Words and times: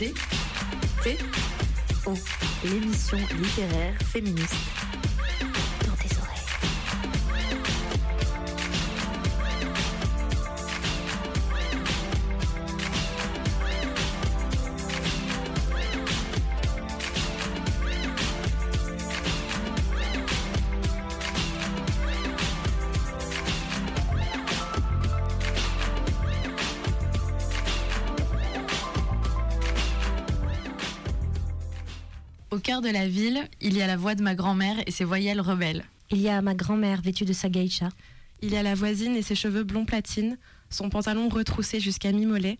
D 0.00 0.14
T 1.02 1.18
O 2.06 2.14
l'émission 2.64 3.18
littéraire 3.38 3.92
féministe. 4.10 4.79
Cœur 32.80 32.92
de 32.92 32.96
la 32.96 33.08
ville, 33.08 33.48
il 33.60 33.76
y 33.76 33.82
a 33.82 33.86
la 33.86 33.96
voix 33.96 34.14
de 34.14 34.22
ma 34.22 34.34
grand-mère 34.34 34.76
et 34.86 34.90
ses 34.90 35.04
voyelles 35.04 35.40
rebelles. 35.40 35.84
Il 36.10 36.18
y 36.18 36.28
a 36.28 36.40
ma 36.40 36.54
grand-mère 36.54 37.02
vêtue 37.02 37.24
de 37.24 37.32
sa 37.32 37.48
geisha. 37.48 37.88
Il 38.42 38.52
y 38.52 38.56
a 38.56 38.62
la 38.62 38.74
voisine 38.74 39.16
et 39.16 39.22
ses 39.22 39.34
cheveux 39.34 39.64
blonds 39.64 39.84
platine, 39.84 40.38
son 40.70 40.88
pantalon 40.88 41.28
retroussé 41.28 41.80
jusqu'à 41.80 42.12
mi-mollet. 42.12 42.58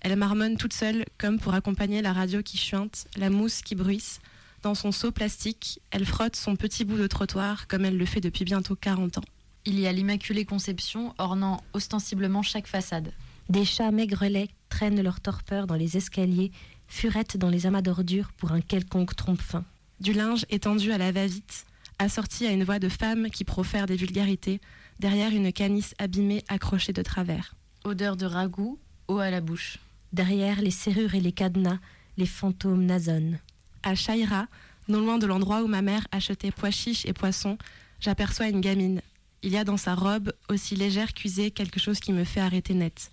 Elle 0.00 0.16
marmonne 0.16 0.56
toute 0.56 0.72
seule, 0.72 1.04
comme 1.18 1.38
pour 1.38 1.54
accompagner 1.54 2.02
la 2.02 2.12
radio 2.12 2.42
qui 2.42 2.58
chuinte, 2.58 3.06
la 3.16 3.30
mousse 3.30 3.62
qui 3.62 3.74
bruisse. 3.74 4.20
Dans 4.62 4.74
son 4.74 4.92
seau 4.92 5.10
plastique, 5.10 5.80
elle 5.90 6.06
frotte 6.06 6.36
son 6.36 6.54
petit 6.54 6.84
bout 6.84 6.98
de 6.98 7.06
trottoir 7.06 7.66
comme 7.66 7.84
elle 7.84 7.96
le 7.96 8.06
fait 8.06 8.20
depuis 8.20 8.44
bientôt 8.44 8.76
40 8.76 9.18
ans. 9.18 9.24
Il 9.64 9.80
y 9.80 9.86
a 9.86 9.92
l'Immaculée 9.92 10.44
Conception 10.44 11.14
ornant 11.18 11.60
ostensiblement 11.72 12.42
chaque 12.42 12.68
façade. 12.68 13.12
Des 13.48 13.64
chats 13.64 13.90
maigrelets 13.90 14.48
traînent 14.68 15.02
leur 15.02 15.20
torpeur 15.20 15.66
dans 15.66 15.76
les 15.76 15.96
escaliers, 15.96 16.52
furettent 16.88 17.36
dans 17.36 17.48
les 17.48 17.66
amas 17.66 17.82
d'ordures 17.82 18.32
pour 18.36 18.52
un 18.52 18.60
quelconque 18.60 19.16
trompe-fin. 19.16 19.64
Du 20.00 20.12
linge 20.12 20.44
étendu 20.50 20.92
à 20.92 20.98
la 20.98 21.12
va-vite, 21.12 21.66
assorti 21.98 22.46
à 22.46 22.52
une 22.52 22.64
voix 22.64 22.78
de 22.78 22.88
femme 22.88 23.30
qui 23.30 23.44
profère 23.44 23.86
des 23.86 23.96
vulgarités, 23.96 24.60
derrière 24.98 25.30
une 25.30 25.52
canisse 25.52 25.94
abîmée 25.98 26.44
accrochée 26.48 26.92
de 26.92 27.02
travers. 27.02 27.54
Odeur 27.84 28.16
de 28.16 28.26
ragoût, 28.26 28.78
eau 29.08 29.18
à 29.18 29.30
la 29.30 29.40
bouche. 29.40 29.78
Derrière 30.12 30.60
les 30.60 30.70
serrures 30.70 31.14
et 31.14 31.20
les 31.20 31.32
cadenas, 31.32 31.78
les 32.16 32.26
fantômes 32.26 32.84
nasonnent. 32.84 33.38
À 33.82 33.94
Chaïra, 33.94 34.46
non 34.88 35.00
loin 35.00 35.18
de 35.18 35.26
l'endroit 35.26 35.62
où 35.62 35.66
ma 35.66 35.82
mère 35.82 36.06
achetait 36.12 36.50
pois 36.50 36.70
chiches 36.70 37.06
et 37.06 37.12
poissons, 37.12 37.58
j'aperçois 38.00 38.48
une 38.48 38.60
gamine. 38.60 39.02
Il 39.42 39.52
y 39.52 39.56
a 39.56 39.64
dans 39.64 39.76
sa 39.76 39.94
robe, 39.94 40.32
aussi 40.48 40.76
légère 40.76 41.12
qu'usée, 41.14 41.50
quelque 41.50 41.80
chose 41.80 42.00
qui 42.00 42.12
me 42.12 42.24
fait 42.24 42.40
arrêter 42.40 42.74
net. 42.74 43.10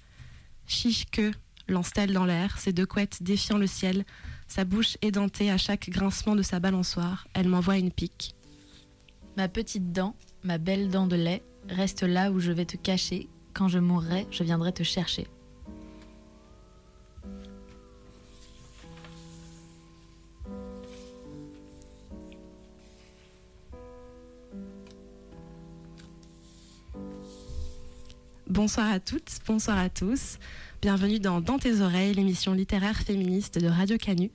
Chiche 0.67 1.05
que, 1.11 1.31
lance-t-elle 1.67 2.13
dans 2.13 2.25
l'air, 2.25 2.57
ses 2.57 2.73
deux 2.73 2.85
couettes 2.85 3.23
défiant 3.23 3.57
le 3.57 3.67
ciel, 3.67 4.05
sa 4.47 4.65
bouche 4.65 4.97
édentée 5.01 5.49
à 5.49 5.57
chaque 5.57 5.89
grincement 5.89 6.35
de 6.35 6.41
sa 6.41 6.59
balançoire, 6.59 7.27
elle 7.33 7.47
m'envoie 7.47 7.77
une 7.77 7.91
pique. 7.91 8.35
Ma 9.37 9.47
petite 9.47 9.91
dent, 9.91 10.15
ma 10.43 10.57
belle 10.57 10.89
dent 10.89 11.07
de 11.07 11.15
lait, 11.15 11.41
reste 11.69 12.03
là 12.03 12.31
où 12.31 12.39
je 12.39 12.51
vais 12.51 12.65
te 12.65 12.77
cacher. 12.77 13.27
Quand 13.53 13.67
je 13.67 13.79
mourrai, 13.79 14.27
je 14.31 14.43
viendrai 14.43 14.73
te 14.73 14.83
chercher. 14.83 15.27
Bonsoir 28.53 28.91
à 28.91 28.99
toutes, 28.99 29.39
bonsoir 29.47 29.79
à 29.79 29.89
tous. 29.89 30.37
Bienvenue 30.83 31.21
dans 31.21 31.39
Dans 31.39 31.59
tes 31.59 31.79
oreilles, 31.79 32.13
l'émission 32.13 32.51
littéraire 32.51 32.97
féministe 33.03 33.57
de 33.57 33.67
Radio 33.67 33.97
Canu. 33.97 34.31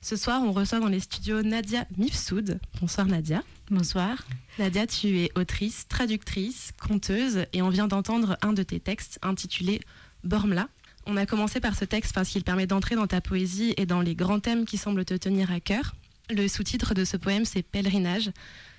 Ce 0.00 0.16
soir, 0.16 0.42
on 0.42 0.50
reçoit 0.50 0.80
dans 0.80 0.88
les 0.88 0.98
studios 0.98 1.42
Nadia 1.42 1.86
Mifsoud. 1.96 2.58
Bonsoir 2.80 3.06
Nadia. 3.06 3.44
Bonsoir. 3.70 4.26
Nadia, 4.58 4.88
tu 4.88 5.20
es 5.20 5.30
autrice, 5.36 5.86
traductrice, 5.86 6.72
conteuse 6.88 7.46
et 7.52 7.62
on 7.62 7.68
vient 7.68 7.86
d'entendre 7.86 8.36
un 8.42 8.52
de 8.52 8.64
tes 8.64 8.80
textes 8.80 9.20
intitulé 9.22 9.80
Bormla. 10.24 10.66
On 11.06 11.16
a 11.16 11.24
commencé 11.24 11.60
par 11.60 11.76
ce 11.76 11.84
texte 11.84 12.12
parce 12.12 12.30
qu'il 12.30 12.42
permet 12.42 12.66
d'entrer 12.66 12.96
dans 12.96 13.06
ta 13.06 13.20
poésie 13.20 13.72
et 13.76 13.86
dans 13.86 14.00
les 14.00 14.16
grands 14.16 14.40
thèmes 14.40 14.64
qui 14.64 14.78
semblent 14.78 15.04
te 15.04 15.14
tenir 15.14 15.52
à 15.52 15.60
cœur. 15.60 15.94
Le 16.30 16.48
sous-titre 16.48 16.94
de 16.94 17.04
ce 17.04 17.16
poème, 17.16 17.44
c'est 17.44 17.62
Pèlerinage. 17.62 18.32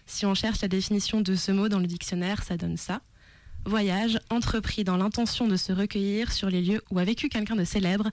Si 0.07 0.25
on 0.25 0.33
cherche 0.33 0.61
la 0.61 0.67
définition 0.67 1.21
de 1.21 1.35
ce 1.35 1.53
mot 1.53 1.69
dans 1.69 1.79
le 1.79 1.87
dictionnaire, 1.87 2.43
ça 2.43 2.57
donne 2.57 2.75
ça. 2.75 2.99
Voyage 3.65 4.19
entrepris 4.29 4.83
dans 4.83 4.97
l'intention 4.97 5.47
de 5.47 5.55
se 5.55 5.71
recueillir 5.71 6.31
sur 6.33 6.49
les 6.49 6.61
lieux 6.61 6.81
où 6.91 6.99
a 6.99 7.05
vécu 7.05 7.29
quelqu'un 7.29 7.55
de 7.55 7.63
célèbre 7.63 8.09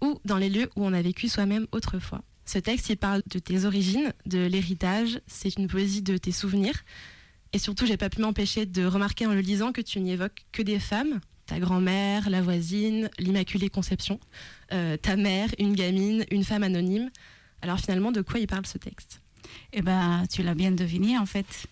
ou 0.00 0.18
dans 0.24 0.38
les 0.38 0.48
lieux 0.48 0.70
où 0.76 0.84
on 0.84 0.92
a 0.94 1.02
vécu 1.02 1.28
soi-même 1.28 1.66
autrefois. 1.72 2.22
Ce 2.46 2.58
texte, 2.58 2.88
il 2.88 2.96
parle 2.96 3.22
de 3.26 3.38
tes 3.38 3.64
origines, 3.64 4.12
de 4.26 4.46
l'héritage, 4.46 5.20
c'est 5.26 5.56
une 5.56 5.66
poésie 5.66 6.02
de 6.02 6.16
tes 6.16 6.32
souvenirs. 6.32 6.84
Et 7.52 7.58
surtout, 7.58 7.86
j'ai 7.86 7.96
pas 7.96 8.10
pu 8.10 8.20
m'empêcher 8.20 8.66
de 8.66 8.84
remarquer 8.84 9.26
en 9.26 9.32
le 9.32 9.40
lisant 9.40 9.72
que 9.72 9.80
tu 9.80 10.00
n'y 10.00 10.12
évoques 10.12 10.44
que 10.52 10.62
des 10.62 10.78
femmes. 10.78 11.20
Ta 11.46 11.58
grand-mère, 11.58 12.30
la 12.30 12.40
voisine, 12.40 13.10
l'Immaculée 13.18 13.68
Conception, 13.68 14.18
euh, 14.72 14.96
ta 14.96 15.16
mère, 15.16 15.50
une 15.58 15.74
gamine, 15.74 16.24
une 16.30 16.44
femme 16.44 16.62
anonyme. 16.62 17.10
Alors 17.60 17.78
finalement, 17.78 18.12
de 18.12 18.22
quoi 18.22 18.40
il 18.40 18.46
parle 18.46 18.66
ce 18.66 18.78
texte? 18.78 19.20
Eh 19.72 19.82
ben, 19.82 20.24
tu 20.30 20.42
l'as 20.42 20.54
bien 20.54 20.72
deviné 20.72 21.18
en 21.18 21.26
fait. 21.26 21.66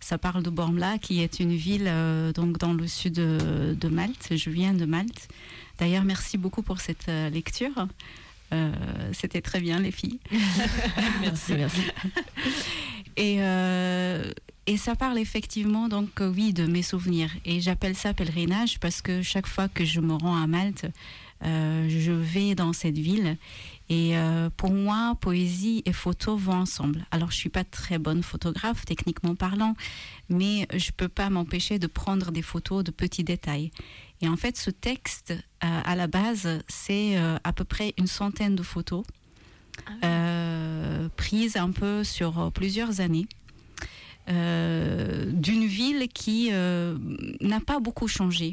Ça 0.00 0.18
parle 0.18 0.42
de 0.42 0.50
Bormla, 0.50 0.98
qui 0.98 1.20
est 1.22 1.40
une 1.40 1.54
ville 1.54 1.86
euh, 1.86 2.32
donc 2.32 2.58
dans 2.58 2.72
le 2.72 2.86
sud 2.86 3.14
de, 3.14 3.76
de, 3.78 3.88
Malte. 3.88 4.28
Je 4.36 4.50
viens 4.50 4.72
de 4.72 4.84
Malte. 4.84 5.28
D'ailleurs, 5.78 6.04
merci 6.04 6.38
beaucoup 6.38 6.62
pour 6.62 6.80
cette 6.80 7.08
euh, 7.08 7.30
lecture. 7.30 7.88
Euh, 8.52 8.72
C'était 9.12 9.40
très 9.42 9.60
bien, 9.60 9.80
les 9.80 9.90
filles. 9.90 10.18
merci, 11.20 11.52
merci. 11.54 11.82
Et, 13.16 13.38
euh, 13.40 14.30
et 14.68 14.76
ça 14.76 14.94
parle 14.94 15.18
effectivement, 15.18 15.88
donc 15.88 16.10
oui, 16.20 16.52
de 16.52 16.66
mes 16.66 16.82
souvenirs. 16.82 17.30
Et 17.44 17.60
j'appelle 17.60 17.96
ça 17.96 18.14
pèlerinage 18.14 18.78
parce 18.78 19.02
que 19.02 19.22
chaque 19.22 19.48
fois 19.48 19.66
que 19.66 19.84
je 19.84 19.98
me 20.00 20.12
rends 20.12 20.40
à 20.40 20.46
Malte, 20.46 20.86
euh, 21.44 21.88
je 21.88 22.12
vais 22.12 22.54
dans 22.54 22.72
cette 22.72 22.98
ville. 22.98 23.36
Et 23.90 24.18
euh, 24.18 24.50
pour 24.54 24.70
moi, 24.70 25.16
poésie 25.20 25.82
et 25.86 25.92
photo 25.92 26.36
vont 26.36 26.52
ensemble. 26.52 27.06
Alors, 27.10 27.30
je 27.30 27.36
suis 27.36 27.48
pas 27.48 27.64
très 27.64 27.98
bonne 27.98 28.22
photographe, 28.22 28.84
techniquement 28.84 29.34
parlant, 29.34 29.74
mais 30.28 30.68
je 30.74 30.90
peux 30.90 31.08
pas 31.08 31.30
m'empêcher 31.30 31.78
de 31.78 31.86
prendre 31.86 32.30
des 32.30 32.42
photos 32.42 32.84
de 32.84 32.90
petits 32.90 33.24
détails. 33.24 33.70
Et 34.20 34.28
en 34.28 34.36
fait, 34.36 34.56
ce 34.56 34.70
texte, 34.70 35.30
euh, 35.30 35.80
à 35.84 35.94
la 35.94 36.06
base, 36.06 36.60
c'est 36.68 37.16
euh, 37.18 37.38
à 37.44 37.52
peu 37.52 37.64
près 37.64 37.94
une 37.98 38.06
centaine 38.06 38.56
de 38.56 38.62
photos 38.62 39.04
euh, 40.04 41.08
prises 41.16 41.56
un 41.56 41.70
peu 41.70 42.04
sur 42.04 42.50
plusieurs 42.52 43.00
années. 43.00 43.26
D'une 44.26 45.64
ville 45.64 46.06
qui 46.12 46.50
n'a 46.50 47.60
pas 47.60 47.80
beaucoup 47.80 48.08
changé, 48.08 48.52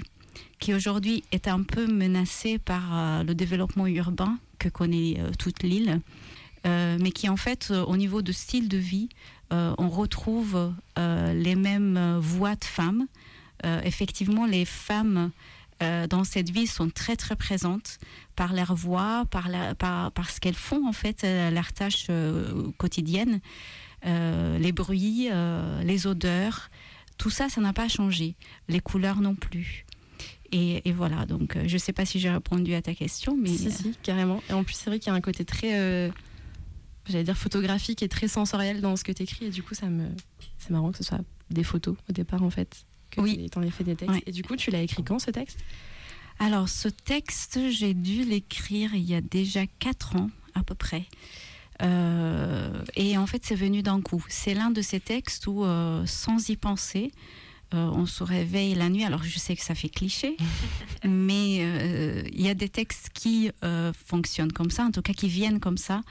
qui 0.59 0.73
aujourd'hui 0.73 1.25
est 1.33 1.49
un 1.49 1.63
peu 1.63 1.85
menacée 1.85 2.59
par 2.59 3.25
le 3.25 3.35
développement 3.35 3.85
urbain 3.85 4.37
que 4.59 4.69
connaît 4.69 5.15
euh, 5.19 5.31
toute 5.37 5.63
l'île, 5.63 6.01
euh, 6.65 6.97
mais 6.99 7.11
qui 7.11 7.29
en 7.29 7.37
fait, 7.37 7.69
euh, 7.71 7.83
au 7.83 7.97
niveau 7.97 8.21
de 8.21 8.31
style 8.31 8.69
de 8.69 8.77
vie, 8.77 9.09
on 9.51 9.87
retrouve 9.89 10.73
les 10.97 11.55
mêmes 11.55 12.17
voix 12.19 12.55
de 12.55 12.65
femmes. 12.65 13.07
Effectivement, 13.63 14.45
les 14.45 14.65
femmes 14.65 15.31
dans 16.09 16.25
cette 16.25 16.49
ville 16.49 16.67
sont 16.67 16.89
très 16.89 17.15
très 17.15 17.37
présentes 17.37 17.99
par 18.35 18.51
leur 18.53 18.75
voix, 18.75 19.23
par, 19.29 19.47
par, 20.11 20.29
ce 20.29 20.41
qu'elles 20.41 20.55
font 20.55 20.85
en 20.85 20.91
fait, 20.91 21.23
euh, 21.23 21.51
leurs 21.51 21.71
tâches 21.71 22.07
quotidiennes, 22.77 23.39
les 24.03 24.71
bruits, 24.73 25.29
les 25.83 26.07
odeurs, 26.07 26.69
tout 27.17 27.29
ça, 27.29 27.49
ça 27.49 27.61
n'a 27.61 27.73
pas 27.73 27.87
changé. 27.87 28.35
Les 28.67 28.79
couleurs 28.79 29.21
non 29.21 29.35
plus. 29.35 29.84
Et, 30.57 30.87
et 30.87 30.93
voilà, 30.93 31.25
donc 31.25 31.57
euh, 31.57 31.63
je 31.67 31.73
ne 31.73 31.77
sais 31.79 31.91
pas 31.91 32.05
si 32.05 32.17
j'ai 32.17 32.29
répondu 32.29 32.73
à 32.75 32.81
ta 32.81 32.93
question, 32.93 33.35
mais 33.35 33.49
Si, 33.49 33.69
si, 33.71 33.93
carrément. 34.03 34.41
Et 34.49 34.53
en 34.53 34.63
plus, 34.63 34.73
c'est 34.75 34.89
vrai 34.89 34.99
qu'il 34.99 35.07
y 35.11 35.13
a 35.13 35.15
un 35.15 35.19
côté 35.21 35.43
très, 35.43 35.77
euh, 35.77 36.09
j'allais 37.09 37.25
dire 37.25 37.35
photographique 37.37 38.01
et 38.03 38.07
très 38.07 38.29
sensoriel 38.29 38.79
dans 38.79 38.95
ce 38.95 39.03
que 39.03 39.11
tu 39.11 39.23
écris. 39.23 39.45
Et 39.47 39.49
du 39.49 39.63
coup, 39.63 39.73
ça 39.75 39.87
me, 39.87 40.07
c'est 40.57 40.69
marrant 40.69 40.91
que 40.91 40.97
ce 40.99 41.03
soit 41.03 41.19
des 41.49 41.63
photos 41.63 41.97
au 42.09 42.13
départ, 42.13 42.41
en 42.41 42.49
fait. 42.49 42.85
Que 43.11 43.19
Oui. 43.19 43.49
tu 43.51 43.59
aies 43.59 43.69
fait 43.71 43.83
des 43.83 43.95
textes. 43.97 44.15
Ouais. 44.15 44.23
Et 44.27 44.31
du 44.31 44.43
coup, 44.43 44.55
tu 44.55 44.71
l'as 44.71 44.81
écrit 44.81 45.03
quand 45.03 45.19
ce 45.19 45.31
texte? 45.31 45.59
Alors, 46.39 46.69
ce 46.69 46.87
texte, 46.87 47.59
j'ai 47.69 47.93
dû 47.93 48.23
l'écrire 48.23 48.95
il 48.95 49.03
y 49.03 49.15
a 49.15 49.21
déjà 49.21 49.65
quatre 49.79 50.15
ans, 50.15 50.29
à 50.53 50.63
peu 50.63 50.75
près. 50.75 51.03
Euh, 51.81 52.81
et 52.95 53.17
en 53.17 53.25
fait, 53.27 53.43
c'est 53.45 53.55
venu 53.55 53.81
d'un 53.83 54.01
coup. 54.01 54.23
C'est 54.29 54.53
l'un 54.53 54.71
de 54.71 54.81
ces 54.81 54.99
textes 55.01 55.47
où, 55.47 55.65
euh, 55.65 56.05
sans 56.05 56.49
y 56.49 56.55
penser, 56.55 57.11
euh, 57.75 57.89
on 57.93 58.05
se 58.05 58.23
réveille 58.23 58.73
la 58.75 58.89
nuit. 58.89 59.03
Alors 59.03 59.23
je 59.23 59.37
sais 59.37 59.55
que 59.55 59.61
ça 59.61 59.75
fait 59.75 59.89
cliché, 59.89 60.37
mais 61.03 61.59
euh, 61.61 62.23
il 62.31 62.41
y 62.41 62.49
a 62.49 62.53
des 62.53 62.69
textes 62.69 63.09
qui 63.13 63.51
euh, 63.63 63.91
fonctionnent 64.05 64.51
comme 64.51 64.71
ça, 64.71 64.83
en 64.83 64.91
tout 64.91 65.01
cas 65.01 65.13
qui 65.13 65.27
viennent 65.27 65.59
comme 65.59 65.77
ça. 65.77 66.01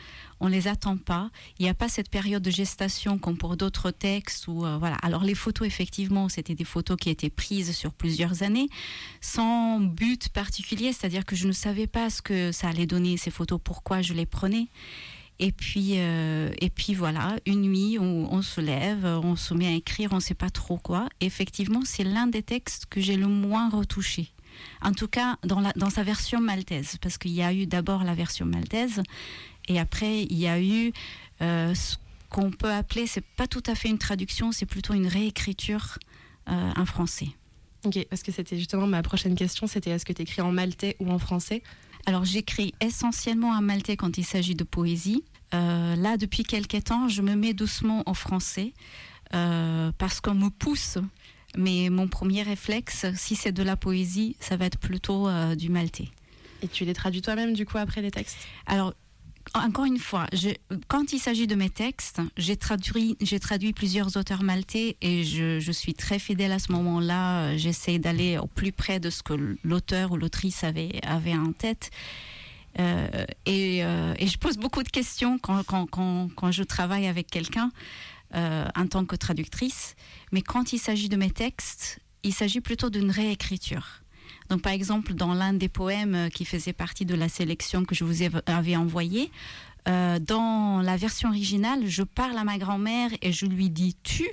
On 0.41 0.49
les 0.49 0.69
attend 0.69 0.97
pas. 0.97 1.31
Il 1.59 1.63
n'y 1.63 1.69
a 1.71 1.75
pas 1.75 1.89
cette 1.89 2.11
période 2.11 2.43
de 2.43 2.51
gestation 2.51 3.19
comme 3.19 3.39
pour 3.39 3.57
d'autres 3.57 3.91
textes. 3.91 4.49
Ou 4.49 4.67
voilà. 4.79 4.97
Alors 4.97 5.23
les 5.23 5.35
photos, 5.35 5.67
effectivement, 5.67 6.29
c'était 6.29 6.55
des 6.55 6.65
photos 6.65 6.99
qui 7.01 7.09
étaient 7.09 7.31
prises 7.31 7.75
sur 7.75 7.95
plusieurs 7.95 8.43
années, 8.43 8.69
sans 9.21 9.81
but 9.81 10.29
particulier, 10.29 10.93
c'est-à-dire 10.93 11.25
que 11.25 11.37
je 11.37 11.47
ne 11.47 11.53
savais 11.53 11.87
pas 11.87 12.11
ce 12.11 12.21
que 12.21 12.53
ça 12.53 12.69
allait 12.69 12.87
donner 12.87 13.17
ces 13.17 13.31
photos, 13.31 13.61
pourquoi 13.63 14.03
je 14.03 14.13
les 14.13 14.27
prenais. 14.27 14.69
Et 15.41 15.51
puis, 15.51 15.95
euh, 15.97 16.51
et 16.61 16.71
puis 16.71 16.95
voilà, 16.95 17.37
une 17.45 17.63
nuit, 17.63 17.99
on, 17.99 18.33
on, 18.33 18.41
se 18.43 18.61
lève, 18.61 19.05
on 19.05 19.35
se 19.35 19.53
met 19.53 19.67
à 19.67 19.73
écrire, 19.73 20.13
on 20.13 20.17
ne 20.17 20.21
sait 20.21 20.35
pas 20.35 20.51
trop 20.51 20.79
quoi. 20.79 21.09
effectivement, 21.21 21.81
c'est 21.85 22.05
l'un 22.05 22.29
des 22.29 22.43
textes 22.43 22.87
que 22.87 23.01
j'ai 23.01 23.17
le 23.17 23.27
moins 23.27 23.69
retouché. 23.69 24.31
En 24.81 24.93
tout 24.93 25.09
cas, 25.09 25.37
dans, 25.43 25.61
la, 25.61 25.73
dans 25.73 25.91
sa 25.91 26.05
version 26.05 26.41
maltaise, 26.41 26.97
parce 27.01 27.19
qu'il 27.19 27.33
y 27.33 27.43
a 27.43 27.53
eu 27.53 27.67
d'abord 27.67 28.05
la 28.05 28.15
version 28.15 28.47
maltaise, 28.47 29.03
et 29.69 29.81
après, 29.81 30.23
il 30.23 30.39
y 30.39 30.47
a 30.47 30.61
eu 30.61 30.93
euh, 31.43 31.75
ce 31.75 31.97
qu'on 32.29 32.51
peut 32.51 32.71
appeler, 32.71 33.07
c'est 33.07 33.25
pas 33.37 33.49
tout 33.49 33.63
à 33.67 33.75
fait 33.75 33.89
une 33.89 33.99
traduction, 33.99 34.53
c'est 34.53 34.67
plutôt 34.67 34.95
une 34.95 35.07
réécriture 35.07 35.99
euh, 36.49 36.71
en 36.77 36.85
français. 36.85 37.29
Ok, 37.85 37.99
parce 38.09 38.23
que 38.23 38.33
c'était 38.33 38.57
justement 38.57 38.87
ma 38.87 39.03
prochaine 39.03 39.35
question, 39.35 39.67
c'était 39.67 39.91
est-ce 39.91 40.05
que 40.05 40.13
tu 40.13 40.23
écris 40.23 40.43
en 40.43 40.53
maltais 40.53 40.97
ou 41.01 41.11
en 41.11 41.19
français? 41.19 41.63
Alors 42.07 42.25
j'écris 42.25 42.75
essentiellement 42.81 43.51
en 43.51 43.63
maltais 43.63 43.97
quand 43.97 44.19
il 44.19 44.25
s'agit 44.25 44.55
de 44.55 44.65
poésie. 44.65 45.25
Euh, 45.55 45.97
là, 45.97 46.17
depuis 46.17 46.43
quelques 46.43 46.85
temps, 46.85 47.09
je 47.09 47.23
me 47.23 47.35
mets 47.35 47.55
doucement 47.55 48.03
en 48.07 48.15
français 48.15 48.73
euh, 49.35 49.93
parce 49.99 50.21
qu'on 50.21 50.35
me 50.35 50.49
pousse. 50.49 50.99
Mais 51.57 51.89
mon 51.89 52.09
premier 52.09 52.43
réflexe, 52.43 53.07
si 53.15 53.37
c'est 53.37 53.53
de 53.53 53.63
la 53.63 53.77
poésie, 53.77 54.37
ça 54.41 54.57
va 54.57 54.67
être 54.67 54.79
plutôt 54.79 55.29
euh, 55.29 55.55
du 55.55 55.71
maltais. 55.71 56.09
Et 56.63 56.69
tu 56.69 56.85
les 56.85 56.95
traduis 56.95 57.23
toi-même 57.23 57.53
du 57.53 57.65
coup 57.65 57.79
après 57.79 58.03
les 58.03 58.11
textes? 58.11 58.39
Alors 58.67 58.95
encore 59.53 59.85
une 59.85 59.99
fois, 59.99 60.27
quand 60.89 61.13
il 61.13 61.19
s'agit 61.19 61.47
de 61.47 61.55
mes 61.55 61.71
textes, 61.71 62.21
j'ai 62.37 62.57
traduit, 62.57 63.17
plusieurs 63.75 64.17
auteurs 64.17 64.43
maltais 64.43 64.97
et 65.01 65.23
je, 65.23 65.71
suis 65.73 65.95
très 65.95 66.19
fidèle 66.19 66.53
à 66.53 66.59
ce 66.59 66.73
moment-là. 66.73 67.57
J'essaie 67.57 67.99
d'aller 67.99 68.39
au 68.39 68.47
plus 68.47 68.73
près 68.73 69.01
de 69.01 69.11
ce 69.11 69.23
que 69.23 69.57
l'auteur 69.63 70.13
ou 70.13 70.17
l'autrice 70.17 70.65
avait, 70.65 71.01
en 71.07 71.53
tête. 71.53 71.91
Euh, 72.81 73.07
et, 73.47 73.85
euh, 73.85 74.15
et, 74.19 74.27
je 74.27 74.37
pose 74.37 74.57
beaucoup 74.57 74.83
de 74.83 74.89
questions 74.89 75.39
quand 75.39 76.51
je 76.51 76.63
travaille 76.65 77.07
avec 77.07 77.29
quelqu'un 77.29 77.71
euh, 78.35 78.67
en 78.75 78.89
tant 78.89 79.05
que 79.05 79.15
traductrice. 79.15 79.95
Mais 80.33 80.43
quand 80.43 80.73
il 80.73 80.79
s'agit 80.79 81.09
de 81.09 81.17
mes 81.17 81.31
textes, 81.31 82.01
il 82.25 82.33
s'agit 82.35 82.61
plutôt 82.61 82.91
d'une 82.91 83.13
réécriture. 83.13 84.04
Donc, 84.51 84.63
par 84.63 84.73
exemple, 84.73 85.15
dans 85.15 85.35
l'un 85.35 85.53
des 85.53 85.69
poèmes 85.69 86.29
qui 86.31 86.45
faisait 86.45 86.73
partie 86.73 87.05
de 87.05 87.15
la 87.15 87.29
sélection 87.29 87.85
que 87.85 87.95
je 87.95 88.05
vous 88.05 88.23
avais 88.47 88.77
envoyé, 88.77 89.31
euh, 89.87 90.19
dans 90.19 90.81
la 90.81 90.97
version 90.97 91.29
originale, 91.29 91.87
je 91.87 92.03
parle 92.03 92.39
à 92.39 92.45
ma 92.45 92.59
grand-mère 92.59 93.11
et 93.21 93.33
je 93.33 93.47
lui 93.47 93.69
dis 93.69 93.97
tu, 94.03 94.27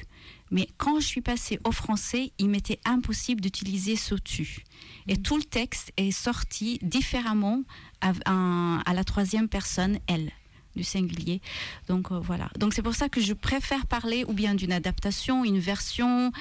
mais 0.49 0.67
quand 0.77 0.99
je 0.99 1.05
suis 1.05 1.21
passée 1.21 1.59
au 1.65 1.71
français, 1.71 2.31
il 2.39 2.49
m'était 2.49 2.79
impossible 2.85 3.41
d'utiliser 3.41 3.95
ce 3.95 4.15
tu. 4.15 4.63
Et 5.07 5.17
tout 5.17 5.37
le 5.37 5.43
texte 5.43 5.91
est 5.97 6.11
sorti 6.11 6.79
différemment 6.81 7.63
à, 7.99 8.13
à, 8.25 8.81
à 8.85 8.93
la 8.93 9.03
troisième 9.03 9.49
personne, 9.49 9.99
elle 10.07 10.31
du 10.75 10.83
singulier. 10.83 11.41
Donc 11.89 12.11
euh, 12.11 12.19
voilà. 12.19 12.49
Donc 12.57 12.73
c'est 12.73 12.81
pour 12.81 12.95
ça 12.95 13.09
que 13.09 13.19
je 13.19 13.33
préfère 13.33 13.85
parler 13.87 14.23
ou 14.27 14.33
bien 14.33 14.55
d'une 14.55 14.71
adaptation, 14.71 15.43
une 15.43 15.59
version, 15.59 16.31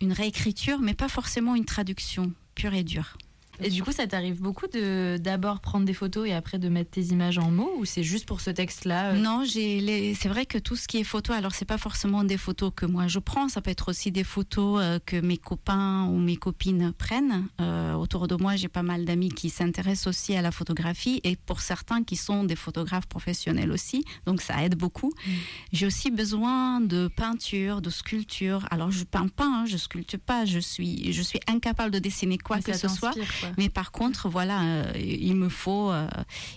une 0.00 0.12
réécriture, 0.12 0.80
mais 0.80 0.94
pas 0.94 1.08
forcément 1.08 1.54
une 1.54 1.64
traduction 1.64 2.32
pure 2.56 2.74
et 2.74 2.82
dure. 2.82 3.16
Et 3.62 3.70
du 3.70 3.82
coup, 3.82 3.92
ça 3.92 4.06
t'arrive 4.06 4.40
beaucoup 4.40 4.66
de 4.66 5.18
d'abord 5.18 5.60
prendre 5.60 5.84
des 5.84 5.94
photos 5.94 6.28
et 6.28 6.32
après 6.32 6.58
de 6.58 6.68
mettre 6.68 6.90
tes 6.90 7.02
images 7.04 7.38
en 7.38 7.50
mots 7.50 7.72
ou 7.78 7.84
c'est 7.84 8.02
juste 8.02 8.26
pour 8.26 8.40
ce 8.40 8.50
texte-là 8.50 9.12
euh 9.12 9.18
Non, 9.18 9.44
j'ai 9.44 9.80
les... 9.80 10.14
c'est 10.14 10.28
vrai 10.28 10.46
que 10.46 10.58
tout 10.58 10.76
ce 10.76 10.88
qui 10.88 10.98
est 10.98 11.04
photo, 11.04 11.32
alors 11.32 11.54
c'est 11.54 11.64
pas 11.64 11.78
forcément 11.78 12.24
des 12.24 12.36
photos 12.36 12.72
que 12.74 12.86
moi 12.86 13.06
je 13.06 13.18
prends, 13.18 13.48
ça 13.48 13.60
peut 13.60 13.70
être 13.70 13.88
aussi 13.88 14.12
des 14.12 14.24
photos 14.24 14.80
euh, 14.82 14.98
que 15.04 15.16
mes 15.16 15.36
copains 15.36 16.04
ou 16.04 16.18
mes 16.18 16.36
copines 16.36 16.92
prennent. 16.92 17.46
Euh, 17.60 17.94
autour 17.94 18.28
de 18.28 18.36
moi, 18.36 18.56
j'ai 18.56 18.68
pas 18.68 18.82
mal 18.82 19.04
d'amis 19.04 19.30
qui 19.30 19.50
s'intéressent 19.50 20.08
aussi 20.08 20.34
à 20.34 20.42
la 20.42 20.50
photographie 20.50 21.20
et 21.24 21.36
pour 21.36 21.60
certains 21.60 22.02
qui 22.02 22.16
sont 22.16 22.44
des 22.44 22.56
photographes 22.56 23.06
professionnels 23.06 23.72
aussi, 23.72 24.04
donc 24.26 24.40
ça 24.40 24.62
aide 24.64 24.76
beaucoup. 24.76 25.12
Mmh. 25.26 25.30
J'ai 25.72 25.86
aussi 25.86 26.10
besoin 26.10 26.80
de 26.80 27.08
peinture, 27.08 27.80
de 27.80 27.90
sculpture. 27.90 28.66
Alors 28.70 28.90
je 28.90 29.04
peins 29.04 29.28
pas, 29.28 29.46
hein, 29.46 29.64
je 29.66 29.76
sculpte 29.76 30.16
pas, 30.16 30.44
je 30.44 30.58
suis 30.58 31.12
je 31.12 31.22
suis 31.22 31.40
incapable 31.46 31.90
de 31.90 31.98
dessiner 31.98 32.38
quoi 32.38 32.56
Mais 32.56 32.62
que 32.62 32.76
ce 32.76 32.88
soit. 32.88 33.12
Quoi. 33.12 33.45
Mais 33.58 33.68
par 33.68 33.92
contre, 33.92 34.28
voilà, 34.28 34.62
euh, 34.62 34.92
il 34.96 35.34
me 35.36 35.48
faut, 35.48 35.90
euh, 35.90 36.06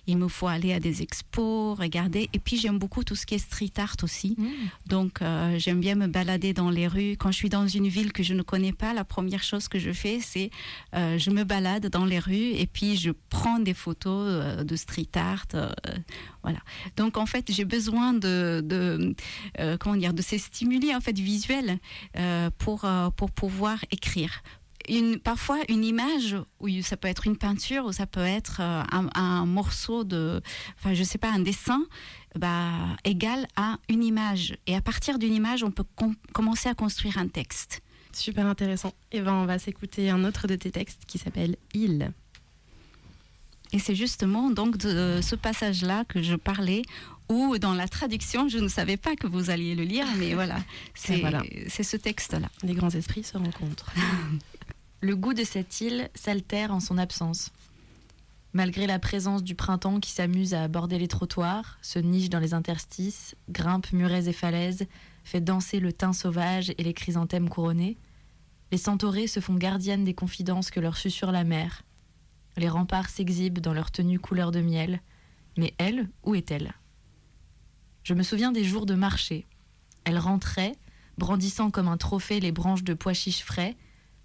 il 0.07 0.17
me 0.17 0.27
faut 0.27 0.47
aller 0.47 0.73
à 0.73 0.79
des 0.79 1.01
expos, 1.01 1.77
regarder. 1.77 2.29
Et 2.33 2.39
puis 2.39 2.57
j'aime 2.57 2.79
beaucoup 2.79 3.03
tout 3.03 3.15
ce 3.15 3.25
qui 3.25 3.35
est 3.35 3.39
street 3.39 3.73
art 3.77 3.95
aussi. 4.03 4.35
Mmh. 4.37 4.47
Donc 4.87 5.21
euh, 5.21 5.57
j'aime 5.57 5.79
bien 5.79 5.95
me 5.95 6.07
balader 6.07 6.53
dans 6.53 6.69
les 6.69 6.87
rues. 6.87 7.15
Quand 7.17 7.31
je 7.31 7.37
suis 7.37 7.49
dans 7.49 7.67
une 7.67 7.87
ville 7.87 8.11
que 8.11 8.23
je 8.23 8.33
ne 8.33 8.41
connais 8.41 8.73
pas, 8.73 8.93
la 8.93 9.03
première 9.03 9.43
chose 9.43 9.67
que 9.67 9.79
je 9.79 9.91
fais, 9.91 10.19
c'est 10.21 10.51
je 10.93 11.29
me 11.29 11.43
balade 11.43 11.87
dans 11.87 12.05
les 12.05 12.19
rues 12.19 12.53
et 12.53 12.67
puis 12.67 12.97
je 12.97 13.11
prends 13.29 13.59
des 13.59 13.73
photos 13.73 14.63
de 14.63 14.75
street 14.75 15.09
art. 15.15 15.47
voilà. 16.43 16.59
Donc 16.97 17.17
en 17.17 17.25
fait, 17.25 17.51
j'ai 17.51 17.65
besoin 17.65 18.13
de, 18.13 18.61
de 18.63 19.15
comment 19.79 19.95
dire, 19.95 20.13
de 20.13 20.21
ces 20.21 20.37
stimuli 20.37 20.95
en 20.95 21.01
fait 21.01 21.17
visuels 21.17 21.79
pour 22.57 22.85
pour 23.15 23.31
pouvoir 23.31 23.79
écrire 23.91 24.41
une, 24.87 25.19
parfois 25.19 25.57
une 25.67 25.83
image, 25.83 26.35
où 26.59 26.69
ça 26.81 26.97
peut 26.97 27.07
être 27.07 27.27
une 27.27 27.37
peinture, 27.37 27.85
ou 27.85 27.91
ça 27.91 28.05
peut 28.05 28.21
être 28.21 28.61
euh, 28.61 28.83
un, 28.91 29.09
un, 29.15 29.45
morceau 29.45 30.03
de, 30.03 30.41
enfin 30.77 30.93
je 30.93 31.03
sais 31.03 31.17
pas, 31.17 31.31
un 31.31 31.39
dessin, 31.39 31.85
bah, 32.35 32.71
égal 33.03 33.47
à 33.55 33.77
une 33.89 34.03
image. 34.03 34.57
Et 34.67 34.75
à 34.75 34.81
partir 34.81 35.19
d'une 35.19 35.33
image, 35.33 35.63
on 35.63 35.71
peut 35.71 35.85
com 35.95 36.15
commencer 36.33 36.69
à 36.69 36.73
construire 36.73 37.17
un 37.17 37.27
texte. 37.27 37.81
Super 38.13 38.45
intéressant. 38.45 38.93
Et 39.11 39.21
ben 39.21 39.33
on 39.33 39.45
va 39.45 39.59
s'écouter 39.59 40.09
un 40.09 40.23
autre 40.23 40.47
de 40.47 40.55
tes 40.55 40.71
textes 40.71 41.05
qui 41.05 41.17
s'appelle 41.17 41.55
Il. 41.73 42.11
Et 43.71 43.79
c'est 43.79 43.95
justement 43.95 44.49
donc 44.49 44.77
de 44.77 45.19
ce 45.21 45.35
passage-là 45.35 46.03
que 46.05 46.23
je 46.23 46.35
parlais, 46.35 46.81
où 47.29 47.57
dans 47.59 47.75
la 47.75 47.87
traduction, 47.87 48.49
je 48.49 48.57
ne 48.57 48.67
savais 48.67 48.97
pas 48.97 49.15
que 49.15 49.27
vous 49.27 49.51
alliez 49.51 49.75
le 49.75 49.83
lire, 49.83 50.07
mais 50.17 50.33
voilà, 50.33 50.57
c'est 50.95 51.19
voilà. 51.19 51.43
ce 51.69 51.97
texte-là. 51.97 52.49
Les 52.63 52.73
grands 52.73 52.89
esprits 52.89 53.23
se 53.23 53.37
rencontrent. 53.37 53.91
Le 55.01 55.15
goût 55.15 55.33
de 55.33 55.45
cette 55.45 55.79
île 55.79 56.09
s'altère 56.13 56.73
en 56.73 56.81
son 56.81 56.97
absence. 56.97 57.51
Malgré 58.51 58.85
la 58.85 58.99
présence 58.99 59.43
du 59.43 59.55
printemps 59.55 60.01
qui 60.01 60.11
s'amuse 60.11 60.53
à 60.53 60.63
aborder 60.63 60.99
les 60.99 61.07
trottoirs, 61.07 61.77
se 61.81 61.99
niche 61.99 62.29
dans 62.29 62.39
les 62.39 62.53
interstices, 62.53 63.35
grimpe 63.49 63.93
murets 63.93 64.27
et 64.27 64.33
falaises, 64.33 64.87
fait 65.23 65.39
danser 65.39 65.79
le 65.79 65.93
thym 65.93 66.11
sauvage 66.11 66.71
et 66.77 66.83
les 66.83 66.93
chrysanthèmes 66.93 67.47
couronnés, 67.47 67.97
les 68.73 68.77
centaurées 68.77 69.27
se 69.27 69.39
font 69.39 69.55
gardiennes 69.55 70.03
des 70.03 70.13
confidences 70.13 70.69
que 70.69 70.81
leur 70.81 70.97
susurre 70.97 71.31
la 71.31 71.45
mer. 71.45 71.83
Les 72.57 72.67
remparts 72.67 73.09
s'exhibent 73.09 73.59
dans 73.59 73.73
leur 73.73 73.91
tenue 73.91 74.19
couleur 74.19 74.51
de 74.51 74.59
miel, 74.59 75.01
mais 75.57 75.73
elle, 75.77 76.09
où 76.23 76.35
est-elle? 76.35 76.73
Je 78.03 78.13
me 78.13 78.23
souviens 78.23 78.51
des 78.51 78.65
jours 78.65 78.85
de 78.85 78.95
marché. 78.95 79.47
Elle 80.03 80.19
rentrait, 80.19 80.75
brandissant 81.17 81.71
comme 81.71 81.87
un 81.87 81.97
trophée 81.97 82.41
les 82.41 82.51
branches 82.51 82.83
de 82.83 82.93
pois 82.93 83.13
chiches 83.13 83.43
frais, 83.43 83.77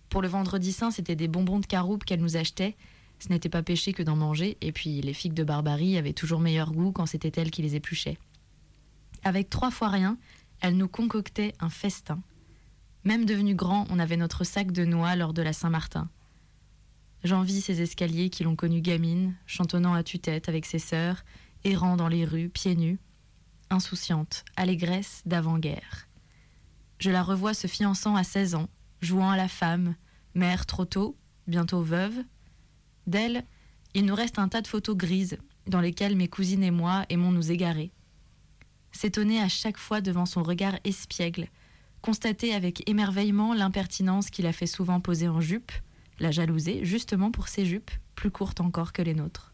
pour 0.09 0.23
le 0.23 0.29
vendredi 0.29 0.73
saint, 0.73 0.91
c'était 0.91 1.17
des 1.17 1.29
bonbons 1.29 1.61
de 1.61 1.67
caroube 1.67 2.05
qu'elle 2.05 2.21
nous 2.21 2.37
achetait. 2.37 2.77
Ce 3.19 3.29
n'était 3.29 3.49
pas 3.49 3.63
péché 3.63 3.93
que 3.93 4.03
d'en 4.03 4.17
manger, 4.17 4.57
et 4.61 4.73
puis 4.73 5.01
les 5.01 5.15
figues 5.15 5.35
de 5.35 5.45
Barbarie 5.45 5.97
avaient 5.97 6.13
toujours 6.13 6.41
meilleur 6.41 6.73
goût 6.73 6.93
quand 6.93 7.07
c'était 7.07 7.41
elle 7.41 7.51
qui 7.51 7.63
les 7.63 7.75
épluchait. 7.75 8.19
Avec 9.23 9.49
trois 9.51 9.71
fois 9.71 9.89
rien, 9.89 10.19
elle 10.61 10.77
nous 10.77 10.89
concoctait 10.89 11.55
un 11.61 11.71
festin. 11.71 12.21
Même 13.05 13.25
devenu 13.25 13.55
grand, 13.55 13.87
on 13.91 13.99
avait 13.99 14.17
notre 14.17 14.45
sac 14.45 14.73
de 14.73 14.85
noix 14.85 15.17
lors 15.17 15.33
de 15.33 15.43
la 15.43 15.53
Saint-Martin. 15.53 16.09
J'envie 17.23 17.61
ces 17.61 17.81
escaliers 17.81 18.29
qui 18.29 18.45
l'ont 18.45 18.57
connue 18.57 18.83
gamine, 18.83 19.35
chantonnant 19.47 19.95
à 19.95 20.03
tue-tête 20.03 20.49
avec 20.49 20.67
ses 20.67 20.79
sœurs, 20.79 21.25
errant 21.65 21.97
dans 21.97 22.09
les 22.09 22.25
rues, 22.25 22.51
pieds 22.51 22.77
nus, 22.77 22.99
insouciante, 23.71 24.45
allégresse 24.57 25.23
d'avant-guerre. 25.25 26.07
Je 26.99 27.11
la 27.11 27.23
revois 27.23 27.55
se 27.55 27.67
fiançant 27.67 28.17
à 28.17 28.25
16 28.25 28.55
ans, 28.55 28.69
jouant 29.05 29.31
à 29.31 29.37
la 29.37 29.49
femme, 29.49 29.95
mère 30.35 30.67
trop 30.67 30.85
tôt, 30.85 31.17
bientôt 31.47 31.83
veuve. 31.83 32.25
D'elle, 33.07 33.45
il 33.95 34.07
nous 34.07 34.15
reste 34.15 34.39
un 34.39 34.49
tas 34.49 34.63
de 34.63 34.67
photos 34.67 34.97
grises, 34.97 35.39
dans 35.67 35.81
lesquelles 35.81 36.17
mes 36.17 36.29
cousines 36.29 36.65
et 36.65 36.71
moi 36.71 37.07
aimons 37.09 37.31
nous 37.31 37.53
égarer. 37.53 37.93
S'étonner 38.93 39.41
à 39.41 39.49
chaque 39.49 39.79
fois 39.79 40.01
devant 40.01 40.27
son 40.27 40.43
regard 40.43 40.79
espiègle, 40.85 41.49
constater 42.03 42.55
avec 42.55 42.89
émerveillement 42.89 43.55
l'impertinence 43.55 44.31
qu'il 44.31 44.47
a 44.47 44.53
fait 44.53 44.67
souvent 44.67 45.01
poser 45.01 45.29
en 45.29 45.41
jupe, 45.41 45.73
la 46.19 46.31
jalouser 46.31 46.85
justement 46.85 47.31
pour 47.31 47.49
ses 47.49 47.67
jupes, 47.67 47.91
plus 48.15 48.31
courtes 48.31 48.61
encore 48.61 48.93
que 48.93 49.03
les 49.03 49.15
nôtres. 49.15 49.54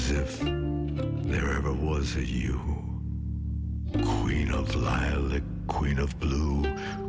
As 0.00 0.10
if 0.12 0.40
there 1.30 1.52
ever 1.52 1.72
was 1.74 2.16
a 2.16 2.24
you. 2.24 2.58
Queen 4.02 4.50
of 4.50 4.74
lilac, 4.74 5.42
queen 5.66 5.98
of 5.98 6.18
blue, 6.18 6.62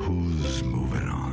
who's 0.03 0.61
moving 0.63 1.07
on? 1.07 1.30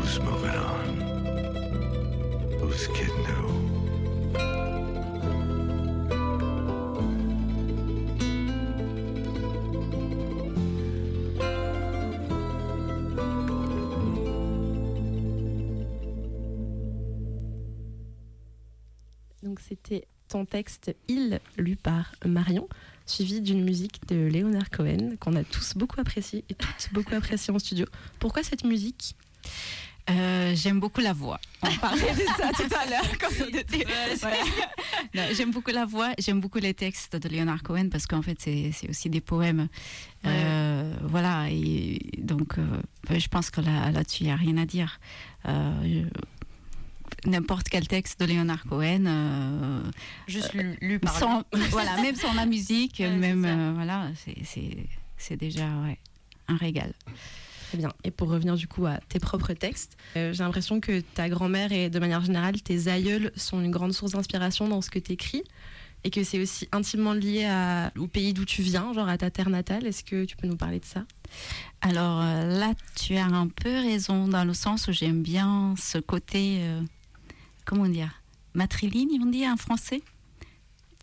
Who's 0.00 0.18
moving? 0.20 0.50
Donc 19.42 19.60
c'était 19.60 20.06
ton 20.28 20.44
texte 20.44 20.94
Il, 21.08 21.40
lu 21.58 21.76
par 21.76 22.12
Marion, 22.24 22.68
suivi 23.04 23.40
d'une 23.40 23.64
musique 23.64 24.06
de 24.08 24.16
Leonard 24.16 24.70
Cohen 24.70 25.16
qu'on 25.18 25.34
a 25.34 25.44
tous 25.44 25.74
beaucoup 25.76 26.00
apprécié 26.00 26.44
et 26.48 26.54
toutes 26.54 26.88
beaucoup 26.92 27.14
apprécié 27.14 27.52
en 27.52 27.58
studio. 27.58 27.86
Pourquoi 28.18 28.42
cette 28.42 28.64
musique? 28.64 29.16
Euh, 30.08 30.54
j'aime 30.56 30.80
beaucoup 30.80 31.00
la 31.00 31.12
voix. 31.12 31.38
On 31.62 31.72
parlait 31.76 32.12
de 32.14 32.24
ça 32.36 32.50
tout 32.54 32.74
à 32.74 32.88
l'heure 32.88 33.18
quand 33.20 33.28
on 33.44 33.56
était. 33.56 33.86
Voilà. 34.20 35.32
J'aime 35.34 35.50
beaucoup 35.50 35.70
la 35.70 35.84
voix, 35.84 36.10
j'aime 36.18 36.40
beaucoup 36.40 36.58
les 36.58 36.72
textes 36.74 37.16
de 37.16 37.28
Leonard 37.28 37.62
Cohen 37.62 37.88
parce 37.90 38.06
qu'en 38.06 38.22
fait 38.22 38.38
c'est 38.40 38.72
aussi 38.88 39.10
des 39.10 39.20
poèmes. 39.20 39.68
Euh, 40.26 40.94
voilà, 41.02 41.48
et 41.50 41.98
donc 42.18 42.58
euh, 42.58 42.64
je 43.18 43.28
pense 43.28 43.50
que 43.50 43.60
là- 43.60 43.90
là-dessus 43.90 44.22
il 44.22 44.26
n'y 44.26 44.32
a 44.32 44.36
rien 44.36 44.56
à 44.56 44.66
dire. 44.66 44.98
N'importe 47.26 47.68
quel 47.68 47.86
texte 47.86 48.20
de 48.20 48.24
Leonard 48.26 48.64
Cohen, 48.64 49.04
Juste 50.26 50.54
lu, 50.54 50.78
lu 50.80 50.98
par 50.98 51.18
sans, 51.18 51.44
voilà, 51.70 52.00
même 52.00 52.16
sans 52.16 52.32
la 52.34 52.46
musique, 52.46 52.96
Ouais, 53.00 53.10
même 53.10 53.72
voilà, 53.74 54.08
c'est- 55.18 55.36
déjà 55.36 55.66
ouais, 55.84 55.98
un 56.48 56.56
régal. 56.56 56.94
Très 57.70 57.78
bien. 57.78 57.92
Et 58.02 58.10
pour 58.10 58.28
revenir 58.28 58.56
du 58.56 58.66
coup 58.66 58.84
à 58.86 58.98
tes 59.08 59.20
propres 59.20 59.52
textes, 59.52 59.96
euh, 60.16 60.32
j'ai 60.32 60.42
l'impression 60.42 60.80
que 60.80 60.98
ta 61.00 61.28
grand-mère 61.28 61.70
et 61.70 61.88
de 61.88 61.98
manière 62.00 62.20
générale 62.24 62.60
tes 62.60 62.88
aïeuls 62.88 63.30
sont 63.36 63.60
une 63.60 63.70
grande 63.70 63.92
source 63.92 64.10
d'inspiration 64.12 64.66
dans 64.66 64.82
ce 64.82 64.90
que 64.90 64.98
tu 64.98 65.12
écris 65.12 65.44
et 66.02 66.10
que 66.10 66.24
c'est 66.24 66.40
aussi 66.40 66.66
intimement 66.72 67.12
lié 67.12 67.44
à- 67.44 67.92
au 67.96 68.08
pays 68.08 68.32
d'où 68.34 68.44
tu 68.44 68.62
viens, 68.62 68.92
genre 68.92 69.08
à 69.08 69.16
ta 69.18 69.30
terre 69.30 69.50
natale. 69.50 69.86
Est-ce 69.86 70.02
que 70.02 70.24
tu 70.24 70.34
peux 70.36 70.48
nous 70.48 70.56
parler 70.56 70.80
de 70.80 70.84
ça? 70.84 71.04
Alors 71.80 72.20
euh, 72.22 72.58
là, 72.58 72.72
tu 72.96 73.14
as 73.16 73.26
un 73.26 73.46
peu 73.46 73.70
raison 73.70 74.26
dans 74.26 74.44
le 74.44 74.52
sens 74.54 74.88
où 74.88 74.92
j'aime 74.92 75.22
bien 75.22 75.74
ce 75.78 75.98
côté, 75.98 76.58
euh, 76.62 76.80
comment 77.64 77.86
dire, 77.86 78.20
matriligne, 78.54 79.20
on 79.22 79.26
dit 79.26 79.46
en 79.48 79.56
français? 79.56 80.02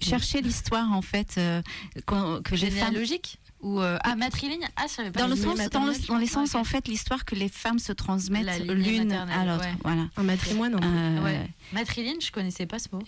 Chercher 0.02 0.42
l'histoire 0.42 0.92
en 0.92 1.02
fait 1.02 1.36
euh, 1.38 1.62
qu'on- 2.06 2.42
que 2.44 2.56
les 2.56 2.70
femmes 2.70 2.90
Généalogique? 2.94 3.40
Ou 3.62 3.80
euh, 3.82 3.98
ah 4.04 4.16
matriligne 4.16 4.68
Ah 4.76 4.86
je 4.88 5.10
pas. 5.10 5.22
dans 5.22 5.28
le 5.28 5.36
sens 5.36 5.58
dans, 5.72 5.86
le- 5.86 6.08
dans 6.08 6.18
les 6.18 6.28
sens 6.28 6.54
Ouais, 6.54 6.60
en 6.60 6.64
fait 6.64 6.88
l'histoire 6.88 7.26
que 7.26 7.34
les 7.36 7.50
femmes 7.50 7.80
se 7.80 7.92
transmettent 7.92 8.60
l'une 8.68 9.12
à 9.12 9.46
l'autre 9.46 9.64
ouais. 9.66 9.74
voilà 9.84 10.08
Un 10.16 10.24
matrimoine. 10.24 10.76
Euh, 10.84 11.24
Ouais. 11.24 11.50
Matriligne, 11.74 12.22
je 12.22 12.32
connaissais 12.32 12.68
pas 12.68 12.78
ce 12.80 12.90
mot. 12.92 13.02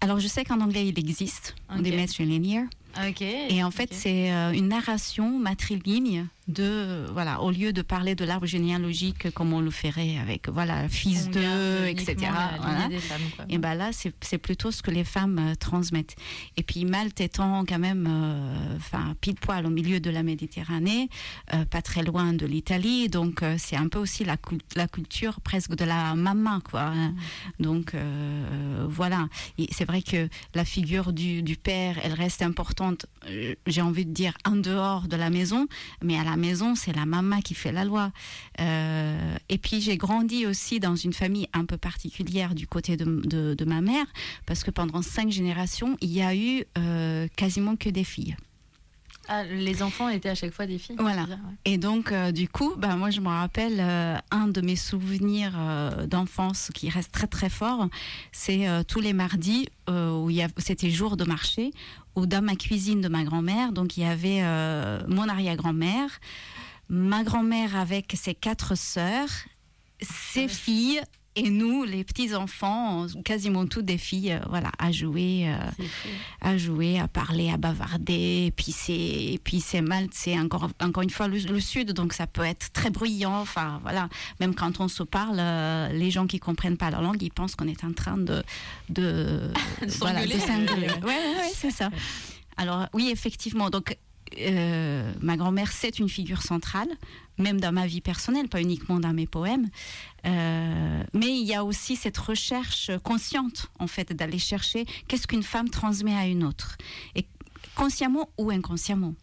alors 0.00 0.20
je 0.20 0.28
sais 0.28 0.44
qu'en 0.44 0.60
anglais 0.60 0.86
il 0.86 0.98
existe 0.98 1.54
on 1.68 1.76
Ok. 1.78 1.82
dit 1.82 1.92
matrilinear 1.92 2.64
Ok. 3.06 3.20
Et 3.20 3.62
en 3.62 3.70
fait, 3.70 3.92
c'est 3.92 4.32
euh, 4.32 4.52
une 4.52 4.68
narration 4.68 5.38
matriligne 5.38 6.26
de 6.48 7.06
voilà, 7.12 7.42
au 7.42 7.50
lieu 7.50 7.72
de 7.72 7.82
parler 7.82 8.14
de 8.14 8.24
l'arbre 8.24 8.46
généalogique 8.46 9.30
comme 9.32 9.52
on 9.52 9.60
le 9.60 9.70
ferait 9.70 10.18
avec 10.18 10.48
voilà 10.48 10.88
fils 10.88 11.28
garde 11.28 11.86
etc. 11.88 12.14
voilà. 12.60 12.88
femmes. 13.00 13.46
Et 13.48 13.58
ben 13.58 13.74
là, 13.74 13.90
c'est 13.92 14.14
c'est 14.20 14.38
plutôt 14.38 14.70
ce 14.70 14.82
que 14.82 14.90
les 14.90 15.04
femmes 15.04 15.38
euh, 15.38 15.54
transmettent. 15.54 16.14
Et 16.56 16.62
puis 16.62 16.84
Malte 16.84 17.20
étant 17.20 17.64
quand 17.64 17.78
même, 17.78 18.06
euh, 18.08 18.76
enfin 18.76 19.14
pile 19.20 19.34
poil 19.34 19.66
au 19.66 19.70
milieu 19.70 19.98
de 20.00 20.10
la 20.10 20.22
Méditerranée, 20.22 21.08
euh, 21.52 21.64
pas 21.64 21.82
très 21.82 22.02
loin 22.02 22.32
de 22.32 22.46
l'Italie, 22.46 23.08
donc 23.08 23.42
c'est 23.58 23.76
un 23.76 23.88
peu 23.88 23.98
aussi 23.98 24.24
la, 24.24 24.36
la 24.76 24.86
culture 24.88 25.40
presque 25.40 25.74
de 25.74 25.84
la 25.84 26.14
maman, 26.14 26.60
quoi. 26.60 26.82
hein. 26.82 27.14
Donc 27.58 27.94
euh, 27.94 28.86
voilà. 28.88 29.28
C'est 29.72 29.84
vrai 29.84 30.02
que 30.02 30.28
la 30.54 30.64
figure 30.64 31.12
du, 31.12 31.42
du 31.42 31.56
père, 31.56 31.96
elle 32.02 32.12
reste 32.14 32.42
importante. 32.42 33.06
J'ai 33.66 33.82
envie 33.82 34.04
de 34.06 34.12
dire 34.12 34.34
en 34.44 34.56
dehors 34.56 35.08
de 35.08 35.16
la 35.16 35.30
maison, 35.30 35.66
mais 36.02 36.18
à 36.18 36.24
la 36.24 36.35
maison, 36.36 36.74
c'est 36.74 36.94
la 36.94 37.06
maman 37.06 37.40
qui 37.40 37.54
fait 37.54 37.72
la 37.72 37.84
loi. 37.84 38.12
Euh, 38.60 39.36
et 39.48 39.58
puis 39.58 39.80
j'ai 39.80 39.96
grandi 39.96 40.46
aussi 40.46 40.80
dans 40.80 40.96
une 40.96 41.12
famille 41.12 41.48
un 41.52 41.64
peu 41.64 41.76
particulière 41.76 42.54
du 42.54 42.66
côté 42.66 42.96
de, 42.96 43.64
ma 43.64 43.80
mère, 43.80 44.06
parce 44.46 44.62
que 44.62 44.70
pendant 44.70 45.02
cinq 45.02 45.30
générations, 45.30 45.96
il 46.00 46.12
y 46.12 46.22
a 46.22 46.34
eu 46.34 46.64
euh, 46.78 47.26
quasiment 47.36 47.76
que 47.76 47.88
des 47.88 48.04
filles. 48.04 48.36
Ah, 49.28 49.44
les 49.44 49.82
enfants 49.82 50.08
étaient 50.08 50.28
à 50.28 50.34
chaque 50.34 50.52
fois 50.52 50.66
des 50.66 50.78
filles. 50.78 50.96
Voilà. 50.98 51.22
ouais. 51.22 51.36
Et 51.64 51.78
donc, 51.78 52.12
euh, 52.12 52.30
du 52.32 52.48
coup, 52.48 52.74
bah, 52.76 52.96
moi, 52.96 53.10
je 53.10 53.20
me 53.20 53.28
rappelle 53.28 53.78
euh, 53.80 54.16
un 54.30 54.46
de 54.48 54.60
mes 54.60 54.76
souvenirs 54.76 55.52
euh, 55.56 56.06
d'enfance 56.06 56.70
qui 56.74 56.88
reste 56.88 57.12
très 57.12 57.26
très 57.26 57.48
fort. 57.48 57.88
C'est 58.32 58.66
tous 58.86 59.00
les 59.00 59.12
mardis 59.12 59.68
où 59.88 60.30
il 60.30 60.46
c'était 60.58 60.90
jour 60.90 61.16
de 61.16 61.24
marché, 61.24 61.72
où 62.14 62.26
dans 62.26 62.42
ma 62.44 62.56
cuisine 62.56 63.00
de 63.00 63.08
ma 63.08 63.24
grand-mère, 63.24 63.72
donc 63.72 63.96
il 63.96 64.02
y 64.02 64.06
avait 64.06 64.42
mon 65.08 65.28
arrière-grand-mère, 65.28 66.08
ma 66.88 67.24
grand-mère 67.24 67.76
avec 67.76 68.12
ses 68.16 68.34
quatre 68.34 68.76
sœurs, 68.76 69.28
ses 70.00 70.42
Ouais. 70.42 70.48
filles. 70.48 71.00
Et 71.38 71.50
nous, 71.50 71.84
les 71.84 72.02
petits 72.02 72.34
enfants, 72.34 73.06
quasiment 73.24 73.66
toutes 73.66 73.84
des 73.84 73.98
filles, 73.98 74.32
euh, 74.32 74.40
voilà, 74.48 74.72
à 74.78 74.90
jouer. 74.90 75.48
euh, 75.48 75.82
à 76.40 76.56
jouer, 76.56 76.98
à 76.98 77.08
parler, 77.08 77.50
à 77.50 77.56
bavarder. 77.58 78.46
Et 78.46 78.52
puis 78.56 78.72
c'est, 78.72 78.94
et 78.94 79.40
puis 79.42 79.60
c'est 79.60 79.82
Malte, 79.82 80.12
c'est 80.14 80.38
encore, 80.38 80.70
encore 80.80 81.02
une 81.02 81.10
fois 81.10 81.28
le, 81.28 81.38
le 81.38 81.60
sud, 81.60 81.92
donc 81.92 82.12
ça 82.14 82.26
peut 82.26 82.42
être 82.44 82.72
très 82.72 82.90
bruyant. 82.90 83.38
Enfin 83.40 83.80
voilà, 83.82 84.08
même 84.40 84.54
quand 84.54 84.80
on 84.80 84.88
se 84.88 85.02
parle, 85.02 85.36
euh, 85.38 85.88
les 85.92 86.10
gens 86.10 86.26
qui 86.26 86.38
comprennent 86.38 86.76
pas 86.78 86.90
la 86.90 87.00
langue, 87.00 87.22
ils 87.22 87.30
pensent 87.30 87.54
qu'on 87.54 87.68
est 87.68 87.84
en 87.84 87.92
train 87.92 88.16
de, 88.16 88.42
de, 88.88 89.50
voilà, 89.98 90.24
de 90.26 90.32
s'engueuler. 90.32 90.88
ouais, 91.02 91.34
ouais, 91.36 91.52
c'est 91.54 91.70
ça. 91.70 91.90
Alors 92.56 92.86
oui, 92.94 93.10
effectivement. 93.12 93.68
Donc 93.68 93.96
euh, 94.38 95.12
ma 95.20 95.36
grand-mère, 95.36 95.72
c'est 95.72 95.98
une 95.98 96.08
figure 96.08 96.42
centrale, 96.42 96.88
même 97.38 97.60
dans 97.60 97.72
ma 97.72 97.86
vie 97.86 98.00
personnelle, 98.00 98.48
pas 98.48 98.60
uniquement 98.60 98.98
dans 98.98 99.12
mes 99.12 99.26
poèmes. 99.26 99.68
Euh, 100.26 101.02
mais 101.12 101.38
il 101.38 101.46
y 101.46 101.54
a 101.54 101.64
aussi 101.64 101.96
cette 101.96 102.18
recherche 102.18 102.90
consciente, 103.02 103.68
en 103.78 103.86
fait, 103.86 104.12
d'aller 104.12 104.38
chercher 104.38 104.86
qu'est-ce 105.08 105.26
qu'une 105.26 105.42
femme 105.42 105.70
transmet 105.70 106.14
à 106.14 106.26
une 106.26 106.44
autre, 106.44 106.76
et 107.14 107.26
consciemment 107.74 108.28
ou 108.38 108.50
inconsciemment. 108.50 109.14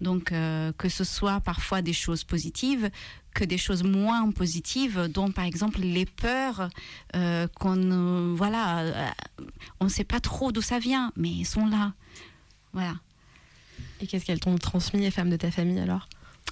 Donc, 0.00 0.32
euh, 0.32 0.72
que 0.72 0.88
ce 0.88 1.02
soit 1.02 1.40
parfois 1.40 1.82
des 1.82 1.94
choses 1.94 2.24
positives, 2.24 2.90
que 3.34 3.44
des 3.44 3.58
choses 3.58 3.82
moins 3.82 4.30
positives, 4.30 5.08
dont 5.08 5.30
par 5.30 5.44
exemple 5.44 5.80
les 5.80 6.04
peurs 6.04 6.68
qu'on, 7.58 8.34
voilà, 8.36 9.14
on 9.80 9.86
ne 9.86 9.90
sait 9.90 10.04
pas 10.04 10.20
trop 10.20 10.52
d'où 10.52 10.60
ça 10.60 10.78
vient, 10.78 11.12
mais 11.16 11.40
elles 11.40 11.46
sont 11.46 11.66
là. 11.66 11.94
Voilà. 12.74 12.96
Et 14.00 14.06
qu'est-ce 14.06 14.24
qu'elles 14.24 14.40
t'ont 14.40 14.56
transmis, 14.56 15.00
les 15.00 15.10
femmes 15.10 15.30
de 15.30 15.36
ta 15.36 15.50
famille 15.50 15.78
alors? 15.78 16.08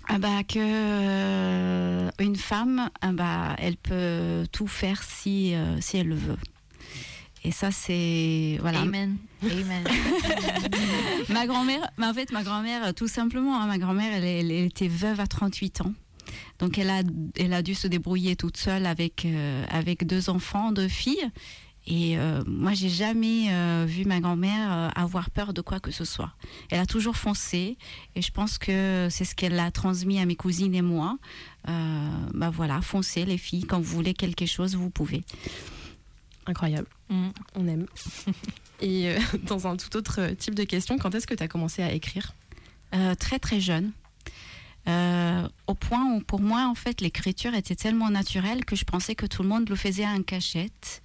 Ah 0.09 0.19
bah 0.19 0.43
que 0.45 0.59
euh, 0.59 2.11
une 2.19 2.37
femme, 2.37 2.91
ah 3.01 3.13
bah, 3.13 3.55
elle 3.59 3.77
peut 3.77 4.47
tout 4.51 4.67
faire 4.67 5.03
si 5.03 5.55
euh, 5.55 5.81
si 5.81 5.99
elle 5.99 6.09
le 6.09 6.17
veut. 6.17 6.37
Et 7.45 7.53
ça 7.53 7.71
c'est 7.71 8.59
voilà. 8.61 8.81
Amen. 8.81 9.17
Amen. 9.43 9.85
ma 11.29 11.47
grand-mère, 11.47 11.91
mais 11.97 12.07
en 12.07 12.15
fait 12.15 12.33
ma 12.33 12.43
grand-mère 12.43 12.93
tout 12.95 13.09
simplement, 13.09 13.61
hein, 13.61 13.67
ma 13.67 13.79
grand-mère 13.79 14.13
elle, 14.13 14.25
elle 14.25 14.51
était 14.51 14.89
veuve 14.89 15.21
à 15.21 15.27
38 15.27 15.83
ans. 15.83 15.95
Donc 16.59 16.79
elle 16.79 16.91
a 16.91 17.03
elle 17.39 17.53
a 17.53 17.63
dû 17.63 17.75
se 17.75 17.89
débrouiller 17.89 18.37
toute 18.37 18.57
seule 18.57 18.87
avec 18.87 19.25
euh, 19.25 19.65
avec 19.69 20.07
deux 20.07 20.29
enfants, 20.29 20.73
deux 20.73 20.89
filles. 20.89 21.31
Et 21.93 22.17
euh, 22.17 22.43
moi, 22.47 22.73
j'ai 22.73 22.89
jamais 22.89 23.53
euh, 23.53 23.85
vu 23.85 24.05
ma 24.05 24.21
grand-mère 24.21 24.73
euh, 24.73 24.89
avoir 24.95 25.29
peur 25.31 25.53
de 25.53 25.61
quoi 25.61 25.81
que 25.81 25.91
ce 25.91 26.05
soit. 26.05 26.31
Elle 26.71 26.79
a 26.79 26.87
toujours 26.87 27.17
foncé, 27.17 27.77
et 28.15 28.23
je 28.23 28.31
pense 28.31 28.59
que 28.59 29.09
c'est 29.11 29.25
ce 29.25 29.35
qu'elle 29.35 29.59
a 29.59 29.73
transmis 29.73 30.21
à 30.21 30.25
mes 30.25 30.37
cousines 30.37 30.75
et 30.77 30.83
moi. 30.83 31.19
Euh, 31.69 32.09
bah 32.33 32.49
voilà, 32.49 32.81
foncez 32.81 33.25
les 33.25 33.39
filles, 33.39 33.65
quand 33.65 33.81
vous 33.81 33.93
voulez 33.97 34.15
quelque 34.15 34.47
chose, 34.47 34.77
vous 34.77 34.89
pouvez. 34.91 35.25
Incroyable, 36.47 36.87
Mm. 37.11 37.29
on 37.57 37.67
aime. 37.67 37.87
Et 38.81 39.09
euh, 39.11 39.19
dans 39.43 39.67
un 39.67 39.77
tout 39.77 39.95
autre 39.97 40.31
type 40.39 40.55
de 40.55 40.63
question, 40.65 40.97
quand 40.97 41.13
est-ce 41.15 41.27
que 41.27 41.35
tu 41.35 41.43
as 41.43 41.49
commencé 41.49 41.83
à 41.83 41.93
écrire? 41.93 42.35
Euh, 42.95 43.15
très 43.17 43.39
très 43.41 43.61
jeune. 43.61 43.91
Euh, 44.89 45.47
au 45.67 45.75
point 45.75 46.15
où 46.15 46.21
pour 46.21 46.41
moi 46.41 46.67
en 46.67 46.75
fait 46.75 47.01
l'écriture 47.03 47.55
était 47.55 47.75
tellement 47.75 48.09
naturelle 48.11 48.65
que 48.65 48.75
je 48.77 48.85
pensais 48.85 49.15
que 49.15 49.27
tout 49.27 49.43
le 49.43 49.49
monde 49.49 49.69
le 49.69 49.77
faisait 49.77 50.07
en 50.07 50.23
cachette. 50.23 51.03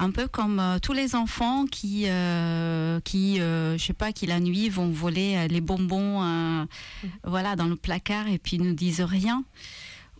Un 0.00 0.12
peu 0.12 0.28
comme 0.28 0.60
euh, 0.60 0.78
tous 0.78 0.92
les 0.92 1.16
enfants 1.16 1.64
qui, 1.66 2.04
euh, 2.06 3.00
qui 3.00 3.40
euh, 3.40 3.76
je 3.76 3.84
sais 3.84 3.92
pas, 3.92 4.12
qui 4.12 4.26
la 4.26 4.38
nuit 4.38 4.68
vont 4.68 4.88
voler 4.90 5.34
euh, 5.36 5.48
les 5.48 5.60
bonbons, 5.60 6.22
euh, 6.22 6.64
voilà, 7.24 7.56
dans 7.56 7.66
le 7.66 7.74
placard 7.74 8.28
et 8.28 8.38
puis 8.38 8.58
ne 8.58 8.72
disent 8.72 9.00
rien, 9.00 9.42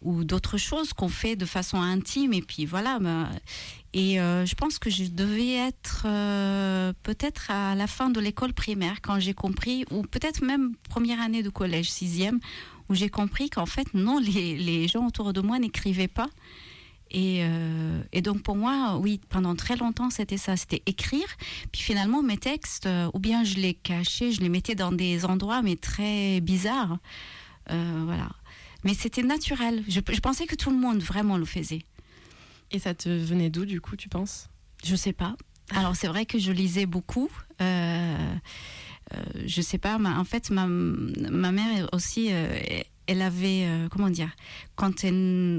ou 0.03 0.25
d'autres 0.25 0.59
choses 0.59 0.93
qu'on 0.93 1.09
fait 1.09 1.37
de 1.37 1.45
façon 1.45 1.81
intime 1.81 2.33
et 2.33 2.43
puis 2.43 2.67
voilà. 2.67 2.99
bah, 2.99 3.29
et 3.95 4.17
je 4.17 4.55
pense 4.55 4.79
que 4.79 4.91
je 4.91 5.05
devais 5.05 5.55
être 5.55 6.03
peut-être 7.03 7.51
à 7.51 7.75
la 7.75 7.87
fin 7.87 8.11
de 8.11 8.21
l'école 8.21 8.53
primaire 8.53 9.01
quand 9.01 9.19
j'ai 9.19 9.35
compris, 9.35 9.85
ou 9.91 10.03
peut-être 10.03 10.45
même 10.45 10.75
première 10.89 11.21
année 11.21 11.43
de 11.43 11.51
collège, 11.51 11.91
sixième, 11.91 12.39
où 12.89 12.95
j'ai 12.95 13.09
compris 13.09 13.49
qu'en 13.49 13.67
fait, 13.67 13.93
non, 13.95 14.19
les, 14.19 14.57
les 14.57 14.89
gens 14.89 15.07
autour 15.07 15.33
de 15.33 15.41
moi 15.41 15.59
n'écrivaient 15.59 16.07
pas. 16.07 16.29
Et, 17.11 17.41
euh, 17.43 18.03
et 18.13 18.21
donc 18.21 18.43
pour 18.43 18.57
moi, 18.57 18.99
oui, 18.99 19.21
pendant 19.31 19.55
très 19.57 19.77
longtemps, 19.77 20.11
c'était 20.11 20.37
ça, 20.37 20.57
c'était 20.57 20.83
écrire. 20.87 21.27
Puis 21.73 21.81
finalement, 21.83 22.23
mes 22.23 22.37
textes, 22.37 22.87
euh, 22.87 23.11
ou 23.15 23.19
bien 23.19 23.45
je 23.45 23.55
les 23.57 23.75
cachais, 23.75 24.31
je 24.33 24.41
les 24.41 24.49
mettais 24.49 24.75
dans 24.75 24.93
des 24.93 25.25
endroits, 25.25 25.63
mais 25.63 25.77
très 25.77 26.41
bizarres. 26.41 26.99
Euh, 27.71 28.03
voilà. 28.05 28.31
Mais 28.85 28.95
c'était 28.95 29.23
naturel. 29.23 29.85
Je, 29.89 30.01
je 30.11 30.21
pensais 30.21 30.47
que 30.47 30.55
tout 30.55 30.71
le 30.71 30.77
monde 30.77 31.01
vraiment 31.01 31.37
le 31.39 31.45
faisait. 31.47 31.83
Et 32.71 32.79
ça 32.79 32.95
te 32.95 33.09
venait 33.09 33.49
d'où, 33.51 33.65
du 33.65 33.81
coup, 33.81 33.97
tu 33.97 34.09
penses? 34.09 34.49
Je 34.85 34.95
sais 34.95 35.15
pas. 35.15 35.35
Alors 35.71 35.97
c'est 35.97 36.09
vrai 36.09 36.27
que 36.27 36.39
je 36.39 36.53
lisais 36.53 36.87
beaucoup. 36.87 37.31
Je 39.47 39.63
sais 39.63 39.79
pas. 39.79 39.99
ma- 39.99 40.19
en 40.19 40.25
fait, 40.25 40.51
ma, 40.51 40.67
ma 40.67 41.53
mère 41.53 41.89
aussi, 41.93 42.31
elle 43.09 43.23
avait 43.23 43.65
euh, 43.65 43.89
comment 43.89 44.11
dire 44.11 44.31
quand 44.77 45.05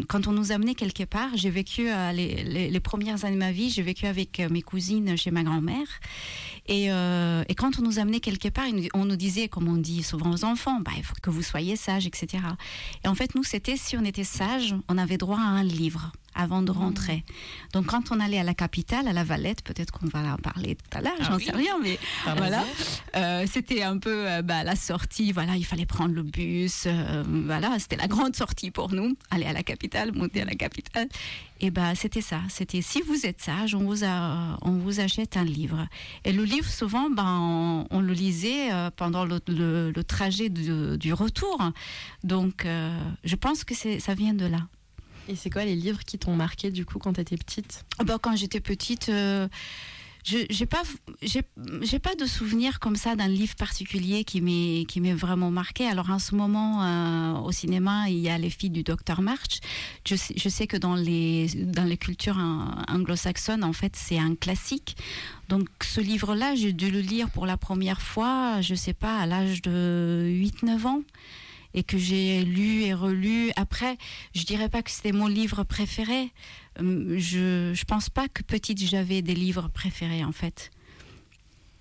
quand 0.08 0.28
on 0.28 0.32
nous 0.32 0.52
amenait 0.52 0.76
quelque 0.76 1.04
part, 1.04 1.30
j'ai 1.36 1.50
vécu 1.50 1.90
euh, 1.90 2.12
les, 2.14 2.80
premières 2.80 3.26
années 3.26 3.36
de 3.36 3.40
ma 3.40 3.52
vie, 3.52 3.70
j'ai 3.70 3.82
vécu 3.82 4.06
avec 4.06 4.40
euh, 4.40 4.48
mes 4.50 4.62
cousines 4.62 5.18
chez 5.18 5.32
ma 5.32 5.44
grand-mère. 5.44 5.88
Et, 6.68 6.88
quand 7.58 7.80
on 7.80 7.82
nous 7.82 8.00
amenait 8.00 8.20
quelque 8.20 8.48
part, 8.48 8.66
on 8.94 9.06
nous 9.06 9.16
disait, 9.16 9.50
comme 9.50 9.68
on 9.68 9.78
dit 9.78 10.04
souvent 10.04 10.32
aux 10.32 10.46
enfants, 10.46 10.80
bah, 10.80 10.92
il 10.96 11.04
faut 11.04 11.16
que 11.22 11.30
vous 11.30 11.42
soyez 11.42 11.76
sages, 11.76 12.06
etc. 12.06 12.44
Et 13.04 13.08
en 13.08 13.16
fait, 13.16 13.36
nous, 13.36 13.44
c'était 13.44 13.76
si 13.76 13.98
on 13.98 14.06
était 14.06 14.24
sage, 14.24 14.76
on 14.88 14.98
avait 14.98 15.18
droit 15.18 15.40
à 15.40 15.42
un 15.42 15.64
livre 15.64 16.12
avant 16.36 16.62
de 16.62 16.72
rentrer. 16.72 17.24
Donc, 17.74 17.88
quand 17.88 18.12
on 18.12 18.20
allait 18.20 18.40
à 18.40 18.44
la 18.44 18.54
capitale, 18.54 19.08
à 19.08 19.14
la 19.14 19.24
Valette, 19.24 19.62
peut-être 19.64 19.92
qu'on 19.92 20.08
va 20.08 20.34
en 20.34 20.38
parler 20.38 20.76
tout 20.76 20.98
à 20.98 21.02
l'heure, 21.02 21.14
Ah 21.20 21.24
j'en 21.24 21.36
oui. 21.38 21.46
sais 21.46 21.52
rien, 21.56 21.74
mais 21.82 21.98
voilà, 22.38 22.64
Euh, 23.16 23.46
c'était 23.52 23.84
un 23.84 23.98
peu 23.98 24.30
euh, 24.30 24.42
bah, 24.42 24.64
la 24.64 24.76
sortie. 24.76 25.32
Voilà, 25.32 25.56
il 25.58 25.66
fallait 25.66 25.86
prendre 25.86 26.14
le 26.14 26.24
bus. 26.24 26.84
euh, 26.86 27.24
voilà, 27.46 27.78
c'était 27.80 27.96
la 27.98 28.08
grande 28.08 28.36
sortie 28.36 28.72
pour 28.72 28.92
nous, 28.94 29.16
aller 29.32 29.46
à 29.46 29.54
la 29.54 29.64
capitale, 29.64 30.12
monter 30.14 30.42
à 30.42 30.46
la 30.46 30.56
capitale. 30.56 31.08
Et 31.62 31.72
bah, 31.72 31.94
c'était 31.96 32.22
ça. 32.22 32.40
C'était 32.48 32.82
si 32.82 33.02
vous 33.02 33.26
êtes 33.26 33.42
sage, 33.42 33.76
on 33.76 33.84
vous 33.84 34.04
a, 34.06 34.58
on 34.62 34.72
vous 34.78 35.02
achète 35.02 35.36
un 35.36 35.44
livre. 35.44 35.88
Et 36.24 36.32
le 36.32 36.44
livre, 36.44 36.70
souvent, 36.70 37.10
ben, 37.10 37.26
on, 37.42 37.88
on 37.92 38.00
le 38.00 38.14
lisait 38.14 38.70
pendant 38.96 39.26
le, 39.26 39.40
le- 39.48 39.92
le 39.92 40.04
trajet 40.04 40.48
du 40.50 41.12
retour. 41.14 41.62
Donc, 42.24 42.66
je 43.24 43.36
pense 43.36 43.64
que 43.66 43.74
ça 43.76 44.14
vient 44.14 44.34
de 44.34 44.46
là. 44.46 44.68
Et 45.30 45.36
c'est 45.36 45.52
quoi 45.52 45.64
les 45.64 45.76
livres 45.76 46.04
qui 46.04 46.18
t'ont 46.18 46.36
marqué, 46.36 46.72
du 46.72 46.86
coup, 46.86 46.98
quand 46.98 47.14
t'étais 47.14 47.38
petite? 47.38 47.86
Bah, 48.04 48.18
quand 48.20 48.36
j'étais 48.36 48.60
petite, 48.60 49.10
euh, 49.10 49.48
je 50.26 50.38
j'ai 50.50 50.66
pas 50.66 50.82
pas 52.02 52.16
de 52.16 52.26
souvenir 52.26 52.80
comme 52.80 52.96
ça 52.96 53.16
d'un 53.16 53.28
livre 53.28 53.56
particulier 53.56 54.24
qui 54.24 54.42
m'est 54.42 55.14
vraiment 55.14 55.52
marqué. 55.52 55.86
Alors 55.86 56.10
en 56.10 56.18
ce 56.18 56.34
moment 56.34 56.84
euh, 56.84 57.40
au 57.42 57.52
cinéma, 57.52 58.10
il 58.10 58.18
y 58.18 58.30
a 58.30 58.40
les 58.40 58.50
filles 58.50 58.72
du 58.72 58.82
docteur 58.82 59.22
March. 59.22 59.60
Je 60.04 60.16
sais, 60.16 60.34
je 60.36 60.50
sais 60.50 60.66
que 60.66 60.78
dans 60.78 60.96
les 60.96 61.48
dans 61.56 61.84
les 61.84 61.98
cultures 61.98 62.40
hein, 62.40 62.84
anglo-saxonnes, 62.88 63.64
en 63.64 63.74
fait, 63.74 63.96
c'est 63.96 64.18
un 64.18 64.34
classique. 64.34 64.98
Donc 65.48 65.68
ce 65.84 66.02
livre-là, 66.02 66.56
j'ai 66.56 66.74
dû 66.74 66.90
le 66.90 67.02
lire 67.02 67.30
pour 67.30 67.46
la 67.46 67.58
première 67.58 68.02
fois, 68.02 68.62
je 68.62 68.74
sais 68.74 68.94
pas, 68.94 69.20
à 69.20 69.28
l'âge 69.28 69.62
de 69.62 70.26
8-9 70.28 70.88
ans 70.88 71.04
et 71.74 71.84
que 71.84 71.98
j'ai 71.98 72.44
lu 72.44 72.82
et 72.82 72.94
relu. 72.94 73.52
Après, 73.56 73.98
je 74.36 74.44
dirais 74.44 74.70
pas 74.70 74.82
que 74.82 74.92
c'était 74.92 75.12
mon 75.12 75.28
livre 75.28 75.64
préféré. 75.64 76.32
Hum, 76.80 77.18
Je 77.18 77.72
je 77.74 77.84
pense 77.86 78.10
pas 78.10 78.28
que 78.28 78.44
petite 78.44 78.80
j'avais 78.84 79.22
des 79.22 79.36
livres 79.36 79.70
préférés 79.74 80.24
en 80.24 80.32
fait. 80.32 80.72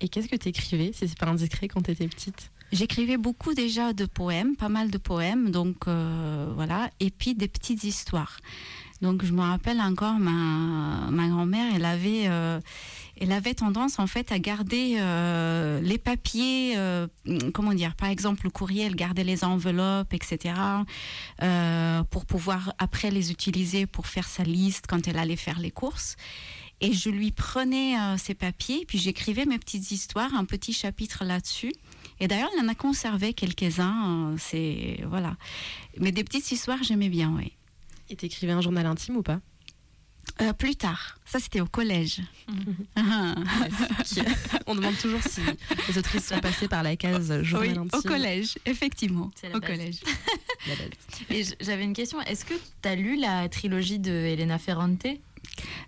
Et 0.01 0.07
qu'est-ce 0.07 0.27
que 0.27 0.35
t'écrivais, 0.37 0.91
si 0.93 1.07
c'est 1.07 1.17
pas 1.17 1.27
indiscret, 1.27 1.67
quand 1.67 1.81
t'étais 1.81 2.07
petite? 2.07 2.51
J'écrivais 2.71 3.17
beaucoup 3.17 3.53
déjà 3.53 3.93
de 3.93 4.05
poèmes, 4.05 4.55
pas 4.55 4.69
mal 4.69 4.91
de 4.91 4.97
poèmes, 4.97 5.49
donc 5.51 5.87
euh, 5.87 6.51
voilà, 6.55 6.89
et 6.99 7.09
puis 7.09 7.33
des 7.33 7.47
petites 7.47 7.83
histoires. 7.83 8.37
Donc 9.01 9.25
je 9.25 9.31
me 9.31 9.41
rappelle 9.41 9.81
encore 9.81 10.19
ma, 10.19 11.09
ma 11.09 11.27
grand-mère, 11.29 11.73
elle 11.75 11.85
avait, 11.85 12.27
euh, 12.27 12.59
elle 13.19 13.31
avait 13.33 13.53
tendance 13.53 13.99
en 13.99 14.07
fait 14.07 14.31
à 14.31 14.39
garder 14.39 14.95
euh, 14.97 15.81
les 15.81 15.97
papiers, 15.97 16.73
euh, 16.77 17.07
comment 17.53 17.73
dire, 17.73 17.95
par 17.95 18.09
exemple 18.09 18.41
le 18.45 18.49
courrier, 18.49 18.85
elle 18.85 18.95
gardait 18.95 19.25
les 19.25 19.43
enveloppes, 19.43 20.13
etc. 20.13 20.55
euh, 21.41 22.03
pour 22.03 22.25
pouvoir 22.25 22.73
après 22.77 23.11
les 23.11 23.31
utiliser 23.31 23.85
pour 23.85 24.07
faire 24.07 24.27
sa 24.27 24.43
liste 24.43 24.85
quand 24.87 25.07
elle 25.07 25.17
allait 25.17 25.35
faire 25.35 25.59
les 25.59 25.71
courses. 25.71 26.15
Et 26.81 26.93
je 26.93 27.09
lui 27.09 27.31
prenais 27.31 27.95
ces 28.17 28.33
papiers, 28.33 28.85
puis 28.87 28.97
j'écrivais 28.97 29.45
mes 29.45 29.59
petites 29.59 29.91
histoires, 29.91 30.33
un 30.33 30.45
petit 30.45 30.71
chapitre 30.71 31.25
là-dessus. 31.25 31.73
Et 32.21 32.29
d'ailleurs, 32.29 32.49
il 32.55 32.63
en 32.63 32.69
a 32.69 32.75
conservé 32.75 33.33
quelques-uns. 33.33 34.35
C'est 34.37 35.03
voilà. 35.05 35.35
Mais 35.97 36.13
des 36.13 36.23
petites 36.23 36.49
histoires, 36.53 36.81
j'aimais 36.81 37.09
bien, 37.09 37.33
oui. 37.35 37.51
Et 38.09 38.15
t'écrivais 38.15 38.53
un 38.53 38.61
journal 38.61 38.85
intime 38.85 39.17
ou 39.17 39.23
pas? 39.23 39.41
Euh, 40.41 40.53
plus 40.53 40.75
tard, 40.75 41.17
ça 41.25 41.39
c'était 41.39 41.59
au 41.61 41.65
collège. 41.65 42.21
Mhm. 42.47 42.75
Ah, 42.95 43.35
On 44.67 44.75
demande 44.75 44.97
toujours 44.97 45.21
si 45.23 45.41
les 45.87 45.97
autrices 45.97 46.27
sont 46.27 46.39
passées 46.39 46.67
par 46.67 46.83
la 46.83 46.95
case 46.95 47.41
journal 47.43 47.69
oui, 47.71 47.77
intime. 47.77 47.99
au 47.99 48.01
collège, 48.01 48.55
effectivement, 48.65 49.31
C'est 49.35 49.49
la 49.49 49.57
au 49.57 49.59
base. 49.59 49.69
collège. 49.71 49.95
La 50.67 50.75
base. 50.75 50.89
Et 51.29 51.43
j'avais 51.63 51.83
une 51.83 51.93
question. 51.93 52.21
Est-ce 52.21 52.45
que 52.45 52.53
tu 52.81 52.87
as 52.89 52.95
lu 52.95 53.19
la 53.19 53.49
trilogie 53.49 53.99
de 53.99 54.11
Elena 54.11 54.57
Ferrante? 54.59 55.05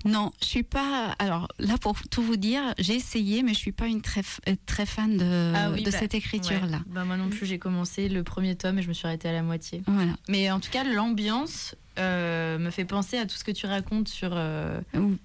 Non, 0.06 0.32
je 0.42 0.48
suis 0.48 0.64
pas. 0.64 1.16
Alors 1.20 1.48
là, 1.60 1.78
pour 1.78 1.96
tout 2.10 2.22
vous 2.22 2.36
dire, 2.36 2.62
j'ai 2.78 2.96
essayé, 2.96 3.44
mais 3.44 3.54
je 3.54 3.60
suis 3.60 3.72
pas 3.72 3.88
une 3.88 4.02
très 4.02 4.22
euh, 4.50 4.56
très 4.66 4.86
fan 4.86 5.18
de, 5.18 5.54
Ah 5.56 5.72
oui, 5.72 5.84
de 5.84 5.92
bah, 5.92 5.98
cette 5.98 6.14
écriture-là. 6.14 6.78
Ouais. 6.78 6.84
Bah, 6.88 7.06
moi 7.06 7.16
non 7.16 7.30
plus, 7.30 7.46
j'ai 7.46 7.60
commencé 7.60 8.10
le 8.10 8.24
premier 8.24 8.56
tome 8.56 8.80
et 8.80 8.82
je 8.82 8.88
me 8.90 8.94
suis 8.94 9.06
arrêtée 9.08 9.30
à 9.30 9.34
la 9.34 9.44
moitié. 9.44 9.82
Voilà. 9.88 10.14
Mais 10.28 10.50
en 10.52 10.60
tout 10.60 10.72
cas, 10.72 10.84
l'ambiance 10.84 11.76
euh, 12.00 12.58
me 12.58 12.70
fait 12.70 12.86
penser 12.86 13.18
à 13.18 13.26
tout 13.26 13.36
ce 13.36 13.44
que 13.44 13.52
tu 13.52 13.66
racontes 13.66 14.08
sur, 14.08 14.30
euh, 14.34 14.80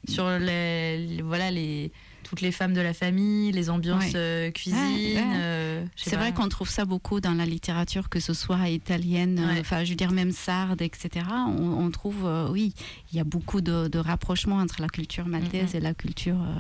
sur 0.09 0.29
les, 0.31 0.99
les- 1.07 1.23
voilà, 1.23 1.51
les, 1.51 1.93
toutes 2.25 2.41
les 2.41 2.51
femmes 2.51 2.73
de 2.75 2.81
la 2.81 2.93
famille, 2.93 3.53
les 3.53 3.71
ambiances 3.71 4.05
Ouais. 4.07 4.17
euh, 4.17 4.51
cuisine. 4.51 4.77
Ouais, 4.79 5.15
ouais. 5.17 5.23
euh, 5.37 5.85
C'est 5.95 6.17
vrai 6.17 6.33
qu'on 6.33 6.49
trouve 6.49 6.69
ça 6.69 6.85
beaucoup 6.85 7.21
dans 7.21 7.35
la 7.35 7.47
littérature, 7.47 8.09
que 8.09 8.19
ce 8.19 8.35
soit 8.35 8.69
italienne, 8.69 9.39
Ouais. 9.39 9.61
enfin, 9.61 9.85
je 9.85 9.91
veux 9.91 9.97
dire 9.97 10.11
même 10.11 10.33
sarde, 10.33 10.83
etc. 10.83 11.25
On, 11.31 11.63
on 11.85 11.91
trouve, 11.91 12.25
euh, 12.27 12.49
oui, 12.51 12.75
il 13.13 13.17
y 13.17 13.21
a 13.21 13.25
beaucoup 13.25 13.61
de, 13.61 13.87
de 13.87 13.99
rapprochements 14.01 14.57
entre 14.57 14.81
la 14.83 14.89
culture 14.89 15.27
maltaise 15.29 15.75
et 15.77 15.81
la 15.81 15.95
culture, 15.95 16.41
euh, 16.43 16.59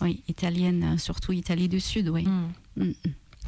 oui, 0.00 0.22
italienne, 0.28 0.96
surtout 0.98 1.32
Italie 1.32 1.68
du 1.68 1.80
Sud, 1.80 2.08
oui. 2.08 2.26
Mm. 2.76 2.92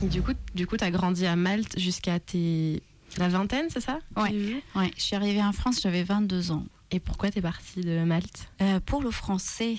Du 0.03 0.21
coup, 0.21 0.33
du 0.55 0.67
coup, 0.67 0.77
t'as 0.77 0.91
grandi 0.91 1.25
à 1.25 1.37
Malte 1.37 1.79
jusqu'à 1.79 2.21
tes 2.21 2.83
la 3.19 3.29
vingtaine, 3.29 3.67
c'est 3.71 3.81
ça 3.81 3.99
vu 4.31 4.61
Ouais, 4.75 4.91
je 4.97 5.03
suis 5.03 5.17
arrivée 5.17 5.43
en 5.43 5.53
France, 5.53 5.81
j'avais 5.83 6.03
22 6.05 6.51
ans. 6.53 6.65
Et 6.91 7.01
pourquoi 7.01 7.31
t'es 7.31 7.41
partie 7.43 7.81
de 7.81 8.05
Malte? 8.05 8.49
Euh, 8.63 8.79
pour 8.81 9.03
le 9.03 9.11
français, 9.11 9.77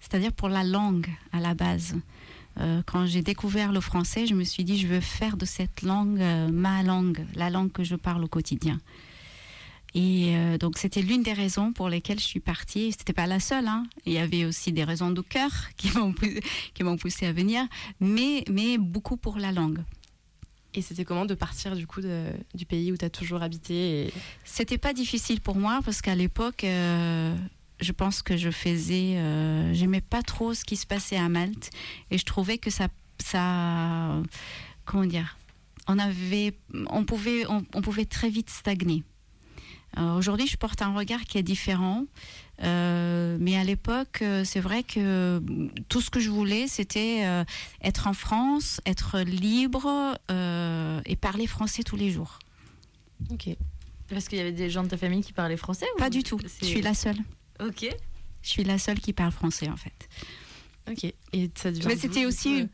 c'est-à-dire 0.00 0.32
pour 0.32 0.48
la 0.48 0.64
langue 0.64 1.08
à 1.32 1.40
la 1.40 1.54
base. 1.54 1.96
Euh, 2.60 2.82
quand 2.86 3.06
j'ai 3.06 3.22
découvert 3.22 3.72
le 3.72 3.80
français, 3.80 4.26
je 4.26 4.34
me 4.34 4.44
suis 4.44 4.64
dit, 4.64 4.78
je 4.78 4.86
veux 4.86 5.00
faire 5.00 5.36
de 5.36 5.44
cette 5.44 5.82
langue 5.82 6.20
euh, 6.20 6.48
ma 6.50 6.82
langue, 6.82 7.26
la 7.34 7.50
langue 7.50 7.70
que 7.72 7.84
je 7.84 7.96
parle 7.96 8.24
au 8.24 8.28
quotidien. 8.28 8.80
Et 9.94 10.34
donc 10.58 10.78
c'était 10.78 11.02
l'une 11.02 11.22
des 11.22 11.34
raisons 11.34 11.74
pour 11.74 11.90
lesquelles 11.90 12.18
je 12.18 12.24
suis 12.24 12.40
partie. 12.40 12.92
C'était 12.92 13.12
pas 13.12 13.26
la 13.26 13.40
seule. 13.40 13.68
hein. 13.68 13.84
Il 14.06 14.14
y 14.14 14.18
avait 14.18 14.46
aussi 14.46 14.72
des 14.72 14.84
raisons 14.84 15.10
de 15.10 15.20
cœur 15.20 15.50
qui 15.76 15.90
m'ont 15.94 16.12
poussé, 16.14 16.40
qui 16.72 16.82
m'ont 16.82 16.96
poussé 16.96 17.26
à 17.26 17.32
venir, 17.34 17.66
mais 18.00 18.42
mais 18.50 18.78
beaucoup 18.78 19.18
pour 19.18 19.36
la 19.36 19.52
langue. 19.52 19.80
Et 20.74 20.82
c'était 20.82 21.04
comment 21.04 21.26
de 21.26 21.34
partir 21.34 21.76
du 21.76 21.86
coup 21.86 22.00
du 22.54 22.66
pays 22.66 22.92
où 22.92 22.96
t'as 22.96 23.10
toujours 23.10 23.42
habité 23.42 24.06
et... 24.06 24.12
C'était 24.44 24.78
pas 24.78 24.94
difficile 24.94 25.40
pour 25.40 25.56
moi 25.56 25.80
parce 25.84 26.00
qu'à 26.00 26.14
l'époque, 26.14 26.64
euh, 26.64 27.36
je 27.80 27.92
pense 27.92 28.22
que 28.22 28.36
je 28.36 28.50
faisais, 28.50 29.16
euh, 29.16 29.74
j'aimais 29.74 30.00
pas 30.00 30.22
trop 30.22 30.54
ce 30.54 30.64
qui 30.64 30.76
se 30.76 30.86
passait 30.86 31.16
à 31.16 31.28
Malte 31.28 31.70
et 32.10 32.16
je 32.16 32.24
trouvais 32.24 32.56
que 32.56 32.70
ça, 32.70 32.88
ça, 33.18 34.22
comment 34.86 35.04
dire, 35.04 35.36
on 35.88 35.98
avait, 35.98 36.56
on 36.88 37.04
pouvait, 37.04 37.44
on 37.48 37.82
pouvait 37.82 38.06
très 38.06 38.30
vite 38.30 38.48
stagner. 38.48 39.02
Euh, 39.98 40.16
Aujourd'hui, 40.16 40.46
je 40.46 40.56
porte 40.56 40.82
un 40.82 40.94
regard 40.94 41.22
qui 41.24 41.38
est 41.38 41.42
différent, 41.42 42.04
euh, 42.62 43.36
mais 43.40 43.56
à 43.56 43.64
l'époque, 43.64 44.20
euh, 44.22 44.44
c'est 44.44 44.60
vrai 44.60 44.82
que 44.82 45.42
tout 45.88 46.00
ce 46.00 46.10
que 46.10 46.20
je 46.20 46.30
voulais, 46.30 46.68
c'était 46.68 47.22
euh, 47.24 47.44
être 47.82 48.06
en 48.06 48.12
France, 48.12 48.80
être 48.86 49.20
libre 49.20 50.16
euh, 50.30 51.00
et 51.06 51.16
parler 51.16 51.46
français 51.46 51.82
tous 51.82 51.96
les 51.96 52.10
jours. 52.10 52.38
Ok. 53.30 53.48
Parce 54.08 54.28
qu'il 54.28 54.38
y 54.38 54.40
avait 54.42 54.52
des 54.52 54.68
gens 54.70 54.82
de 54.82 54.88
ta 54.88 54.96
famille 54.96 55.22
qui 55.22 55.32
parlaient 55.32 55.56
français 55.56 55.86
ou 55.94 55.98
Pas 55.98 56.10
du 56.10 56.22
tout. 56.22 56.38
Je 56.60 56.66
suis 56.66 56.82
la 56.82 56.94
seule. 56.94 57.16
Ok. 57.60 57.86
Je 58.42 58.48
suis 58.48 58.64
la 58.64 58.78
seule 58.78 59.00
qui 59.00 59.12
parle 59.12 59.32
français 59.32 59.68
en 59.68 59.76
fait. 59.76 60.08
Ok. 60.90 61.04
Et 61.32 61.50
ça 61.54 61.70
devient 61.70 61.86
Mais 61.86 61.96
c'était 61.96 62.26
aussi, 62.26 62.58
une- 62.58 62.68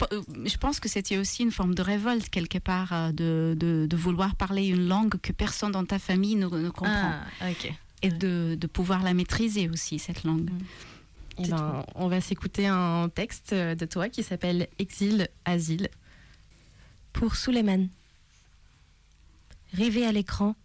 je 0.47 0.57
pense 0.57 0.81
que 0.81 0.89
c'était 0.89 1.19
aussi 1.19 1.43
une 1.43 1.53
forme 1.53 1.75
de 1.75 1.83
révolte 1.83 2.31
quelque 2.31 2.57
part 2.59 3.13
de, 3.13 3.55
de, 3.57 3.87
de 3.89 3.97
vouloir 3.97 4.35
parler 4.35 4.67
une 4.67 4.89
langue 4.89 5.21
que 5.21 5.31
personne 5.33 5.73
dans 5.73 5.85
ta 5.85 5.99
famille 5.99 6.35
ne, 6.35 6.47
ne 6.49 6.71
comprend 6.71 7.13
Ah, 7.41 7.51
ok. 7.51 7.73
Et 8.03 8.11
de, 8.11 8.57
de 8.59 8.67
pouvoir 8.67 9.03
la 9.03 9.15
maîtriser 9.15 9.69
aussi 9.69 9.99
cette 9.99 10.25
langue. 10.25 10.51
Eh 11.39 11.49
ben, 11.49 11.85
on 11.95 12.09
va 12.09 12.21
s'écouter 12.21 12.67
un 12.67 13.09
texte 13.09 13.55
de 13.55 13.87
toi 13.87 14.09
qui 14.09 14.23
s'appelle 14.23 14.69
Exil, 14.79 15.29
Asile. 15.45 15.89
Pour 17.13 17.37
Suleiman. 17.37 17.89
Rivé 19.73 20.07
à 20.07 20.13
l'écran, 20.13 20.57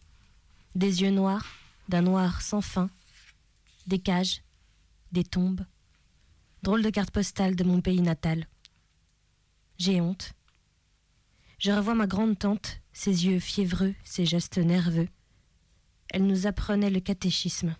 des 0.75 1.01
yeux 1.01 1.11
noirs, 1.11 1.45
d'un 1.89 2.01
noir 2.01 2.41
sans 2.41 2.61
fin, 2.61 2.89
des 3.87 3.99
cages, 3.99 4.41
des 5.11 5.23
tombes, 5.23 5.65
drôle 6.63 6.81
de 6.81 6.89
carte 6.89 7.11
postale 7.11 7.55
de 7.55 7.63
mon 7.63 7.81
pays 7.81 8.01
natal. 8.01 8.47
J'ai 9.77 10.01
honte. 10.01 10.33
Je 11.59 11.71
revois 11.71 11.95
ma 11.95 12.07
grande 12.07 12.39
tante, 12.39 12.79
ses 12.93 13.25
yeux 13.25 13.39
fiévreux, 13.39 13.93
ses 14.03 14.25
gestes 14.25 14.57
nerveux. 14.57 15.07
Elle 16.13 16.27
nous 16.27 16.45
apprenait 16.45 16.91
le 16.91 16.99
catéchisme. 16.99 17.75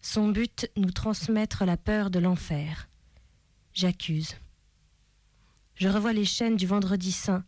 Son 0.00 0.28
but, 0.28 0.70
nous 0.76 0.92
transmettre 0.92 1.64
la 1.64 1.76
peur 1.76 2.08
de 2.08 2.20
l'enfer. 2.20 2.88
J'accuse. 3.74 4.36
Je 5.74 5.88
revois 5.88 6.12
les 6.12 6.24
chaînes 6.24 6.54
du 6.54 6.68
vendredi 6.68 7.10
saint, 7.10 7.44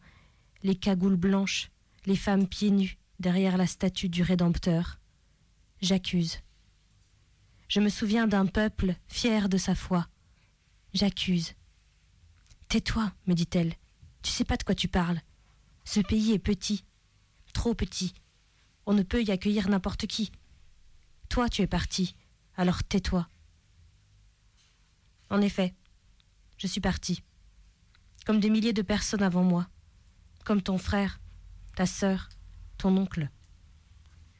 les 0.64 0.74
cagoules 0.74 1.16
blanches, 1.16 1.70
les 2.07 2.16
femmes 2.16 2.48
pieds 2.48 2.72
nus 2.72 2.98
derrière 3.20 3.57
la 3.57 3.68
statue 3.68 4.09
du 4.09 4.24
Rédempteur. 4.24 4.98
J'accuse. 5.80 6.40
Je 7.68 7.78
me 7.78 7.88
souviens 7.88 8.26
d'un 8.26 8.46
peuple 8.46 8.96
fier 9.07 9.48
de 9.48 9.59
sa 9.59 9.76
foi. 9.76 10.09
J'accuse. 10.92 11.54
Tais-toi, 12.66 13.12
me 13.28 13.35
dit-elle. 13.35 13.74
Tu 14.22 14.33
sais 14.33 14.44
pas 14.44 14.57
de 14.57 14.64
quoi 14.64 14.74
tu 14.74 14.88
parles. 14.88 15.20
Ce 15.85 16.00
pays 16.00 16.33
est 16.33 16.40
petit, 16.40 16.85
trop 17.52 17.74
petit. 17.74 18.12
On 18.87 18.92
ne 18.92 19.03
peut 19.03 19.23
y 19.23 19.31
accueillir 19.31 19.68
n'importe 19.68 20.07
qui. 20.07 20.33
Toi, 21.29 21.49
tu 21.49 21.62
es 21.62 21.66
parti, 21.66 22.14
alors 22.57 22.83
tais-toi. 22.85 23.29
En 25.31 25.40
effet, 25.40 25.75
je 26.59 26.66
suis 26.66 26.81
partie 26.81 27.23
comme 28.25 28.40
des 28.40 28.51
milliers 28.51 28.73
de 28.73 28.83
personnes 28.83 29.23
avant 29.23 29.42
moi, 29.42 29.68
comme 30.44 30.62
ton 30.62 30.79
frère, 30.79 31.20
ta 31.77 31.87
sœur, 31.87 32.29
ton 32.79 32.97
oncle. 32.97 33.29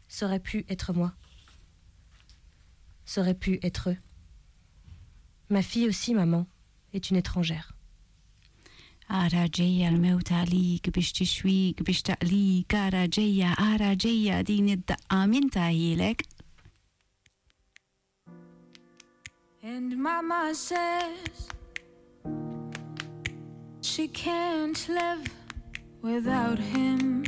Ça 0.09 0.27
aurait 0.27 0.41
pu 0.41 0.65
être 0.69 0.93
moi. 0.93 1.13
Ça 3.05 3.21
aurait 3.21 3.35
pu 3.35 3.59
être 3.63 3.91
eux. 3.91 3.99
Ma 5.51 5.63
fille 5.63 5.87
aussi, 5.87 6.15
maman, 6.15 6.47
est 6.95 7.11
une 7.11 7.17
étrangère. 7.17 7.74
Ara 9.09 9.45
ġeja 9.53 9.91
l-mewt 9.93 10.31
għalik 10.33 10.89
biex 10.95 11.13
tixwik 11.13 11.83
biex 11.85 12.01
taqlik, 12.09 12.73
ara 12.73 13.05
ġeja, 13.05 13.53
ara 13.61 13.93
ġeja 13.95 14.41
din 14.49 14.71
id-daqqa 14.73 15.27
minn 15.29 15.51
taħilek. 15.53 16.25
And 19.63 19.97
mama 19.99 20.55
says 20.55 21.49
she 23.83 24.09
can't 24.09 24.89
live 24.89 25.29
without 26.03 26.59
him. 26.59 27.23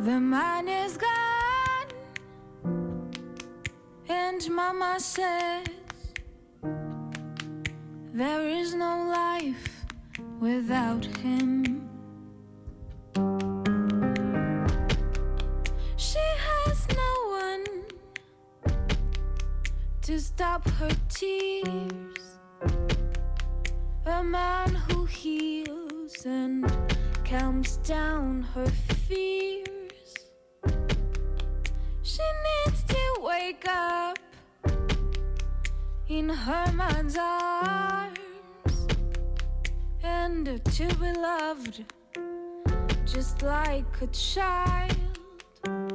The 0.00 0.20
man 0.20 0.68
is 0.68 0.96
gone, 0.96 1.88
and 4.08 4.50
mama 4.50 4.96
says. 4.98 5.83
There 8.14 8.46
is 8.46 8.76
no 8.76 9.06
life 9.08 9.84
without 10.38 11.04
him. 11.04 11.90
She 15.96 16.24
has 16.48 16.86
no 16.94 17.14
one 17.42 17.64
to 20.02 20.20
stop 20.20 20.68
her 20.78 20.90
tears. 21.08 22.38
A 24.06 24.22
man 24.22 24.68
who 24.68 25.06
heals 25.06 26.24
and 26.24 26.70
calms 27.24 27.78
down 27.78 28.42
her 28.54 28.66
fears. 29.08 30.14
She 32.02 32.22
needs 32.46 32.84
to 32.84 33.16
wake 33.22 33.66
up 33.66 34.18
in 36.08 36.28
her 36.28 36.72
man's 36.72 37.16
arms 37.18 38.18
and 40.02 40.62
to 40.66 40.86
be 40.96 41.12
loved 41.12 41.84
just 43.06 43.42
like 43.42 44.02
a 44.02 44.06
child. 44.08 45.93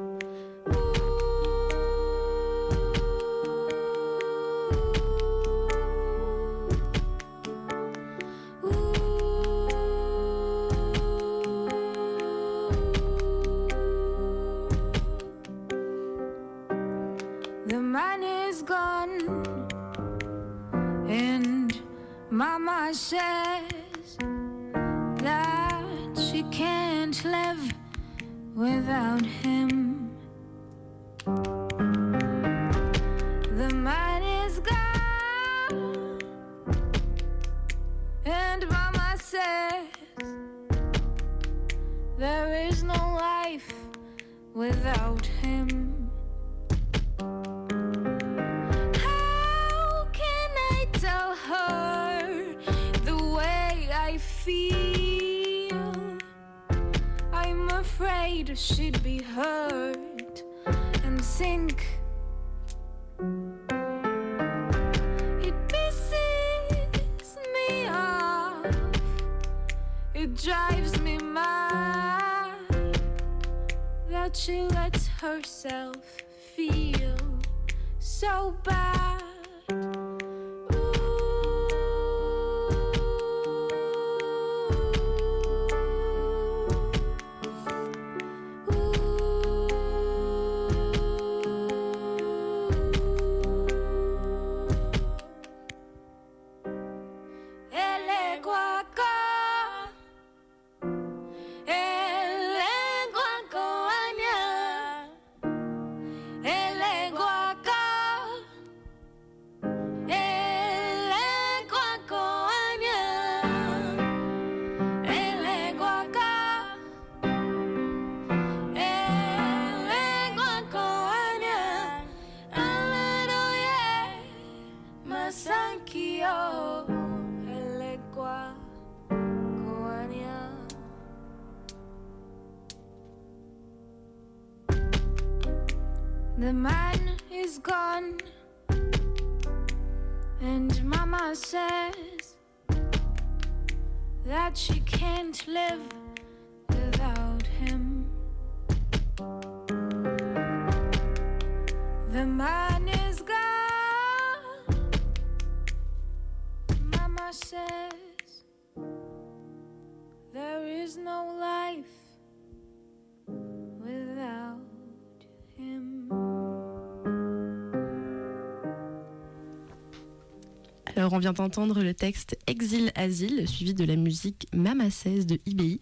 On 171.20 171.22
vient 171.22 171.34
d'entendre 171.34 171.84
le 171.84 171.94
texte 171.94 172.38
Exil-Asile, 172.48 173.46
suivi 173.46 173.74
de 173.74 173.84
la 173.84 173.98
musique 173.98 174.48
Mama 174.56 174.90
16 174.90 175.26
de 175.26 175.38
IBI. 175.46 175.82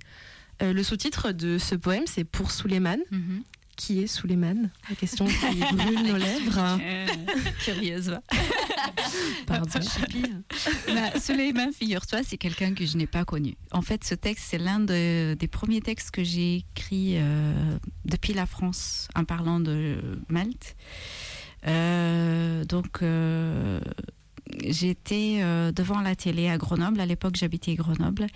Euh, 0.63 0.73
le 0.73 0.81
sous-titre 0.81 1.31
de 1.31 1.59
ce 1.59 1.75
poème, 1.75 2.05
c'est 2.07 2.23
Pour 2.23 2.49
Suleiman. 2.49 2.97
Mhm. 3.11 3.43
Qui 3.75 3.99
est 4.01 4.07
Suleiman? 4.07 4.71
La 4.89 4.95
question 4.95 5.27
qui 5.27 5.59
brûle 5.75 6.01
nos 6.07 6.17
lèvres. 6.17 6.79
Euh, 6.81 7.05
curieuse, 7.63 8.09
va. 8.09 8.23
Pardon. 9.45 9.79
Bah, 10.87 11.19
Suleiman, 11.19 11.71
figure-toi, 11.71 12.21
c'est 12.25 12.37
quelqu'un 12.37 12.73
que 12.73 12.83
je 12.87 12.97
n'ai 12.97 13.05
pas 13.05 13.23
connu. 13.23 13.57
En 13.71 13.83
fait, 13.83 14.03
ce 14.05 14.15
texte, 14.15 14.45
c'est 14.49 14.57
l'un 14.57 14.79
de- 14.79 15.35
des 15.35 15.47
premiers 15.47 15.81
textes 15.81 16.09
que 16.09 16.23
j'ai 16.23 16.55
écrit 16.75 17.17
euh, 17.17 17.77
depuis 18.05 18.33
la 18.33 18.47
France 18.47 19.07
en 19.13 19.23
parlant 19.23 19.59
de 19.59 19.97
Malte. 20.29 20.75
Donc, 22.67 23.03
j'étais 24.63 25.39
euh, 25.41 25.71
devant 25.71 26.01
la 26.01 26.15
télé 26.15 26.49
à 26.49 26.57
Grenoble. 26.57 26.99
À 26.99 27.05
l'époque, 27.05 27.35
j'habitais 27.35 27.75
Grenoble. 27.75 28.27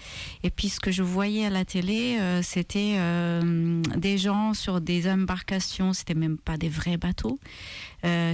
Et 0.44 0.50
puis, 0.50 0.70
ce 0.70 0.80
que 0.80 0.92
je 0.92 1.04
voyais 1.04 1.46
à 1.46 1.50
la 1.50 1.66
télé, 1.66 2.18
euh, 2.20 2.42
c'était 2.42 2.96
euh, 2.98 3.82
des 3.98 4.18
gens 4.18 4.54
sur 4.54 4.82
des 4.82 5.10
embarcations, 5.10 5.94
c'était 5.94 6.14
même 6.14 6.38
pas 6.38 6.58
des 6.58 6.70
vrais 6.70 6.98
bateaux, 6.98 7.40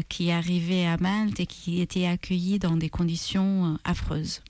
qui 0.08 0.32
arrivaient 0.32 0.86
à 0.86 0.95
Malte 0.95 1.41
et 1.41 1.45
qui 1.45 1.82
étaient 1.82 2.08
accueillis 2.08 2.58
dans 2.58 2.78
des 2.78 2.88
conditions 2.88 3.78
affreuses. 3.84 4.41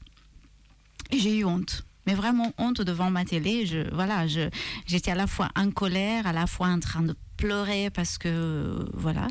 Et 1.09 1.17
j'ai 1.17 1.39
eu 1.39 1.43
honte. 1.43 1.87
Mais 2.07 2.15
vraiment 2.15 2.53
honte 2.57 2.81
devant 2.81 3.11
ma 3.11 3.25
télé. 3.25 3.65
Je, 3.65 3.93
voilà, 3.93 4.25
je, 4.27 4.49
j'étais 4.87 5.11
à 5.11 5.15
la 5.15 5.27
fois 5.27 5.49
en 5.55 5.69
colère, 5.69 6.25
à 6.25 6.33
la 6.33 6.47
fois 6.47 6.67
en 6.67 6.79
train 6.79 7.01
de 7.03 7.15
pleurer 7.35 7.89
parce 7.91 8.17
que, 8.17 8.27
euh, 8.29 8.85
voilà. 8.93 9.27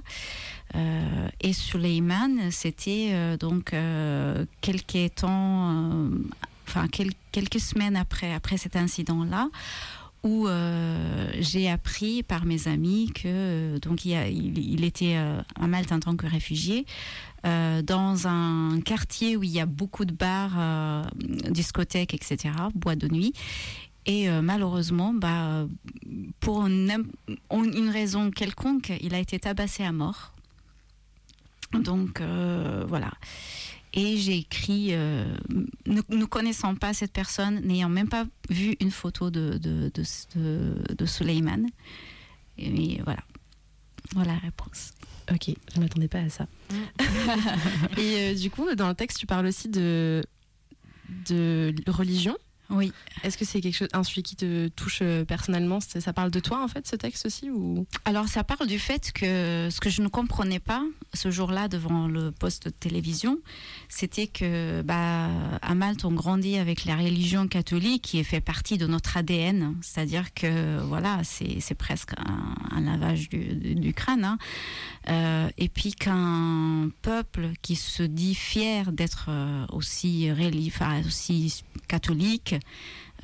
Euh, 0.75 1.29
et 1.41 1.53
Suleiman, 1.53 2.51
c'était 2.51 3.09
euh, 3.12 3.37
donc 3.37 3.73
euh, 3.73 4.45
quelques 4.61 5.15
temps, 5.17 6.11
enfin 6.69 6.87
quel- 6.91 7.15
quelques 7.33 7.61
semaines 7.61 7.97
après, 7.97 8.33
après 8.33 8.57
cet 8.59 8.77
incident-là, 8.77 9.49
où 10.23 10.49
j'ai 11.39 11.71
appris 11.71 12.25
par 12.25 12.47
mes 12.47 12.67
amis 12.67 13.12
que 13.15 13.79
donc 13.79 14.05
il, 14.05 14.85
était 14.85 15.15
à 15.15 15.67
Malte 15.69 15.93
en 15.93 16.01
tant 16.01 16.17
que 16.17 16.27
réfugié 16.27 16.85
euh, 17.46 17.82
dans 17.82 18.26
un 18.26 18.80
quartier 18.80 19.37
où 19.37 19.42
il 19.42 19.50
y 19.50 19.61
a 19.61 19.66
beaucoup 19.66 20.04
de 20.04 20.12
bars, 20.12 20.54
euh, 20.56 21.02
discothèques, 21.50 22.14
etc., 22.14 22.54
boîtes 22.74 22.98
de 22.98 23.09
nuit. 23.09 23.32
Et 24.06 24.28
euh, 24.28 24.42
malheureusement, 24.42 25.12
bah, 25.12 25.66
pour 26.40 26.66
une, 26.66 27.90
raison 27.90 28.30
quelconque, 28.30 28.92
il 29.00 29.14
a 29.14 29.18
été 29.18 29.38
tabassé 29.38 29.85
à 29.85 29.92
mort. 29.92 30.32
Donc 31.72 32.20
voilà. 32.88 33.11
Et 33.96 34.18
j'ai 34.18 34.37
écrit, 34.37 34.88
euh, 34.90 35.24
ne, 35.87 36.24
connaissant 36.26 36.74
pas 36.74 36.92
cette 36.92 37.12
personne, 37.12 37.61
n'ayant 37.61 37.88
même 37.88 38.11
pas 38.11 38.26
vu 38.50 38.76
une 38.80 38.90
photo 38.90 39.30
de, 39.30 39.56
de, 39.56 39.90
de 39.94 41.06
Suleiman. 41.06 41.66
Et 42.59 43.00
voilà. 43.04 43.22
Voilà 44.14 44.35
la 44.35 44.38
réponse. 44.38 44.92
Ok, 45.33 45.51
je 45.73 45.79
ne 45.79 45.83
m'attendais 45.83 46.09
pas 46.09 46.21
à 46.21 46.29
ça. 46.29 46.47
Et 47.99 48.17
euh, 48.17 48.35
du 48.35 48.51
coup, 48.51 48.73
dans 48.75 48.89
le 48.89 48.95
texte, 48.95 49.19
tu 49.19 49.27
parles 49.27 49.47
aussi 49.47 49.69
de, 49.69 50.23
de 51.29 51.75
religion. 51.89 52.37
Oui. 52.71 52.93
Est-ce 53.23 53.39
que 53.39 53.45
c'est 53.45 53.61
quelque 53.61 53.75
chose, 53.75 53.89
un 53.93 54.03
sujet 54.03 54.23
qui 54.23 54.37
te 54.37 54.69
touche 54.69 54.99
euh, 55.03 55.25
personnellement? 55.25 55.79
Ça 55.81 56.12
parle 56.12 56.31
de 56.31 56.41
toi, 56.41 56.62
en 56.62 56.69
fait, 56.69 56.87
ce 56.87 56.97
texte 56.97 57.27
aussi 57.27 57.51
ou... 57.51 57.87
Alors, 58.05 58.29
ça 58.29 58.45
parle 58.45 58.67
du 58.67 58.79
fait 58.79 59.12
que 59.12 59.69
ce 59.71 59.81
que 59.81 59.91
je 59.91 60.03
ne 60.03 60.09
comprenais 60.09 60.59
pas 60.59 60.83
ce 61.16 61.31
jour-là 61.31 61.68
devant 61.68 62.07
le 62.07 62.31
poste 62.31 62.66
de 62.66 62.70
télévision, 62.70 63.38
c'était 63.88 64.29
que 64.29 64.83
bah, 64.83 65.29
à 65.62 65.74
Malte, 65.74 66.05
on 66.05 66.12
grandit 66.12 66.59
avec 66.59 66.85
la 66.85 66.96
religion 66.96 67.48
catholique 67.48 68.02
qui 68.02 68.22
fait 68.22 68.40
partie 68.40 68.79
de 68.79 68.87
notre 68.87 69.16
ADN. 69.16 69.76
C'est-à-dire 69.83 70.33
que 70.35 70.81
voilà, 70.83 71.20
c'est 71.24 71.74
presque 71.74 72.12
un, 72.18 72.81
lavage 72.81 73.29
du, 73.29 73.92
crâne. 73.94 74.24
hein. 74.24 74.38
Euh, 75.09 75.48
et 75.57 75.68
puis 75.68 75.92
qu'un 75.92 76.90
peuple 77.02 77.50
qui 77.62 77.76
se 77.76 78.02
dit 78.02 78.35
fier 78.35 78.92
d'être 78.92 79.26
euh, 79.29 79.66
aussi, 79.72 80.31
aussi 81.07 81.64
catholique, 81.88 82.57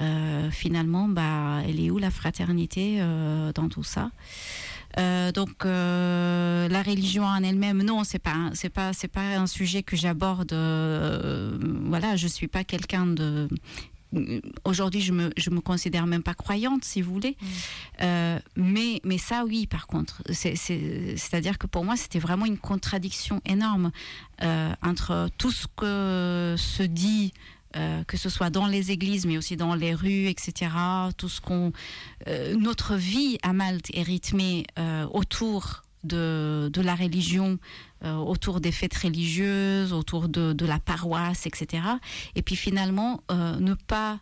euh, 0.00 0.50
finalement, 0.50 1.09
bah, 1.09 1.61
elle 1.66 1.81
est 1.81 1.90
où 1.90 1.98
la 1.98 2.11
fraternité 2.11 2.98
dans 3.55 3.68
tout 3.68 3.85
ça? 3.85 4.11
Euh, 4.98 5.33
donc 5.33 5.64
euh, 5.64 6.68
la 6.68 6.83
religion 6.83 7.24
en 7.24 7.42
elle-même, 7.42 7.83
non, 7.83 8.05
c'est 8.05 8.18
pas, 8.18 8.50
c'est 8.55 8.68
pas, 8.68 8.92
c'est 8.92 9.09
pas 9.09 9.37
un 9.37 9.46
sujet 9.46 9.83
que 9.83 9.96
j'aborde. 9.96 10.52
euh, 10.52 11.57
voilà, 11.87 12.16
je 12.16 12.26
suis 12.28 12.48
pas 12.48 12.64
quelqu'un 12.64 13.07
de. 13.07 13.48
Aujourd'hui, 14.64 15.00
je 15.00 15.12
me, 15.12 15.33
je 15.38 15.48
me 15.48 15.61
considère 15.62 16.07
même 16.07 16.22
pas 16.22 16.35
croyante, 16.35 16.85
si 16.85 17.00
vous 17.00 17.14
voulez. 17.14 17.35
Euh, 18.02 18.38
mais, 18.57 19.00
mais 19.05 19.16
ça, 19.16 19.44
oui, 19.46 19.66
par 19.66 19.87
contre, 19.87 20.22
c'est, 20.31 20.55
c'est, 20.55 21.14
c'est-à-dire 21.16 21.57
que 21.57 21.66
pour 21.66 21.83
moi, 21.87 21.96
c'était 21.96 22.18
vraiment 22.18 22.44
une 22.44 22.59
contradiction 22.59 23.40
énorme 23.46 23.90
entre 24.83 25.31
tout 25.38 25.50
ce 25.50 25.66
que 25.74 26.57
se 26.59 26.83
dit. 26.83 27.33
Euh, 27.76 28.04
que 28.04 28.16
ce 28.16 28.28
soit 28.28 28.50
dans 28.50 28.66
les 28.66 28.90
églises, 28.90 29.26
mais 29.26 29.38
aussi 29.38 29.56
dans 29.56 29.74
les 29.74 29.94
rues, 29.94 30.26
etc. 30.26 30.70
Tout 31.16 31.28
ce 31.28 31.40
qu'on, 31.40 31.72
euh, 32.28 32.54
notre 32.56 32.96
vie 32.96 33.38
à 33.42 33.52
Malte 33.52 33.90
est 33.94 34.02
rythmée 34.02 34.66
euh, 34.78 35.06
autour 35.12 35.82
de, 36.04 36.70
la 36.76 36.94
religion, 36.96 37.58
autour 38.04 38.61
des 38.61 38.72
fêtes 38.72 38.96
religieuses, 38.96 39.92
autour 39.92 40.28
de, 40.28 40.52
de 40.52 40.66
la 40.66 40.80
paroisse, 40.80 41.46
etc. 41.46 41.85
Et 42.35 42.42
puis 42.42 42.56
finalement, 42.56 43.22
ne 43.30 43.74
pas 43.74 44.18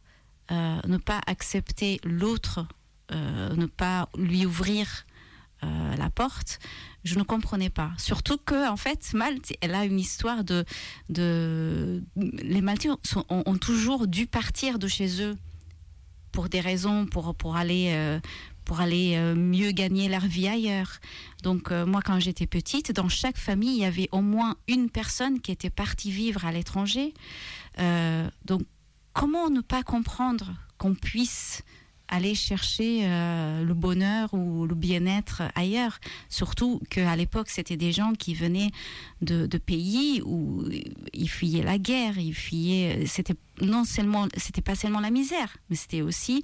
ne 0.50 0.98
pas 0.98 1.22
accepter 1.26 1.98
l'autre, 2.04 2.66
ne 3.10 3.64
pas 3.64 4.10
lui 4.18 4.44
ouvrir 4.44 5.06
euh, 5.62 5.96
la 5.96 6.10
porte, 6.10 6.58
je 7.04 7.18
ne 7.18 7.22
comprenais 7.22 7.70
pas. 7.70 7.92
Surtout 7.98 8.38
que 8.38 8.68
en 8.68 8.76
fait, 8.76 9.12
Malte, 9.12 9.52
elle 9.60 9.74
a 9.74 9.84
une 9.84 9.98
histoire 9.98 10.44
de, 10.44 10.64
de 11.08 12.02
les 12.16 12.60
Maltais 12.60 12.88
ont, 13.28 13.56
toujours 13.56 14.06
dû 14.06 14.26
partir 14.26 14.78
de 14.78 14.88
chez 14.88 15.22
eux 15.22 15.36
pour 16.32 16.48
des 16.48 16.60
raisons, 16.60 17.06
pour 17.06 17.34
pour 17.34 17.56
aller 17.56 17.90
euh, 17.92 18.20
pour 18.64 18.80
aller 18.80 19.14
euh, 19.16 19.34
mieux 19.34 19.72
gagner 19.72 20.08
leur 20.08 20.24
vie 20.24 20.48
ailleurs. 20.48 21.00
Donc 21.42 21.70
moi, 21.70 22.00
quand 22.02 22.20
j'étais 22.20 22.46
petite, 22.46 22.92
dans 22.92 23.08
chaque 23.08 23.38
famille, 23.38 23.76
il 23.76 23.80
y 23.80 23.84
avait 23.84 24.08
au 24.12 24.20
moins 24.22 24.56
une 24.68 24.88
personne 24.88 25.40
qui 25.40 25.52
était 25.52 25.70
partie 25.70 26.10
vivre 26.10 26.44
à 26.46 26.52
l'étranger. 26.52 27.12
Donc 28.44 28.62
comment 29.12 29.50
ne 29.50 29.60
pas 29.60 29.82
comprendre 29.82 30.54
qu'on 30.78 30.94
puisse 30.94 31.62
aller 32.10 32.34
chercher 32.34 33.02
euh, 33.04 33.64
le 33.64 33.72
bonheur 33.72 34.34
ou 34.34 34.66
le 34.66 34.74
bien-être 34.74 35.42
ailleurs 35.54 35.98
Surtout 36.28 36.80
qu'à 36.90 37.16
l'époque, 37.16 37.48
c'était 37.48 37.76
des 37.76 37.92
gens 37.92 38.12
qui 38.12 38.34
venaient 38.34 38.70
de, 39.22 39.46
pays 39.58 40.20
où 40.24 40.64
ils 41.12 41.30
fuyaient 41.30 41.62
la 41.62 41.78
guerre, 41.78 42.18
ils 42.18 42.34
fuyaient. 42.34 43.06
C'était 43.06 43.36
non 43.62 43.84
seulement, 43.84 44.26
c'était 44.36 44.62
pas 44.62 44.74
seulement 44.74 45.00
la 45.00 45.10
misère, 45.10 45.56
mais 45.68 45.76
c'était 45.76 46.02
aussi 46.02 46.42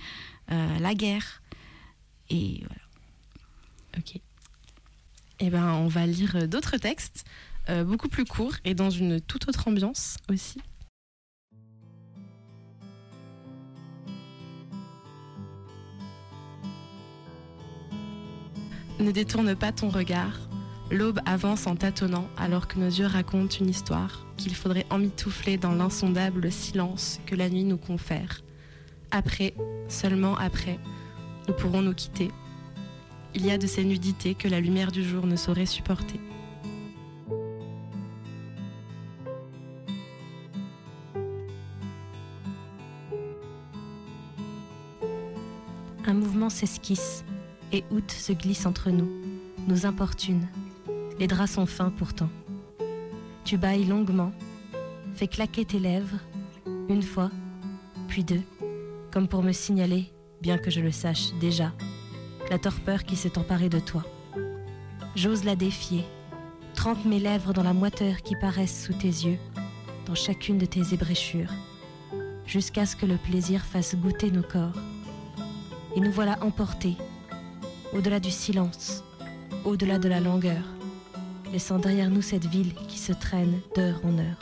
euh, 0.53 0.79
la 0.79 0.95
guerre. 0.95 1.43
Et 2.31 2.61
voilà. 2.61 2.83
Ok. 3.99 4.21
Eh 5.41 5.51
ben, 5.51 5.73
on 5.75 5.89
va 5.89 6.07
lire 6.07 6.49
d'autres 6.49 6.79
textes, 6.79 7.25
euh, 7.69 7.85
beaucoup 7.85 8.09
plus 8.09 8.25
courts 8.25 8.55
et 8.65 8.75
dans 8.75 8.91
une 8.91 9.21
toute 9.21 9.49
autre 9.49 9.69
ambiance 9.69 10.17
aussi. 10.31 10.61
Ne 18.99 19.11
détourne 19.11 19.55
pas 19.55 19.73
ton 19.73 19.89
regard. 19.89 20.39
L'aube 20.91 21.21
avance 21.27 21.67
en 21.67 21.77
tâtonnant 21.77 22.29
alors 22.39 22.69
que 22.69 22.79
nos 22.79 22.87
yeux 22.87 23.07
racontent 23.07 23.57
une 23.61 23.69
histoire 23.69 24.25
qu'il 24.37 24.55
faudrait 24.55 24.87
emmitoufler 24.91 25.59
dans 25.59 25.73
l'insondable 25.73 26.51
silence 26.51 27.21
que 27.27 27.35
la 27.35 27.49
nuit 27.49 27.65
nous 27.65 27.77
confère. 27.77 28.41
Après, 29.11 29.55
seulement 29.89 30.37
après, 30.37 30.79
nous 31.49 31.55
pourrons 31.55 31.83
nous 31.83 31.95
quitter 31.95 32.31
il 33.37 33.45
y 33.45 33.51
a 33.51 33.59
de 33.59 33.67
ces 33.67 33.85
nudités 33.85 34.35
que 34.35 34.49
la 34.49 34.61
lumière 34.61 34.91
du 34.91 35.05
jour 35.05 35.27
ne 35.27 35.37
saurait 35.37 35.67
supporter. 35.67 36.19
Un 46.07 46.15
mouvement 46.15 46.49
s'esquisse 46.49 47.25
et 47.73 47.85
août 47.91 48.11
se 48.11 48.33
glisse 48.33 48.67
entre 48.67 48.91
nous, 48.91 49.11
nous 49.67 49.87
importune. 49.87 50.49
Les 51.19 51.27
draps 51.27 51.53
sont 51.53 51.67
fins 51.67 51.91
pourtant. 51.91 52.29
Tu 53.45 53.57
bailles 53.57 53.85
longuement, 53.85 54.33
fais 55.15 55.29
claquer 55.29 55.65
tes 55.65 55.79
lèvres, 55.79 56.19
une 56.89 57.03
fois, 57.03 57.31
puis 58.09 58.25
deux, 58.25 58.43
comme 59.11 59.29
pour 59.29 59.43
me 59.43 59.53
signaler, 59.53 60.13
bien 60.41 60.59
que 60.59 60.71
je 60.71 60.81
le 60.81 60.93
sache 60.93 61.33
déjà, 61.41 61.73
la 62.51 62.59
torpeur 62.59 63.05
qui 63.05 63.17
s'est 63.17 63.39
emparée 63.39 63.69
de 63.69 63.81
toi. 63.81 64.05
J'ose 65.15 65.45
la 65.45 65.57
défier, 65.57 66.05
trempe 66.75 67.05
mes 67.05 67.19
lèvres 67.19 67.53
dans 67.53 67.63
la 67.63 67.73
moiteur 67.73 68.23
qui 68.23 68.37
paraissent 68.37 68.85
sous 68.85 68.93
tes 68.93 69.07
yeux, 69.07 69.39
dans 70.07 70.15
chacune 70.15 70.59
de 70.59 70.67
tes 70.67 70.93
ébréchures, 70.93 71.53
jusqu'à 72.47 72.87
ce 72.87 72.97
que 72.97 73.07
le 73.07 73.17
plaisir 73.17 73.65
fasse 73.65 73.97
goûter 73.97 74.31
nos 74.31 74.43
corps. 74.43 74.79
Et 75.97 76.01
nous 76.01 76.13
voilà 76.13 76.37
emportés, 76.43 76.97
au-delà 77.97 78.21
du 78.21 78.31
silence, 78.31 79.03
au-delà 79.65 79.99
de 79.99 80.09
la 80.09 80.21
langueur, 80.21 80.63
laissant 81.51 81.79
derrière 81.79 82.11
nous 82.11 82.21
cette 82.21 82.45
ville 82.45 82.75
qui 82.89 82.99
se 82.99 83.13
traîne 83.13 83.61
d'heure 83.75 84.01
en 84.05 84.19
heure. 84.19 84.39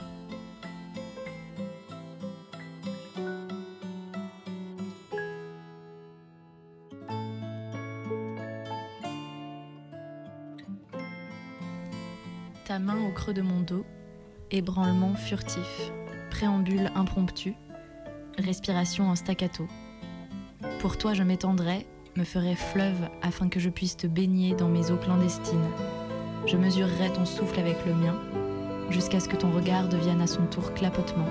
Ta 12.64 12.80
main 12.80 12.96
au 13.06 13.12
creux 13.12 13.34
de 13.34 13.42
mon 13.42 13.60
dos, 13.60 13.84
ébranlement 14.50 15.14
furtif, 15.14 15.92
préambule 16.30 16.90
impromptu, 16.96 17.54
respiration 18.36 19.08
en 19.08 19.14
staccato. 19.14 19.68
Pour 20.80 20.98
toi 20.98 21.14
je 21.14 21.22
m'étendrai, 21.22 21.86
me 22.16 22.24
ferai 22.24 22.54
fleuve 22.54 23.08
afin 23.22 23.48
que 23.48 23.60
je 23.60 23.68
puisse 23.68 23.96
te 23.96 24.06
baigner 24.06 24.54
dans 24.54 24.68
mes 24.68 24.90
eaux 24.90 24.96
clandestines. 24.96 25.70
Je 26.46 26.56
mesurerai 26.56 27.12
ton 27.12 27.24
souffle 27.24 27.58
avec 27.58 27.76
le 27.86 27.94
mien, 27.94 28.14
jusqu'à 28.90 29.20
ce 29.20 29.28
que 29.28 29.36
ton 29.36 29.50
regard 29.50 29.88
devienne 29.88 30.20
à 30.20 30.26
son 30.26 30.46
tour 30.46 30.74
clapotement. 30.74 31.28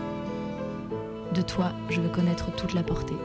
De 1.33 1.41
toi, 1.41 1.71
je 1.89 2.01
veux 2.01 2.09
connaître 2.09 2.53
toute 2.55 2.73
la 2.73 2.83
portée. 2.83 3.15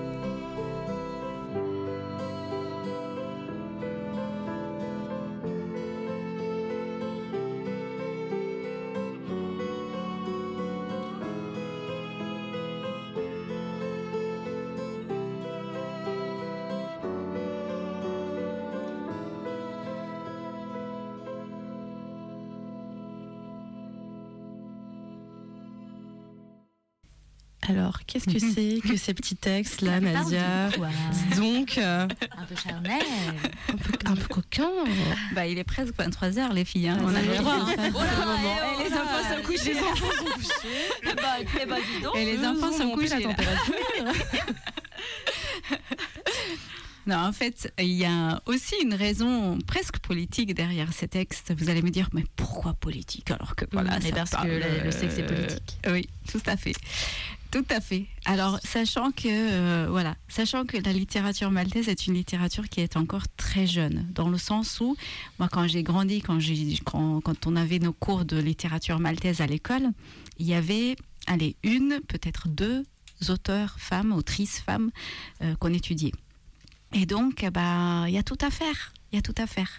Qu'est-ce 28.08 28.24
que 28.24 28.38
c'est 28.40 28.80
que 28.88 28.96
ces 28.96 29.14
petits 29.14 29.36
textes 29.36 29.82
là, 29.82 30.00
Nadia 30.00 30.68
Dis 30.70 31.36
donc, 31.38 31.78
euh, 31.78 32.08
Un 32.36 32.44
peu 32.44 32.56
charnel. 32.56 33.02
un, 33.68 33.76
peu, 33.76 33.92
un 34.06 34.16
peu 34.16 34.26
coquin. 34.26 34.70
Bah, 35.34 35.46
il 35.46 35.58
est 35.58 35.64
presque 35.64 35.94
23h, 35.96 36.52
les 36.52 36.64
filles. 36.64 36.88
hein. 36.88 36.98
On 37.02 37.14
a 37.14 37.20
c'est 37.20 37.26
le 37.26 37.36
droit. 37.36 37.56
Oh 37.60 37.68
là 37.68 37.76
là, 37.76 38.74
Eh, 38.80 38.84
les 38.88 38.94
enfants 38.96 39.22
sont 39.36 39.42
couchés. 39.44 39.76
Et 42.16 42.24
les 42.24 42.44
enfants 42.46 42.72
sont 42.72 42.90
couchés. 42.90 43.08
là. 43.08 43.20
température. 43.20 43.74
Non, 47.06 47.16
en 47.16 47.32
fait, 47.32 47.72
il 47.78 47.86
y 47.94 48.04
a 48.04 48.42
aussi 48.44 48.74
une 48.82 48.92
raison 48.92 49.56
presque 49.66 49.98
politique 49.98 50.52
derrière 50.52 50.92
ces 50.92 51.08
textes. 51.08 51.54
Vous 51.56 51.70
allez 51.70 51.80
me 51.80 51.88
dire, 51.88 52.10
mais 52.12 52.24
pourquoi 52.36 52.74
politique 52.74 53.30
alors 53.30 53.56
que 53.56 53.64
voilà, 53.72 53.98
ça 53.98 54.08
parce 54.14 54.30
que 54.32 54.84
le 54.84 54.90
sexe 54.90 55.16
est 55.16 55.22
euh, 55.22 55.26
politique. 55.26 55.78
Oui, 55.90 56.06
tout 56.30 56.42
à 56.44 56.58
fait, 56.58 56.74
tout 57.50 57.64
à 57.70 57.80
fait. 57.80 58.06
Alors, 58.24 58.58
sachant 58.62 59.10
que 59.10 59.26
euh, 59.26 59.86
voilà, 59.90 60.16
sachant 60.28 60.64
que 60.64 60.76
la 60.76 60.92
littérature 60.92 61.50
maltaise 61.50 61.88
est 61.88 62.06
une 62.06 62.14
littérature 62.14 62.68
qui 62.68 62.80
est 62.80 62.96
encore 62.96 63.26
très 63.36 63.66
jeune, 63.66 64.06
dans 64.14 64.28
le 64.28 64.38
sens 64.38 64.80
où 64.80 64.96
moi, 65.38 65.48
quand 65.50 65.66
j'ai 65.66 65.82
grandi, 65.82 66.20
quand 66.20 66.38
quand, 66.84 67.20
quand 67.20 67.46
on 67.46 67.56
avait 67.56 67.78
nos 67.78 67.92
cours 67.92 68.24
de 68.24 68.38
littérature 68.38 68.98
maltaise 69.00 69.40
à 69.40 69.46
l'école, 69.46 69.90
il 70.38 70.46
y 70.46 70.54
avait, 70.54 70.96
allez, 71.26 71.56
une, 71.62 72.00
peut-être 72.06 72.48
deux 72.48 72.84
auteurs 73.28 73.76
femmes, 73.78 74.12
autrices 74.12 74.60
femmes 74.60 74.90
euh, 75.42 75.54
qu'on 75.56 75.72
étudiait. 75.72 76.12
Et 76.92 77.06
donc, 77.06 77.42
eh 77.42 77.50
ben, 77.50 78.06
il 78.06 78.14
y 78.14 78.18
a 78.18 78.22
tout 78.22 78.38
à 78.40 78.50
faire. 78.50 78.92
Il 79.12 79.16
y 79.16 79.18
a 79.18 79.22
tout 79.22 79.34
à 79.38 79.46
faire. 79.46 79.70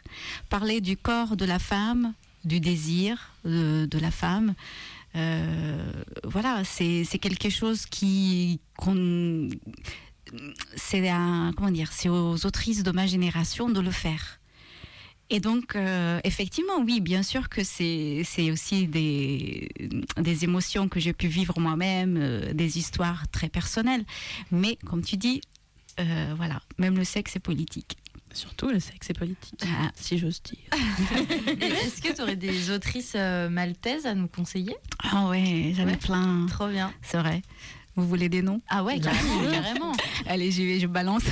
Parler 0.50 0.82
du 0.82 0.98
corps 0.98 1.38
de 1.38 1.46
la 1.46 1.60
femme, 1.60 2.14
du 2.46 2.60
désir 2.60 3.32
de, 3.46 3.88
de 3.90 4.00
la 4.00 4.12
femme, 4.12 4.50
euh, 4.50 4.99
voilà, 5.14 6.64
c'est 6.64 7.20
quelque 7.20 7.50
chose 7.50 7.86
qui 7.86 8.60
c'est 10.76 11.02
comment 11.56 11.72
dire, 11.72 11.92
c'est 11.92 12.10
aux 12.10 12.46
autrices 12.46 12.84
de 12.84 12.92
ma 12.92 13.08
génération 13.08 13.70
de 13.70 13.80
le 13.80 13.92
faire. 13.92 14.40
Et 15.32 15.40
donc, 15.40 15.76
euh, 15.76 16.20
effectivement, 16.24 16.80
oui, 16.84 17.02
bien 17.02 17.22
sûr 17.22 17.50
que 17.50 17.64
c'est 17.64 18.52
aussi 18.52 18.88
des, 18.88 19.70
des 20.18 20.44
émotions 20.44 20.90
que 20.90 21.00
j'ai 21.00 21.14
pu 21.14 21.28
vivre 21.28 21.60
moi-même, 21.60 22.18
euh, 22.18 22.54
des 22.54 22.80
histoires 22.80 23.28
très 23.30 23.48
personnelles. 23.48 24.06
Mais 24.52 24.78
comme 24.86 25.04
tu 25.04 25.18
dis, 25.18 25.42
euh, 26.00 26.34
voilà, 26.36 26.62
même 26.80 26.98
le 26.98 27.04
sexe 27.04 27.36
est 27.36 27.40
politique. 27.40 27.99
Surtout 28.34 28.70
le 28.70 28.80
sexe 28.80 29.10
est 29.10 29.14
politique, 29.18 29.64
Ah. 29.66 29.90
si 29.96 30.18
j'ose 30.18 30.42
dire. 30.44 30.60
Et 31.62 31.66
Est-ce 31.66 32.02
que 32.02 32.14
tu 32.16 32.22
aurais 32.22 32.36
des 32.36 32.70
autrices 32.72 33.14
euh, 33.16 33.50
maltaises 33.50 34.06
à 34.06 34.14
nous 34.14 34.28
conseiller? 34.28 34.76
Ah 35.00 35.28
ouais, 35.30 35.74
j'en 35.76 35.84
ai 35.84 35.92
Ouais. 35.92 35.98
plein. 35.98 36.46
Trop 36.48 36.68
bien. 36.68 36.94
C'est 37.02 37.18
vrai. 37.18 37.42
Vous 37.96 38.08
voulez 38.08 38.30
des 38.30 38.42
noms? 38.42 38.62
Ah 38.70 38.84
ouais, 38.84 39.00
carrément, 39.00 39.42
carrément. 39.52 39.92
Allez, 40.28 40.52
j'y 40.52 40.66
vais, 40.66 40.80
je 40.80 40.88
balance. 40.88 41.24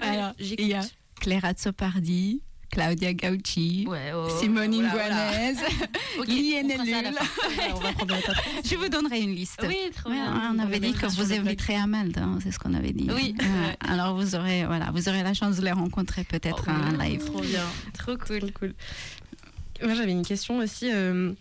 Alors, 0.00 0.32
il 0.38 0.60
y 0.66 0.74
a 0.74 0.82
Clara 1.20 1.52
Tsopardi, 1.54 2.42
Claudia 2.76 3.14
Gauchi, 3.14 3.86
Ouais, 3.88 4.12
oh, 4.14 4.28
Simone 4.38 4.70
voilà, 4.74 4.90
voilà. 4.90 5.50
Iguanez. 5.50 5.60
Ok, 6.18 6.28
Liane 6.28 6.66
on 6.66 6.70
fera 6.72 6.84
ça 6.84 6.98
à 6.98 7.02
la 7.02 7.08
Ellul. 7.08 7.18
fin. 7.18 7.48
Ouais, 7.48 7.72
on 7.74 7.78
va 7.80 7.92
prendre 7.92 8.14
le 8.16 8.22
top. 8.22 8.34
Je 8.64 8.74
vous 8.76 8.88
donnerai 8.90 9.20
une 9.22 9.34
liste. 9.34 9.64
Oui, 9.66 9.76
trop 9.96 10.10
Ouais, 10.10 10.16
bien. 10.16 10.52
on 10.54 10.58
avait 10.58 10.78
dit 10.80 10.92
que 10.92 11.06
vous 11.06 11.32
inviterez 11.32 11.76
à 11.76 11.86
Malte, 11.86 12.18
hein, 12.18 12.38
c'est 12.42 12.50
ce 12.50 12.58
qu'on 12.58 12.74
avait 12.74 12.92
dit. 12.92 13.08
Oui. 13.10 13.34
Ouais, 13.38 13.76
Alors 13.80 14.14
vous 14.14 14.34
aurez, 14.34 14.66
voilà, 14.66 14.90
vous 14.92 15.08
aurez 15.08 15.22
la 15.22 15.32
chance 15.32 15.56
de 15.56 15.62
les 15.64 15.72
rencontrer 15.72 16.24
peut-être 16.24 16.64
Oh, 16.68 16.70
un 16.70 17.02
live. 17.02 17.24
Trop 17.24 17.40
bien. 17.40 17.64
Trop 17.96 18.16
cool. 18.18 18.40
Trop 18.40 18.50
cool. 18.58 18.74
Moi, 19.82 19.94
j'avais 19.94 20.12
une 20.12 20.24
question 20.26 20.58
aussi. 20.58 20.90
euh, 20.92 21.32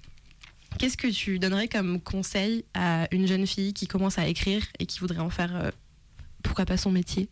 Qu'est-ce 0.79 0.95
que 0.97 1.07
tu 1.07 1.38
donnerais 1.39 1.67
comme 1.67 1.99
conseil 1.99 2.63
à 2.73 3.07
une 3.11 3.27
jeune 3.27 3.45
fille 3.45 3.73
qui 3.73 3.88
commence 3.88 4.17
à 4.19 4.27
écrire 4.27 4.65
et 4.79 4.86
qui 4.86 4.99
voudrait 4.99 5.19
en 5.19 5.29
faire, 5.29 5.53
euh, 5.55 5.71
pourquoi 6.43 6.65
pas 6.65 6.77
son 6.77 6.91
métier? 6.91 7.27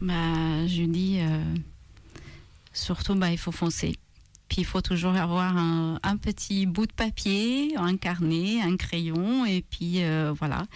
Bah, 0.00 0.66
je 0.68 0.82
dis 0.84 1.18
euh, 1.20 1.42
surtout, 2.78 3.14
bah, 3.14 3.30
il 3.30 3.38
faut 3.38 3.52
foncer. 3.52 3.96
Puis 4.48 4.62
il 4.62 4.64
faut 4.64 4.80
toujours 4.80 5.14
avoir 5.14 5.56
un, 5.56 6.00
un 6.02 6.16
petit 6.16 6.64
bout 6.64 6.86
de 6.86 6.92
papier, 6.92 7.74
un 7.76 7.96
carnet, 7.98 8.62
un 8.62 8.76
crayon, 8.76 9.44
et 9.44 9.62
puis 9.62 10.02
euh, 10.02 10.32
voilà. 10.32 10.66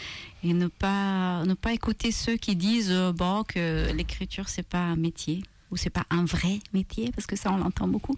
Et 0.44 0.52
ne 0.52 0.66
pas, 0.66 1.44
ne 1.46 1.54
pas 1.54 1.72
écouter 1.72 2.12
ceux 2.12 2.36
qui 2.36 2.54
disent 2.54 2.90
euh, 2.90 3.12
bon, 3.12 3.44
que 3.44 3.90
l'écriture, 3.92 4.50
c'est 4.50 4.66
pas 4.66 4.80
un 4.80 4.96
métier 4.96 5.42
ou 5.70 5.78
c'est 5.78 5.90
pas 5.90 6.04
un 6.10 6.26
vrai 6.26 6.58
métier, 6.74 7.10
parce 7.12 7.26
que 7.26 7.34
ça, 7.34 7.50
on 7.50 7.56
l'entend 7.56 7.88
beaucoup. 7.88 8.16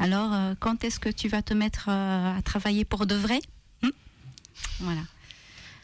Alors, 0.00 0.32
euh, 0.32 0.54
quand 0.58 0.84
est-ce 0.84 0.98
que 0.98 1.10
tu 1.10 1.28
vas 1.28 1.42
te 1.42 1.52
mettre 1.52 1.90
à 1.90 2.40
travailler 2.44 2.86
pour 2.86 3.04
de 3.04 3.14
vrai 3.14 3.40
Hmm 3.82 3.90
Voilà. 4.80 5.02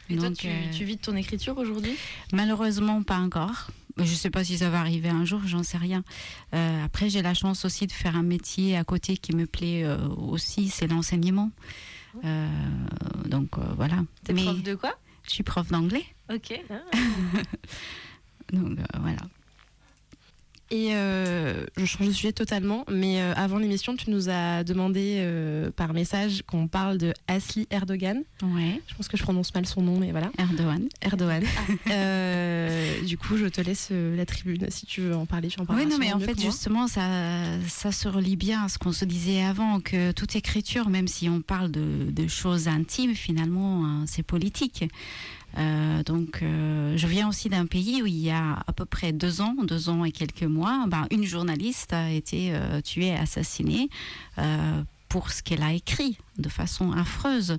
Et 0.09 0.15
toi, 0.15 0.29
Donc, 0.29 0.37
tu, 0.39 0.47
euh, 0.47 0.71
tu 0.75 0.83
vis 0.83 0.95
de 0.95 1.01
ton 1.01 1.15
écriture 1.15 1.57
aujourd'hui? 1.59 1.95
Malheureusement, 2.33 3.03
pas 3.03 3.17
encore. 3.17 3.69
Je 3.97 4.03
ne 4.03 4.07
sais 4.07 4.29
pas 4.29 4.43
si 4.43 4.57
ça 4.57 4.69
va 4.69 4.79
arriver 4.79 5.09
un 5.09 5.25
jour, 5.25 5.41
j'en 5.45 5.63
sais 5.63 5.77
rien. 5.77 6.03
Euh, 6.53 6.85
après, 6.85 7.09
j'ai 7.09 7.21
la 7.21 7.33
chance 7.33 7.65
aussi 7.65 7.87
de 7.87 7.91
faire 7.91 8.15
un 8.15 8.23
métier 8.23 8.77
à 8.77 8.83
côté 8.83 9.17
qui 9.17 9.35
me 9.35 9.45
plaît 9.45 9.83
euh, 9.83 10.07
aussi, 10.07 10.69
c'est 10.69 10.87
l'enseignement. 10.87 11.51
Euh, 12.25 12.47
donc 13.25 13.57
voilà. 13.77 14.03
T'es 14.23 14.33
prof 14.33 14.61
de 14.61 14.75
quoi? 14.75 14.93
je 15.23 15.31
suis 15.31 15.43
prof 15.43 15.67
d'anglais. 15.69 16.05
Ok. 16.33 16.59
Donc 18.53 18.79
euh, 18.79 18.83
voilà. 18.99 19.21
Et 20.71 20.95
euh, 20.95 21.65
je 21.75 21.83
change 21.83 22.07
de 22.07 22.13
sujet 22.13 22.31
totalement, 22.31 22.85
mais 22.89 23.21
euh, 23.21 23.33
avant 23.35 23.57
l'émission, 23.57 23.93
tu 23.97 24.09
nous 24.09 24.29
as 24.29 24.63
demandé 24.63 25.17
euh, 25.17 25.69
par 25.69 25.93
message 25.93 26.43
qu'on 26.47 26.69
parle 26.69 26.97
de 26.97 27.13
Asli 27.27 27.67
Erdogan. 27.71 28.23
Ouais. 28.41 28.81
Je 28.87 28.95
pense 28.95 29.09
que 29.09 29.17
je 29.17 29.23
prononce 29.23 29.53
mal 29.53 29.65
son 29.65 29.81
nom, 29.81 29.99
mais 29.99 30.11
voilà. 30.11 30.31
Erdogan. 30.37 30.87
Erdogan. 31.01 31.43
Du 33.05 33.17
coup, 33.17 33.35
je 33.35 33.47
te 33.47 33.59
laisse 33.59 33.89
la 33.91 34.25
tribune 34.25 34.67
si 34.69 34.85
tu 34.85 35.01
veux 35.01 35.15
en 35.15 35.25
parler. 35.25 35.49
Tu 35.49 35.59
en 35.59 35.63
Oui, 35.63 35.67
parleras 35.67 35.89
non, 35.89 35.97
mais 35.99 36.13
en 36.13 36.19
fait, 36.19 36.39
justement, 36.39 36.87
ça, 36.87 37.01
ça 37.67 37.91
se 37.91 38.07
relie 38.07 38.37
bien 38.37 38.63
à 38.63 38.69
ce 38.69 38.77
qu'on 38.77 38.93
se 38.93 39.03
disait 39.03 39.43
avant, 39.43 39.81
que 39.81 40.11
toute 40.11 40.35
écriture, 40.37 40.89
même 40.89 41.07
si 41.07 41.27
on 41.27 41.41
parle 41.41 41.71
de, 41.71 42.09
de 42.09 42.27
choses 42.27 42.69
intimes, 42.69 43.15
finalement, 43.15 43.85
hein, 43.85 44.03
c'est 44.07 44.23
politique. 44.23 44.85
Euh, 45.57 46.03
donc, 46.03 46.41
euh, 46.41 46.95
je 46.97 47.07
viens 47.07 47.27
aussi 47.27 47.49
d'un 47.49 47.65
pays 47.65 48.01
où 48.01 48.05
il 48.05 48.17
y 48.17 48.29
a 48.29 48.63
à 48.65 48.73
peu 48.73 48.85
près 48.85 49.11
deux 49.11 49.41
ans, 49.41 49.55
deux 49.63 49.89
ans 49.89 50.05
et 50.05 50.11
quelques 50.11 50.43
mois, 50.43 50.85
ben, 50.87 51.07
une 51.11 51.25
journaliste 51.25 51.93
a 51.93 52.11
été 52.11 52.53
euh, 52.53 52.81
tuée, 52.81 53.13
assassinée. 53.13 53.89
Pour 55.11 55.29
ce 55.29 55.43
qu'elle 55.43 55.61
a 55.61 55.73
écrit 55.73 56.17
de 56.37 56.47
façon 56.47 56.93
affreuse. 56.93 57.57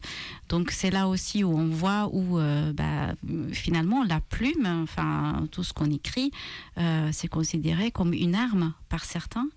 Donc 0.49 0.71
c'est 0.71 0.91
là 0.91 1.07
aussi 1.07 1.45
où 1.45 1.55
on 1.55 1.69
voit 1.69 2.09
où 2.11 2.39
euh, 2.39 2.73
bah, 2.73 3.15
finalement 3.53 4.05
la 4.05 4.21
plume, 4.21 4.67
enfin 4.83 5.47
tout 5.51 5.63
ce 5.63 5.75
qu'on 5.75 5.91
écrit, 5.91 6.31
euh, 6.79 7.11
c'est 7.13 7.29
considéré 7.29 7.91
comme 7.91 8.15
une 8.15 8.35
arme 8.35 8.73
par 8.89 9.05
certains. 9.05 9.49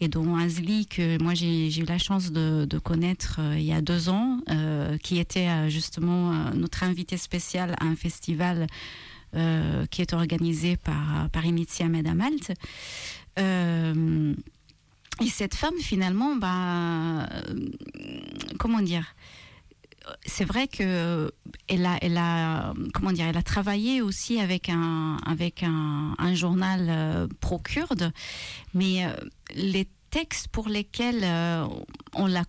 Et 0.00 0.06
dont 0.06 0.36
Azli, 0.36 0.86
que 0.86 1.20
moi 1.20 1.34
j'ai 1.34 1.76
eu 1.76 1.84
la 1.84 1.98
chance 1.98 2.30
de, 2.30 2.66
de 2.70 2.78
connaître 2.78 3.38
euh, 3.40 3.58
il 3.58 3.64
y 3.64 3.72
a 3.72 3.80
deux 3.80 4.08
ans, 4.08 4.38
qui 5.02 5.18
était 5.18 5.68
justement 5.70 6.50
notre 6.54 6.84
invité 6.84 7.16
spécial 7.16 7.74
à 7.80 7.84
un 7.84 7.96
festival 7.96 8.68
qui 9.90 10.02
est 10.02 10.12
organisé 10.12 10.76
par, 10.76 11.28
par 11.30 11.44
Initia 11.44 11.88
Med 11.88 12.06
à 12.06 12.14
Malte. 12.14 12.52
Euh, 15.20 15.24
et 15.24 15.28
cette 15.28 15.54
femme, 15.54 15.76
finalement, 15.80 16.36
bah, 16.36 17.26
euh, 17.32 17.70
comment 18.58 18.80
dire 18.80 19.14
c'est 20.26 20.44
vrai 20.44 20.68
que 20.68 21.32
elle 21.68 21.86
a, 21.86 21.98
elle 22.02 22.16
a, 22.18 22.74
comment 22.92 23.12
dire, 23.12 23.26
elle 23.26 23.36
a 23.36 23.42
travaillé 23.42 24.02
aussi 24.02 24.40
avec 24.40 24.68
un, 24.68 25.16
avec 25.24 25.62
un, 25.62 26.34
journal 26.34 26.86
euh, 26.88 27.26
pro-kurde, 27.40 28.12
mais 28.74 29.06
euh, 29.06 29.12
les 29.54 29.88
textes 30.10 30.48
pour 30.48 30.68
lesquels 30.68 31.22
euh, 31.22 31.66
on 32.14 32.26
l'a 32.26 32.44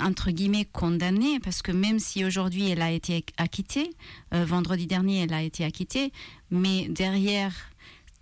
entre 0.00 0.30
guillemets 0.30 0.64
condamnée, 0.64 1.38
parce 1.40 1.62
que 1.62 1.72
même 1.72 1.98
si 1.98 2.24
aujourd'hui 2.24 2.70
elle 2.70 2.82
a 2.82 2.90
été 2.90 3.24
acquittée, 3.36 3.90
euh, 4.32 4.44
vendredi 4.44 4.86
dernier 4.86 5.22
elle 5.22 5.32
a 5.32 5.42
été 5.42 5.64
acquittée, 5.64 6.12
mais 6.50 6.88
derrière 6.88 7.54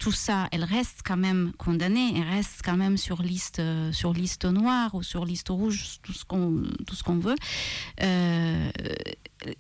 tout 0.02 0.10
ça, 0.12 0.48
elle 0.50 0.64
reste 0.64 1.02
quand 1.04 1.16
même 1.16 1.52
condamnée, 1.58 2.12
elle 2.16 2.28
reste 2.28 2.60
quand 2.64 2.76
même 2.76 2.96
sur 2.96 3.22
liste, 3.22 3.60
euh, 3.60 3.92
sur 3.92 4.12
liste 4.12 4.44
noire 4.46 4.92
ou 4.96 5.02
sur 5.04 5.24
liste 5.24 5.48
rouge, 5.50 5.98
tout 6.02 6.12
ce 6.12 6.24
qu'on, 6.24 6.64
tout 6.86 6.96
ce 6.96 7.04
qu'on 7.04 7.18
veut. 7.18 7.36
Euh, 8.02 8.70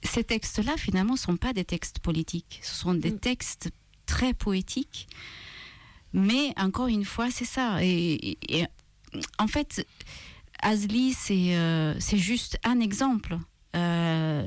ces 0.02 0.24
textes-là, 0.24 0.74
finalement, 0.76 1.12
ne 1.12 1.18
sont 1.18 1.36
pas 1.36 1.52
des 1.52 1.64
textes 1.64 2.00
politiques. 2.00 2.58
Ce 2.64 2.74
sont 2.74 2.94
des 2.94 3.10
textes 3.16 3.70
très 4.06 4.34
poétiques. 4.34 5.06
Mais 6.12 6.52
encore 6.58 6.88
une 6.88 7.04
fois, 7.04 7.30
c'est 7.30 7.44
ça. 7.44 7.82
Et, 7.84 8.14
et- 8.14 8.58
et 8.62 8.66
en 9.38 9.46
fait, 9.46 9.86
Azli, 10.60 11.12
c'est 11.12 11.56
euh, 11.56 11.94
c'est 12.00 12.18
juste 12.18 12.58
un 12.64 12.80
exemple. 12.80 13.38
Euh, 13.74 14.46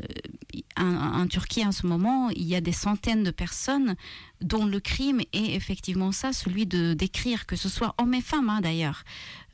en, 0.78 1.28
Turquie, 1.28 1.65
en 1.65 1.71
ce 1.71 1.88
moment, 1.88 2.30
il 2.30 2.43
y 2.43 2.55
a 2.55 2.61
des 2.61 2.71
centaines 2.71 3.23
de 3.23 3.32
personnes 3.32 3.95
dont 4.41 4.65
le 4.65 4.80
crime 4.80 5.21
est 5.34 5.55
effectivement 5.55 6.11
ça, 6.11 6.34
celui 6.34 6.65
d'écrire, 6.65 7.45
que 7.45 7.55
ce 7.55 7.69
soit 7.69 7.95
hommes 7.97 8.13
et 8.13 8.21
femmes 8.21 8.49
hein, 8.49 8.61
d'ailleurs. 8.61 9.03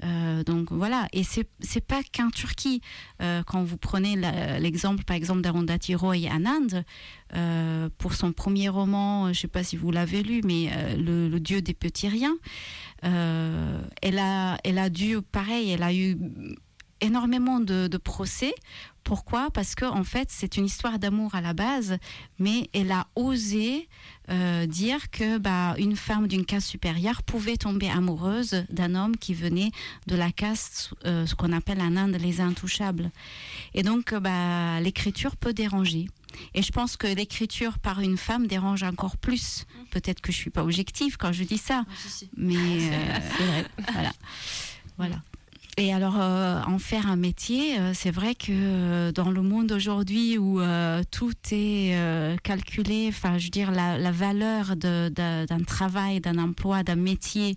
Euh, 0.04 0.44
donc 0.44 0.72
voilà, 0.72 1.08
et 1.14 1.24
c'est 1.24 1.48
c'est 1.60 1.86
pas 1.86 2.02
qu'en 2.16 2.30
Turquie. 2.32 2.82
Euh, 3.22 3.44
quand 3.44 3.64
vous 3.64 3.78
prenez 3.78 4.16
l'exemple, 4.60 5.04
par 5.04 5.16
exemple, 5.16 5.42
d'Arundhati 5.42 5.96
Roy 5.96 6.28
en 6.30 6.46
Inde, 6.46 6.84
euh, 7.36 7.90
pour 7.98 8.14
son 8.14 8.34
premier 8.34 8.70
roman, 8.70 9.26
je 9.26 9.30
ne 9.30 9.34
sais 9.36 9.48
pas 9.48 9.64
si 9.64 9.78
vous 9.78 9.92
l'avez 9.92 10.24
lu, 10.24 10.42
mais 10.44 10.72
le, 10.98 11.40
Dieu 11.40 11.62
des 11.62 11.74
petits 11.74 12.10
riens, 12.10 12.38
elle 13.04 14.20
a 14.20 14.58
elle 14.64 14.78
a 14.78 14.90
dû, 14.90 15.22
pareil, 15.22 15.70
elle 15.72 15.84
a 15.84 15.94
eu 15.94 16.18
énormément 17.00 17.60
de 17.60 17.98
procès. 17.98 18.54
Pourquoi? 19.04 19.50
Parce 19.52 19.76
que 19.76 19.86
en 19.86 20.04
fait, 20.04 20.28
c'est 20.32 20.58
une 20.58 20.66
histoire 20.66 21.00
d'amour 21.00 21.36
à 21.36 21.42
la 21.42 21.54
base, 21.54 21.98
mais 22.40 22.70
elle 22.74 22.92
a 22.92 23.08
osé 23.16 23.90
euh, 24.30 24.66
dire 24.66 25.10
que 25.10 25.38
bah, 25.38 25.76
une 25.78 25.96
femme 25.96 26.28
d'une 26.28 26.46
caste 26.46 26.68
supérieure 26.68 27.24
pouvait 27.24 27.58
tomber 27.58 27.90
amoureuse 27.90 28.64
d'un 28.70 28.96
homme 28.96 29.18
qui 29.18 29.34
venait 29.34 29.72
de 30.08 30.16
la 30.16 30.32
caste, 30.32 30.94
euh, 31.06 31.26
ce 31.26 31.36
qu'on 31.36 31.52
appelle 31.52 31.82
en 31.82 31.98
Inde 31.98 32.18
les 32.20 32.42
intouchables. 32.42 33.12
Et 33.74 33.84
donc, 33.84 34.14
euh, 34.14 34.20
bah, 34.20 34.80
l'écriture 34.82 35.36
peut 35.36 35.54
déranger. 35.54 36.08
Et 36.54 36.62
je 36.62 36.72
pense 36.72 36.98
que 36.98 37.08
l'écriture 37.08 37.80
par 37.80 38.00
une 38.00 38.18
femme 38.18 38.48
dérange 38.48 38.84
encore 38.84 39.18
plus. 39.18 39.66
Peut-être 39.90 40.22
que 40.22 40.32
je 40.32 40.38
suis 40.38 40.50
pas 40.50 40.64
objective 40.64 41.18
quand 41.18 41.32
je 41.32 41.44
dis 41.44 41.58
ça, 41.58 41.86
mais 42.38 42.56
euh, 42.56 43.20
c'est 43.38 43.46
vrai. 43.46 43.66
Voilà. 43.92 44.12
Voilà. 44.98 45.22
Et 45.78 45.94
alors, 45.94 46.20
euh, 46.20 46.62
en 46.68 46.80
faire 46.80 47.08
un 47.08 47.16
métier, 47.16 47.80
euh, 47.80 47.94
c'est 47.94 48.12
vrai 48.12 48.36
que 48.36 48.52
euh, 48.52 49.12
dans 49.14 49.32
le 49.32 49.42
monde 49.42 49.72
aujourd'hui 49.72 50.38
où 50.38 50.60
euh, 50.60 51.02
tout 51.12 51.34
est 51.52 51.96
euh, 51.96 52.36
calculé, 52.44 53.06
enfin, 53.08 53.38
je 53.38 53.46
veux 53.46 53.50
dire, 53.52 53.72
la, 53.72 53.98
la 53.98 54.12
valeur 54.12 54.76
d'un 54.76 55.64
travail, 55.66 56.20
d'un 56.20 56.38
emploi, 56.38 56.84
d'un 56.84 56.96
métier 56.98 57.56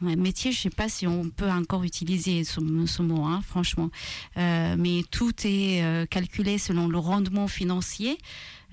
métier, 0.00 0.52
je 0.52 0.60
sais 0.60 0.70
pas 0.70 0.88
si 0.88 1.06
on 1.06 1.30
peut 1.30 1.50
encore 1.50 1.84
utiliser 1.84 2.44
ce, 2.44 2.60
ce 2.86 3.02
mot, 3.02 3.24
hein, 3.24 3.40
franchement. 3.46 3.90
Euh, 4.36 4.76
mais 4.78 5.02
tout 5.10 5.32
est 5.44 5.82
euh, 5.82 6.06
calculé 6.06 6.58
selon 6.58 6.88
le 6.88 6.98
rendement 6.98 7.48
financier. 7.48 8.18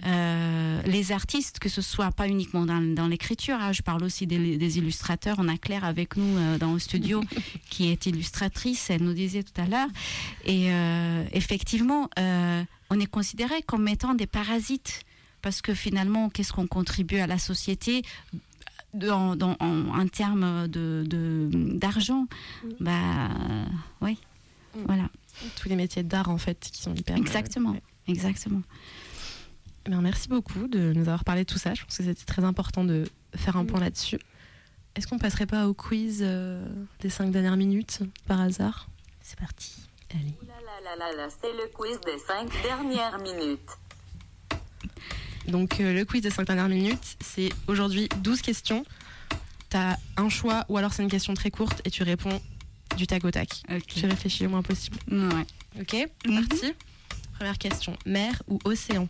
Euh, 0.06 0.82
les 0.86 1.12
artistes, 1.14 1.60
que 1.60 1.70
ce 1.70 1.82
soit 1.82 2.12
pas 2.12 2.28
uniquement 2.28 2.66
dans, 2.66 2.82
dans 2.82 3.08
l'écriture, 3.08 3.56
hein, 3.60 3.72
je 3.72 3.82
parle 3.82 4.04
aussi 4.04 4.28
des, 4.28 4.58
des 4.58 4.78
illustrateurs. 4.78 5.38
On 5.40 5.48
a 5.48 5.58
Claire 5.58 5.86
avec 5.86 6.18
nous 6.18 6.38
euh, 6.38 6.58
dans 6.58 6.74
le 6.74 6.80
studio 6.80 7.24
qui 7.70 7.88
est 7.90 8.06
illustratrice, 8.06 8.90
elle 8.90 9.04
nous 9.04 9.14
disait 9.14 9.44
tout 9.44 9.60
à 9.62 9.66
l'heure. 9.66 9.88
Et 10.46 10.72
euh, 10.74 11.24
effectivement, 11.32 12.10
euh, 12.20 12.64
on 12.90 13.00
est 13.00 13.06
considéré 13.06 13.62
comme 13.62 13.88
étant 13.88 14.14
des 14.14 14.28
parasites 14.28 15.04
parce 15.42 15.62
que 15.62 15.74
finalement, 15.74 16.30
qu'est-ce 16.30 16.52
qu'on 16.54 16.68
contribue 16.68 17.18
à 17.20 17.28
la 17.28 17.38
société 17.38 18.02
dans, 18.94 19.36
dans- 19.36 19.56
en, 19.60 19.88
en 20.00 20.08
termes 20.08 20.68
de, 20.68 21.04
de- 21.08 21.50
d'argent? 21.78 22.28
Bah, 22.80 23.30
oui, 24.02 24.18
Mm. 24.76 24.80
voilà, 24.88 25.08
Tous 25.62 25.70
les 25.70 25.76
métiers 25.76 26.02
d'art, 26.02 26.30
en 26.30 26.40
fait, 26.40 26.58
qui 26.72 26.82
sont 26.82 26.96
hyper. 26.96 27.16
exactement, 27.16 27.72
ouais. 27.74 27.82
exactement. 28.08 28.64
Eh 29.86 29.90
bien, 29.90 30.02
merci 30.02 30.30
beaucoup 30.30 30.68
de 30.68 30.94
nous 30.94 31.02
avoir 31.02 31.24
parlé 31.26 31.44
de 31.44 31.52
tout 31.52 31.58
ça. 31.58 31.74
Je 31.74 31.84
pense 31.84 31.98
que 31.98 32.04
c'était 32.04 32.26
très 32.26 32.44
important 32.44 32.84
de 32.84 33.04
faire 33.36 33.58
un 33.58 33.66
point 33.66 33.80
là-dessus. 33.80 34.20
Est-ce 34.96 35.08
qu'on 35.08 35.18
passerait 35.18 35.46
pas 35.46 35.68
au 35.68 35.74
quiz 35.74 36.20
euh, 36.22 36.66
des 37.00 37.10
cinq 37.10 37.32
dernières 37.32 37.58
minutes, 37.58 38.00
par 38.28 38.40
hasard? 38.40 38.88
C'est 39.22 39.38
parti. 39.38 39.74
Allez. 40.12 40.34
C'est 41.42 41.52
le 41.52 41.68
quiz 41.74 42.00
des 42.06 42.18
cinq 42.20 42.50
dernières 42.62 43.20
minutes. 43.20 43.70
Donc, 45.48 45.80
euh, 45.80 45.94
le 45.94 46.06
quiz 46.06 46.22
des 46.22 46.30
cinq 46.30 46.46
dernières 46.46 46.70
minutes, 46.70 47.18
c'est 47.22 47.50
aujourd'hui 47.68 48.08
12 48.20 48.42
questions. 48.42 48.86
Tu 49.70 49.78
as 49.78 49.98
un 50.16 50.30
choix, 50.30 50.64
ou 50.70 50.78
alors 50.78 50.94
c'est 50.94 51.04
une 51.04 51.10
question 51.10 51.34
très 51.34 51.52
courte, 51.52 51.82
et 51.86 51.90
tu 51.90 52.04
réponds 52.04 52.40
du 52.96 53.08
tac 53.08 53.26
au 53.26 53.32
tac. 53.32 53.50
Ok. 53.70 53.88
Tu 53.88 54.06
réfléchis 54.06 54.44
le 54.44 54.50
moins 54.50 54.62
possible. 54.62 54.98
Ouais. 55.12 55.46
Ok 55.82 56.08
Parti 56.24 56.74
Première 57.34 57.58
question. 57.58 57.98
Mer 58.06 58.42
ou 58.48 58.60
océan? 58.64 59.08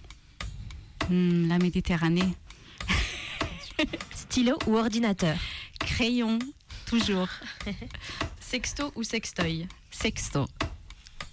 Hmm, 1.10 1.48
la 1.48 1.58
Méditerranée. 1.60 2.34
Stylo 4.16 4.58
ou 4.68 4.78
ordinateur 4.78 5.38
Crayon, 5.80 6.40
toujours. 6.86 7.28
Sexto 8.40 8.92
ou 8.96 9.04
sextoy 9.04 9.68
Sexto. 9.92 10.48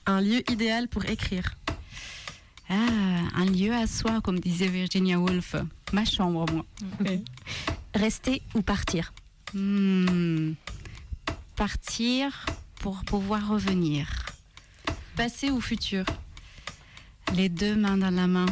Un 0.07 0.21
lieu 0.21 0.43
idéal 0.51 0.89
pour 0.89 1.05
écrire 1.05 1.55
Ah, 2.69 2.75
un 3.35 3.45
lieu 3.45 3.73
à 3.73 3.87
soi, 3.87 4.21
comme 4.23 4.41
disait 4.41 4.67
Virginia 4.69 5.19
Woolf. 5.19 5.55
Ma 5.93 6.05
chambre, 6.05 6.47
moi. 6.53 6.65
Rester 7.95 8.43
ou 8.55 8.63
partir 8.63 9.13
Hmm, 9.53 10.53
Partir 11.57 12.47
pour 12.77 13.05
pouvoir 13.05 13.49
revenir. 13.49 14.09
Passé 15.17 15.51
ou 15.51 15.61
futur? 15.61 16.05
Les 17.35 17.49
deux 17.49 17.77
mains 17.77 17.99
dans 17.99 18.15
la 18.15 18.27
main. 18.27 18.47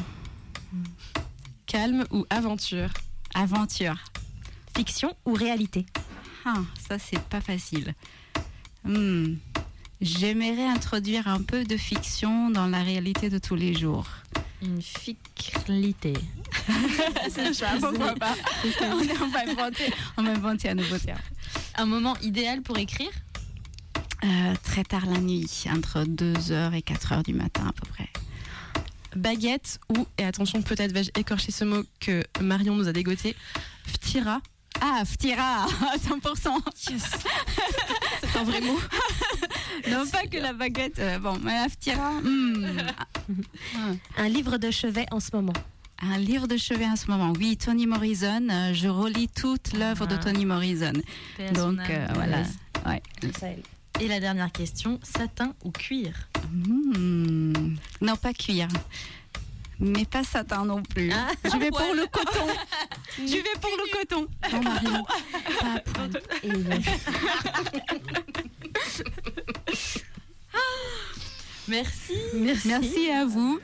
Calme 1.66 2.04
ou 2.10 2.24
aventure 2.30 2.90
Aventure. 3.34 3.96
Fiction 4.76 5.14
ou 5.26 5.32
réalité? 5.34 5.86
Ah, 6.44 6.54
ça, 6.88 6.98
c'est 6.98 7.20
pas 7.20 7.40
facile. 7.40 7.94
Hmm, 8.84 9.34
J'aimerais 10.00 10.66
introduire 10.66 11.26
un 11.28 11.42
peu 11.42 11.64
de 11.64 11.76
fiction 11.76 12.50
dans 12.50 12.68
la 12.68 12.82
réalité 12.82 13.28
de 13.28 13.38
tous 13.38 13.56
les 13.56 13.74
jours. 13.74 14.06
Une 14.62 14.80
ficlité. 14.80 16.12
C'est 17.30 17.52
ça, 17.52 17.72
pourquoi 17.80 18.14
pas 18.14 18.34
on, 18.80 19.00
est- 19.00 19.20
on 19.20 19.28
va 19.28 19.40
inventer, 19.48 19.92
on 20.16 20.22
va 20.22 20.30
inventer 20.30 20.70
un 20.70 20.74
nouveau 20.74 20.98
terme. 20.98 21.18
Un 21.76 21.86
moment 21.86 22.16
idéal 22.22 22.62
pour 22.62 22.78
écrire? 22.78 23.10
Euh, 24.24 24.54
très 24.64 24.84
tard 24.84 25.06
la 25.06 25.18
nuit, 25.18 25.64
entre 25.72 26.04
2h 26.04 26.74
et 26.74 26.80
4h 26.80 27.24
du 27.24 27.34
matin 27.34 27.66
à 27.68 27.72
peu 27.72 27.86
près. 27.88 28.08
Baguette 29.16 29.80
ou, 29.96 30.06
et 30.18 30.24
attention, 30.24 30.62
peut-être 30.62 30.92
vais-je 30.92 31.10
écorcher 31.18 31.50
ce 31.52 31.64
mot 31.64 31.82
que 32.00 32.22
Marion 32.40 32.74
nous 32.74 32.88
a 32.88 32.92
dégoté, 32.92 33.34
ftira. 33.86 34.40
Ah, 34.80 35.02
Ftira, 35.04 35.64
à 35.64 35.96
100%. 35.96 36.50
C'est 38.20 38.38
un 38.38 38.44
vrai 38.44 38.60
mot. 38.60 38.78
Non, 39.90 40.06
pas 40.06 40.24
que 40.26 40.36
la 40.36 40.52
baguette. 40.52 41.00
euh, 41.00 41.18
bon, 41.18 41.36
mais 41.42 41.52
la 41.54 41.68
Ftira. 41.68 42.12
Un 44.16 44.28
livre 44.28 44.58
de 44.58 44.70
chevet 44.70 45.06
en 45.10 45.18
ce 45.18 45.30
moment 45.34 45.52
Un 46.00 46.18
livre 46.18 46.46
de 46.46 46.56
chevet 46.56 46.86
en 46.86 46.94
ce 46.96 47.06
moment. 47.10 47.32
Oui, 47.38 47.56
Toni 47.56 47.86
Morrison. 47.88 48.46
euh, 48.50 48.72
je 48.72 48.86
relis 48.88 49.28
toute 49.28 49.72
l'œuvre 49.72 50.06
de 50.06 50.14
Ah. 50.14 50.18
Toni 50.18 50.44
Morrison. 50.44 50.92
Donc 51.54 51.80
euh, 51.90 52.06
voilà. 52.14 52.42
Ouais. 52.86 53.02
Et 54.00 54.06
la 54.06 54.20
dernière 54.20 54.52
question, 54.52 55.00
satin 55.02 55.54
ou 55.64 55.72
cuir? 55.72 56.28
Hmm. 56.52 57.76
Non, 58.00 58.16
pas 58.16 58.32
cuir. 58.32 58.68
Mais 59.80 60.04
pas 60.04 60.24
satin 60.24 60.64
non 60.64 60.82
plus. 60.82 61.12
Ah, 61.12 61.28
je 61.44 61.56
vais 61.56 61.70
pour 61.70 61.94
le 61.94 62.06
coton. 62.06 62.46
je 63.18 63.36
vais 63.36 63.60
pour 63.60 63.70
le 63.70 63.96
coton. 63.96 64.26
Non, 64.52 64.60
Marion, 64.62 65.04
pas 65.60 65.74
à 65.74 65.80
poil. 65.80 66.10
Et 66.42 66.48
non. 66.48 66.80
Merci. 71.68 72.14
Merci. 72.34 72.68
Merci 72.68 73.10
à 73.10 73.24
vous. 73.24 73.60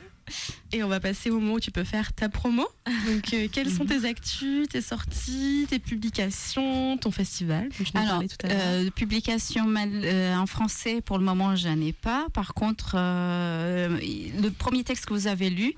Et 0.71 0.83
on 0.83 0.87
va 0.87 0.99
passer 0.99 1.29
au 1.29 1.39
moment 1.39 1.53
où 1.53 1.59
tu 1.59 1.71
peux 1.71 1.83
faire 1.83 2.11
ta 2.13 2.29
promo. 2.29 2.67
Donc, 3.07 3.33
euh, 3.33 3.47
quelles 3.51 3.69
sont 3.71 3.85
tes 3.85 4.05
actus, 4.05 4.67
tes 4.67 4.81
sorties, 4.81 5.67
tes 5.69 5.79
publications, 5.79 6.97
ton 6.97 7.11
festival? 7.11 7.69
Alors, 7.93 8.21
tout 8.21 8.47
à 8.47 8.49
euh, 8.51 8.89
publication 8.89 9.65
mal- 9.65 10.01
euh, 10.03 10.35
en 10.35 10.45
français, 10.47 11.01
pour 11.01 11.17
le 11.17 11.23
moment, 11.23 11.55
je 11.55 11.67
n'en 11.67 11.79
ai 11.79 11.93
pas. 11.93 12.27
Par 12.33 12.53
contre, 12.53 12.95
le 12.95 14.49
premier 14.49 14.83
texte 14.83 15.05
que 15.05 15.13
vous 15.13 15.27
avez 15.27 15.49
lu, 15.49 15.73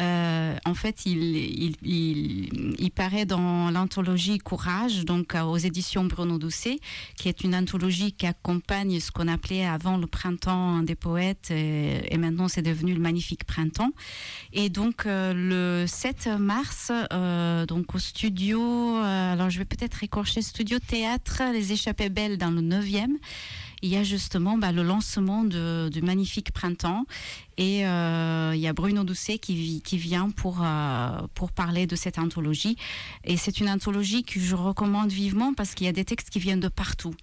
euh, 0.00 0.56
en 0.64 0.74
fait, 0.74 1.06
il, 1.06 1.76
il, 1.82 2.76
il, 2.78 2.90
paraît 2.90 3.26
dans 3.26 3.70
l'anthologie 3.70 4.38
Courage, 4.38 5.04
donc 5.04 5.34
euh, 5.34 5.42
aux 5.42 5.56
éditions 5.56 6.04
Bruno 6.04 6.38
Doucet, 6.38 6.78
qui 7.16 7.28
est 7.28 7.42
une 7.42 7.54
anthologie 7.54 8.12
qui 8.12 8.26
accompagne 8.26 9.00
ce 9.00 9.10
qu'on 9.10 9.28
appelait 9.28 9.66
avant 9.66 9.96
le 9.96 10.06
printemps 10.06 10.82
des 10.82 10.94
poètes, 10.94 11.50
et, 11.50 12.12
et 12.12 12.18
maintenant 12.18 12.48
c'est 12.48 12.62
devenu 12.62 12.94
le 12.94 13.00
magnifique 13.00 13.44
printemps. 13.44 13.90
Et 14.52 14.68
donc 14.68 15.06
euh, 15.06 15.32
le 15.34 15.86
7 15.86 16.28
mars, 16.38 16.92
euh, 17.12 17.66
donc 17.66 17.94
au 17.94 17.98
studio, 17.98 18.60
euh, 18.60 19.32
alors 19.32 19.50
je 19.50 19.58
vais 19.58 19.64
peut-être 19.64 20.02
écorcher 20.02 20.42
studio 20.42 20.78
théâtre 20.78 21.42
Les 21.52 21.72
Échappées 21.72 22.08
Belles 22.08 22.38
dans 22.38 22.50
le 22.50 22.60
9e. 22.60 23.16
Il 23.82 23.90
y 23.90 23.96
a 23.96 24.02
justement 24.02 24.58
bah, 24.58 24.72
le 24.72 24.82
lancement 24.82 25.44
de- 25.44 25.88
du 25.92 26.02
magnifique 26.02 26.52
printemps 26.52 27.04
et 27.58 27.86
euh, 27.86 28.52
il 28.54 28.60
y 28.60 28.66
a 28.66 28.72
Bruno 28.72 29.04
Doucet 29.04 29.38
qui, 29.38 29.54
vi- 29.54 29.82
qui 29.82 29.98
vient 29.98 30.30
pour, 30.30 30.58
euh, 30.62 31.20
pour 31.34 31.52
parler 31.52 31.86
de 31.86 31.94
cette 31.96 32.18
anthologie. 32.18 32.76
Et 33.24 33.36
c'est 33.36 33.60
une 33.60 33.68
anthologie 33.70 34.24
que 34.24 34.40
je 34.40 34.54
recommande 34.56 35.10
vivement 35.10 35.54
parce 35.54 35.74
qu'il 35.74 35.86
y 35.86 35.88
a 35.88 35.92
des 35.92 36.04
textes 36.04 36.30
qui 36.30 36.38
viennent 36.40 36.60
de 36.60 36.68
partout. 36.68 37.14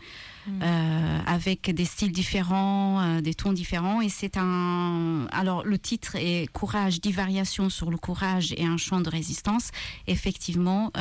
euh, 0.62 1.20
avec 1.26 1.74
des 1.74 1.86
styles 1.86 2.12
différents, 2.12 3.20
des 3.20 3.34
tons 3.34 3.52
différents. 3.52 4.00
Et 4.02 4.10
c'est 4.10 4.38
un. 4.38 5.26
Alors, 5.32 5.64
le 5.66 5.80
titre 5.80 6.16
est 6.18 6.46
Courage, 6.54 7.02
dix 7.02 7.12
variations 7.12 7.72
sur 7.72 7.90
le 7.90 7.98
courage 7.98 8.54
et 8.56 8.64
un 8.64 8.78
chant 8.78 9.02
de 9.02 9.10
résistance. 9.10 9.72
Effectivement, 10.06 10.92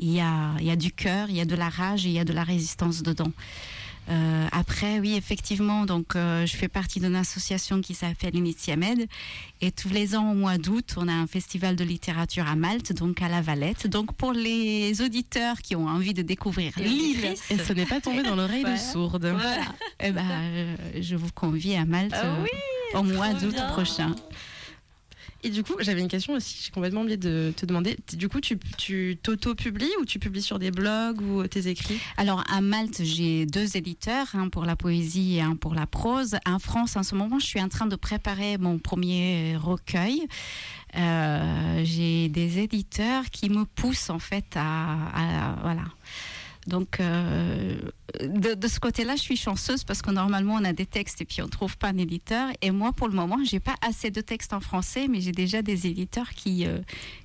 il 0.00 0.10
y, 0.10 0.20
a, 0.20 0.54
il 0.58 0.66
y 0.66 0.70
a 0.72 0.76
du 0.76 0.90
cœur, 0.90 1.30
il 1.30 1.36
y 1.36 1.40
a 1.40 1.44
de 1.44 1.54
la 1.54 1.68
rage 1.68 2.04
et 2.04 2.08
il 2.08 2.14
y 2.14 2.18
a 2.18 2.24
de 2.24 2.32
la 2.32 2.42
résistance 2.42 3.04
dedans. 3.04 3.30
Euh, 4.10 4.46
après, 4.52 4.98
oui, 5.00 5.14
effectivement, 5.14 5.86
donc 5.86 6.14
euh, 6.14 6.44
je 6.46 6.56
fais 6.56 6.68
partie 6.68 7.00
d'une 7.00 7.16
association 7.16 7.80
qui 7.80 7.94
s'appelle 7.94 8.34
Initiamed 8.34 9.06
et 9.60 9.70
tous 9.72 9.88
les 9.88 10.14
ans 10.14 10.32
au 10.32 10.34
mois 10.34 10.58
d'août, 10.58 10.94
on 10.98 11.08
a 11.08 11.12
un 11.12 11.26
festival 11.26 11.74
de 11.74 11.84
littérature 11.84 12.46
à 12.46 12.54
Malte, 12.54 12.92
donc 12.92 13.22
à 13.22 13.28
La 13.28 13.40
Valette. 13.40 13.86
Donc 13.86 14.12
pour 14.14 14.32
les 14.32 15.00
auditeurs 15.00 15.58
qui 15.62 15.74
ont 15.74 15.88
envie 15.88 16.12
de 16.12 16.22
découvrir 16.22 16.72
l'île, 16.76 17.24
Et 17.50 17.56
ce 17.56 17.72
n'est 17.72 17.86
pas 17.86 18.00
tombé 18.00 18.22
dans 18.22 18.36
l'oreille 18.36 18.64
de 18.64 18.76
sourde. 18.76 19.24
voilà, 19.26 19.64
eh 20.00 20.12
ben, 20.12 20.26
euh, 20.30 20.76
je 21.00 21.16
vous 21.16 21.30
convie 21.34 21.74
à 21.74 21.84
Malte 21.84 22.14
Ah 22.14 22.98
au 22.98 23.02
mois 23.02 23.32
d'août 23.32 23.56
prochain. 23.72 24.14
Et 25.46 25.50
du 25.50 25.62
coup, 25.62 25.74
j'avais 25.78 26.00
une 26.00 26.08
question 26.08 26.32
aussi, 26.32 26.58
j'ai 26.64 26.70
complètement 26.70 27.02
oublié 27.02 27.18
de 27.18 27.52
te 27.54 27.66
demander. 27.66 27.98
Du 28.14 28.30
coup, 28.30 28.40
tu 28.40 28.58
t'auto-publies 29.22 29.90
ou 30.00 30.06
tu 30.06 30.18
publies 30.18 30.40
sur 30.40 30.58
des 30.58 30.70
blogs 30.70 31.20
ou 31.20 31.46
tes 31.46 31.68
écrits? 31.68 31.98
Alors 32.16 32.42
à 32.50 32.62
Malte, 32.62 33.02
j'ai 33.04 33.44
deux 33.44 33.76
éditeurs, 33.76 34.28
un 34.34 34.48
pour 34.48 34.64
la 34.64 34.74
poésie 34.74 35.36
et 35.36 35.42
un 35.42 35.54
pour 35.54 35.74
la 35.74 35.86
prose. 35.86 36.36
En 36.46 36.58
France, 36.58 36.96
en 36.96 37.02
ce 37.02 37.14
moment, 37.14 37.38
je 37.38 37.44
suis 37.44 37.60
en 37.60 37.68
train 37.68 37.86
de 37.86 37.96
préparer 37.96 38.56
mon 38.56 38.78
premier 38.78 39.56
recueil. 39.56 40.26
Euh, 40.96 41.82
j'ai 41.84 42.30
des 42.30 42.60
éditeurs 42.60 43.24
qui 43.30 43.50
me 43.50 43.64
poussent 43.66 44.08
en 44.10 44.18
fait 44.18 44.46
à, 44.56 44.94
à- 45.14 45.56
voilà. 45.60 45.84
Donc 46.66 47.00
euh, 47.00 47.76
de, 48.20 48.54
de 48.54 48.68
ce 48.68 48.80
côté-là, 48.80 49.16
je 49.16 49.22
suis 49.22 49.36
chanceuse 49.36 49.82
parce 49.84 50.02
que 50.02 50.10
normalement, 50.10 50.54
on 50.54 50.64
a 50.64 50.72
des 50.72 50.86
textes 50.86 51.20
et 51.20 51.24
puis 51.24 51.40
on 51.42 51.48
trouve 51.48 51.76
pas 51.78 51.88
un 51.88 51.98
éditeur. 51.98 52.48
Et 52.62 52.70
moi, 52.70 52.92
pour 52.92 53.08
le 53.08 53.14
moment, 53.14 53.38
j'ai 53.44 53.60
pas 53.60 53.74
assez 53.80 54.10
de 54.10 54.20
textes 54.20 54.52
en 54.52 54.60
français, 54.60 55.08
mais 55.08 55.20
j'ai 55.20 55.32
déjà 55.32 55.62
des 55.62 55.86
éditeurs 55.86 56.30
qui, 56.30 56.66
euh, 56.66 56.78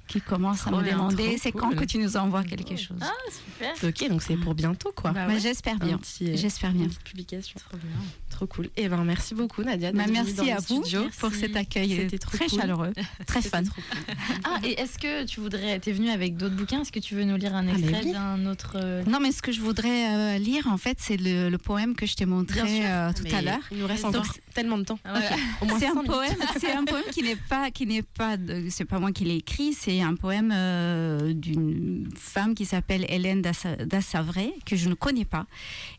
qui 0.08 0.22
commencent 0.22 0.66
à 0.68 0.72
me 0.72 0.82
bien, 0.82 0.94
demander 0.94 1.38
c'est 1.38 1.52
cool. 1.52 1.62
quand 1.62 1.76
que 1.76 1.84
tu 1.86 1.98
nous 1.98 2.16
envoies 2.18 2.44
quelque 2.44 2.76
chose. 2.78 2.98
Ah, 3.02 3.12
super. 3.32 3.74
Ok, 3.90 4.10
donc 4.10 4.22
c'est 4.24 4.38
pour 4.38 4.56
bientôt 4.56 4.92
quoi. 4.96 5.12
Bah 5.12 5.28
Bah, 5.28 5.34
ouais. 5.34 5.40
J'espère 5.40 5.78
bien. 5.78 6.00
euh, 6.22 6.32
J'espère 6.36 6.72
bien. 6.72 6.88
petite 6.88 7.04
publication. 7.04 7.60
Trop 7.60 7.78
bien. 7.78 7.90
Trop 8.30 8.48
cool. 8.48 8.70
Et 8.78 8.88
ben 8.88 9.04
merci 9.04 9.36
beaucoup 9.36 9.64
Nadia. 9.64 9.92
Bah, 9.92 10.04
venue 10.04 10.14
merci 10.14 10.34
dans 10.34 10.46
le 10.46 10.52
à 10.54 10.58
vous 10.60 10.82
studio. 10.84 11.08
pour 11.20 11.34
cet 11.34 11.56
accueil 11.58 11.90
C'était 11.98 12.18
trop 12.18 12.38
très 12.38 12.48
cool. 12.48 12.60
chaleureux, 12.60 12.94
très 13.28 13.42
C'était 13.42 13.58
fun. 13.58 13.64
trop 13.64 13.82
cool. 13.82 14.16
Ah, 14.46 14.60
et 14.64 14.80
est-ce 14.80 14.98
que 14.98 15.26
tu 15.26 15.42
voudrais. 15.42 15.78
T'es 15.80 15.92
venu 15.92 16.10
avec 16.10 16.38
d'autres 16.38 16.56
bouquins? 16.56 16.82
Est-ce 16.82 16.92
que 16.92 17.00
tu 17.00 17.16
veux 17.16 17.26
nous 17.26 17.36
lire 17.36 17.54
un 17.54 17.68
Ah, 17.68 17.78
extrait 17.78 18.06
d'un 18.12 18.46
autre. 18.46 18.74
euh, 18.76 19.04
Non, 19.06 19.20
mais 19.20 19.32
ce 19.34 19.42
que 19.42 19.52
je 19.52 19.60
voudrais 19.62 20.16
euh, 20.16 20.38
lire, 20.38 20.68
en 20.70 20.78
fait, 20.78 20.98
c'est 21.00 21.18
le, 21.18 21.50
le 21.50 21.58
poème 21.58 21.96
que 21.96 22.06
je 22.06 22.16
t'ai 22.16 22.26
montré 22.26 22.60
euh, 22.86 23.12
tout 23.14 23.24
Mais 23.24 23.34
à 23.34 23.42
l'heure. 23.42 23.60
Il 23.72 23.78
nous 23.80 23.88
reste 23.88 24.06
encore 24.06 24.26
tellement 24.54 24.78
de 24.78 24.84
temps. 24.84 25.00
Ah, 25.06 25.20
C'est 25.80 25.88
un 25.88 26.04
poème, 26.04 26.38
c'est 26.60 26.72
un 26.72 26.86
poème 26.86 27.04
qui 27.12 27.24
n'est 27.24 27.36
pas, 27.36 27.72
qui 27.72 27.86
n'est 27.86 28.02
pas, 28.04 28.38
c'est 28.70 28.86
pas 28.86 29.00
moi 29.00 29.12
qui 29.12 29.26
l'ai 29.26 29.36
écrit, 29.38 29.74
c'est 29.74 30.02
un 30.02 30.16
poème 30.16 30.52
euh, 30.54 31.34
d'une 31.34 32.10
femme 32.16 32.56
qui 32.56 32.66
s'appelle 32.66 33.06
Hélène 33.10 33.42
Dassa- 33.42 33.84
Dassavray 33.86 34.54
que 34.66 34.76
je 34.76 34.90
ne 34.90 34.94
connais 34.94 35.26
pas 35.26 35.46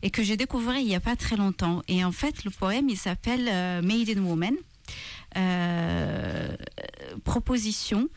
et 0.01 0.09
que 0.09 0.23
j'ai 0.23 0.37
découvert 0.37 0.77
il 0.77 0.87
y 0.87 0.95
a 0.95 0.99
pas 0.99 1.15
très 1.15 1.35
longtemps. 1.35 1.81
Et 1.87 2.03
en 2.03 2.11
fait, 2.11 2.43
le 2.43 2.51
poème 2.51 2.89
il 2.89 2.97
s'appelle 2.97 3.47
euh, 3.49 3.81
Made 3.81 4.09
in 4.17 4.21
Woman. 4.23 4.55
Proposition 7.23 8.09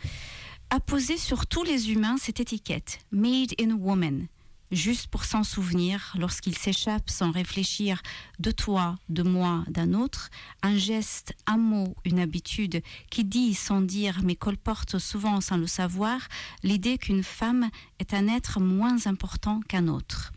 apposer 0.71 1.17
sur 1.19 1.47
tous 1.47 1.63
les 1.63 1.93
humains 1.93 2.17
cette 2.19 2.41
étiquette 2.41 2.99
Made 3.13 3.53
in 3.61 3.73
Woman 3.77 4.27
juste 4.71 5.09
pour 5.09 5.25
s'en 5.25 5.45
souvenir 5.45 6.15
lorsqu'il 6.19 6.57
s'échappe 6.57 7.11
sans 7.11 7.31
réfléchir 7.31 8.03
de 8.39 8.51
toi, 8.51 8.99
de 9.09 9.23
moi, 9.23 9.65
d'un 9.69 9.95
autre, 9.95 10.31
un 10.63 10.77
geste, 10.77 11.35
un 11.47 11.57
mot, 11.57 11.95
une 12.05 12.19
habitude 12.19 12.83
qui 13.11 13.25
dit 13.25 13.55
sans 13.55 13.81
dire 13.81 14.21
mais 14.25 14.37
colporte 14.37 14.99
souvent 14.99 15.41
sans 15.41 15.57
le 15.57 15.67
savoir 15.67 16.21
l'idée 16.63 16.99
qu'une 16.99 17.23
femme 17.23 17.71
est 17.99 18.15
un 18.15 18.29
être 18.29 18.61
moins 18.61 19.07
important 19.07 19.61
qu'un 19.69 19.89
autre. 19.89 20.33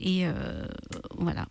Et 0.00 0.26
euh, 0.26 0.66
voilà. 1.16 1.46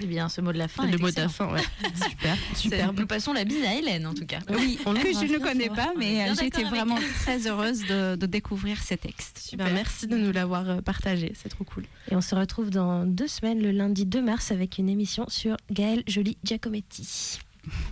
Eh 0.00 0.06
bien, 0.06 0.28
ce 0.28 0.40
mot 0.40 0.52
de 0.52 0.58
la 0.58 0.68
fin. 0.68 0.86
le 0.86 0.94
est 0.94 0.98
mot 1.00 1.10
de 1.10 1.16
la 1.16 1.28
fin, 1.28 1.52
ouais. 1.52 1.60
Super, 2.10 2.36
super. 2.54 2.92
Nous 2.92 3.06
passons 3.06 3.32
la 3.32 3.44
bise 3.44 3.64
à 3.64 3.74
Hélène, 3.74 4.06
en 4.06 4.14
tout 4.14 4.26
cas. 4.26 4.38
Oui, 4.50 4.78
On 4.86 4.94
que 4.94 5.00
je 5.12 5.32
ne 5.32 5.38
connais 5.38 5.68
pas, 5.70 5.92
mais 5.98 6.28
euh, 6.30 6.34
j'étais 6.38 6.62
vraiment 6.64 6.96
elle. 6.96 7.12
très 7.14 7.46
heureuse 7.48 7.80
de, 7.86 8.14
de 8.16 8.26
découvrir 8.26 8.80
ces 8.82 8.96
textes. 8.96 9.38
Super. 9.38 9.66
Ben, 9.66 9.74
merci 9.74 10.06
de 10.06 10.16
nous 10.16 10.30
l'avoir 10.32 10.68
euh, 10.70 10.80
partagé, 10.80 11.32
c'est 11.34 11.48
trop 11.48 11.64
cool. 11.64 11.84
Et 12.10 12.16
on 12.16 12.20
se 12.20 12.34
retrouve 12.34 12.70
dans 12.70 13.06
deux 13.06 13.26
semaines, 13.28 13.60
le 13.60 13.70
lundi 13.72 14.06
2 14.06 14.22
mars, 14.22 14.52
avec 14.52 14.78
une 14.78 14.88
émission 14.88 15.24
sur 15.28 15.56
Gaël 15.70 16.02
Jolie 16.06 16.38
Giacometti. 16.44 17.38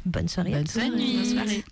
Bonne 0.04 0.28
soirée. 0.28 0.52
à 0.54 0.56
Bonne 0.58 0.64
tous. 0.64 0.72
soirée. 0.74 0.90
nuit. 0.90 1.16
Bonne 1.16 1.24
soirée. 1.34 1.64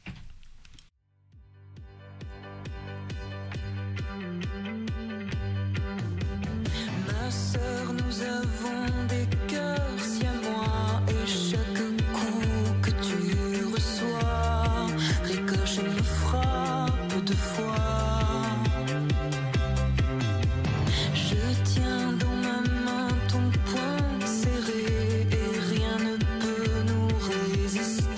you. 27.85 28.14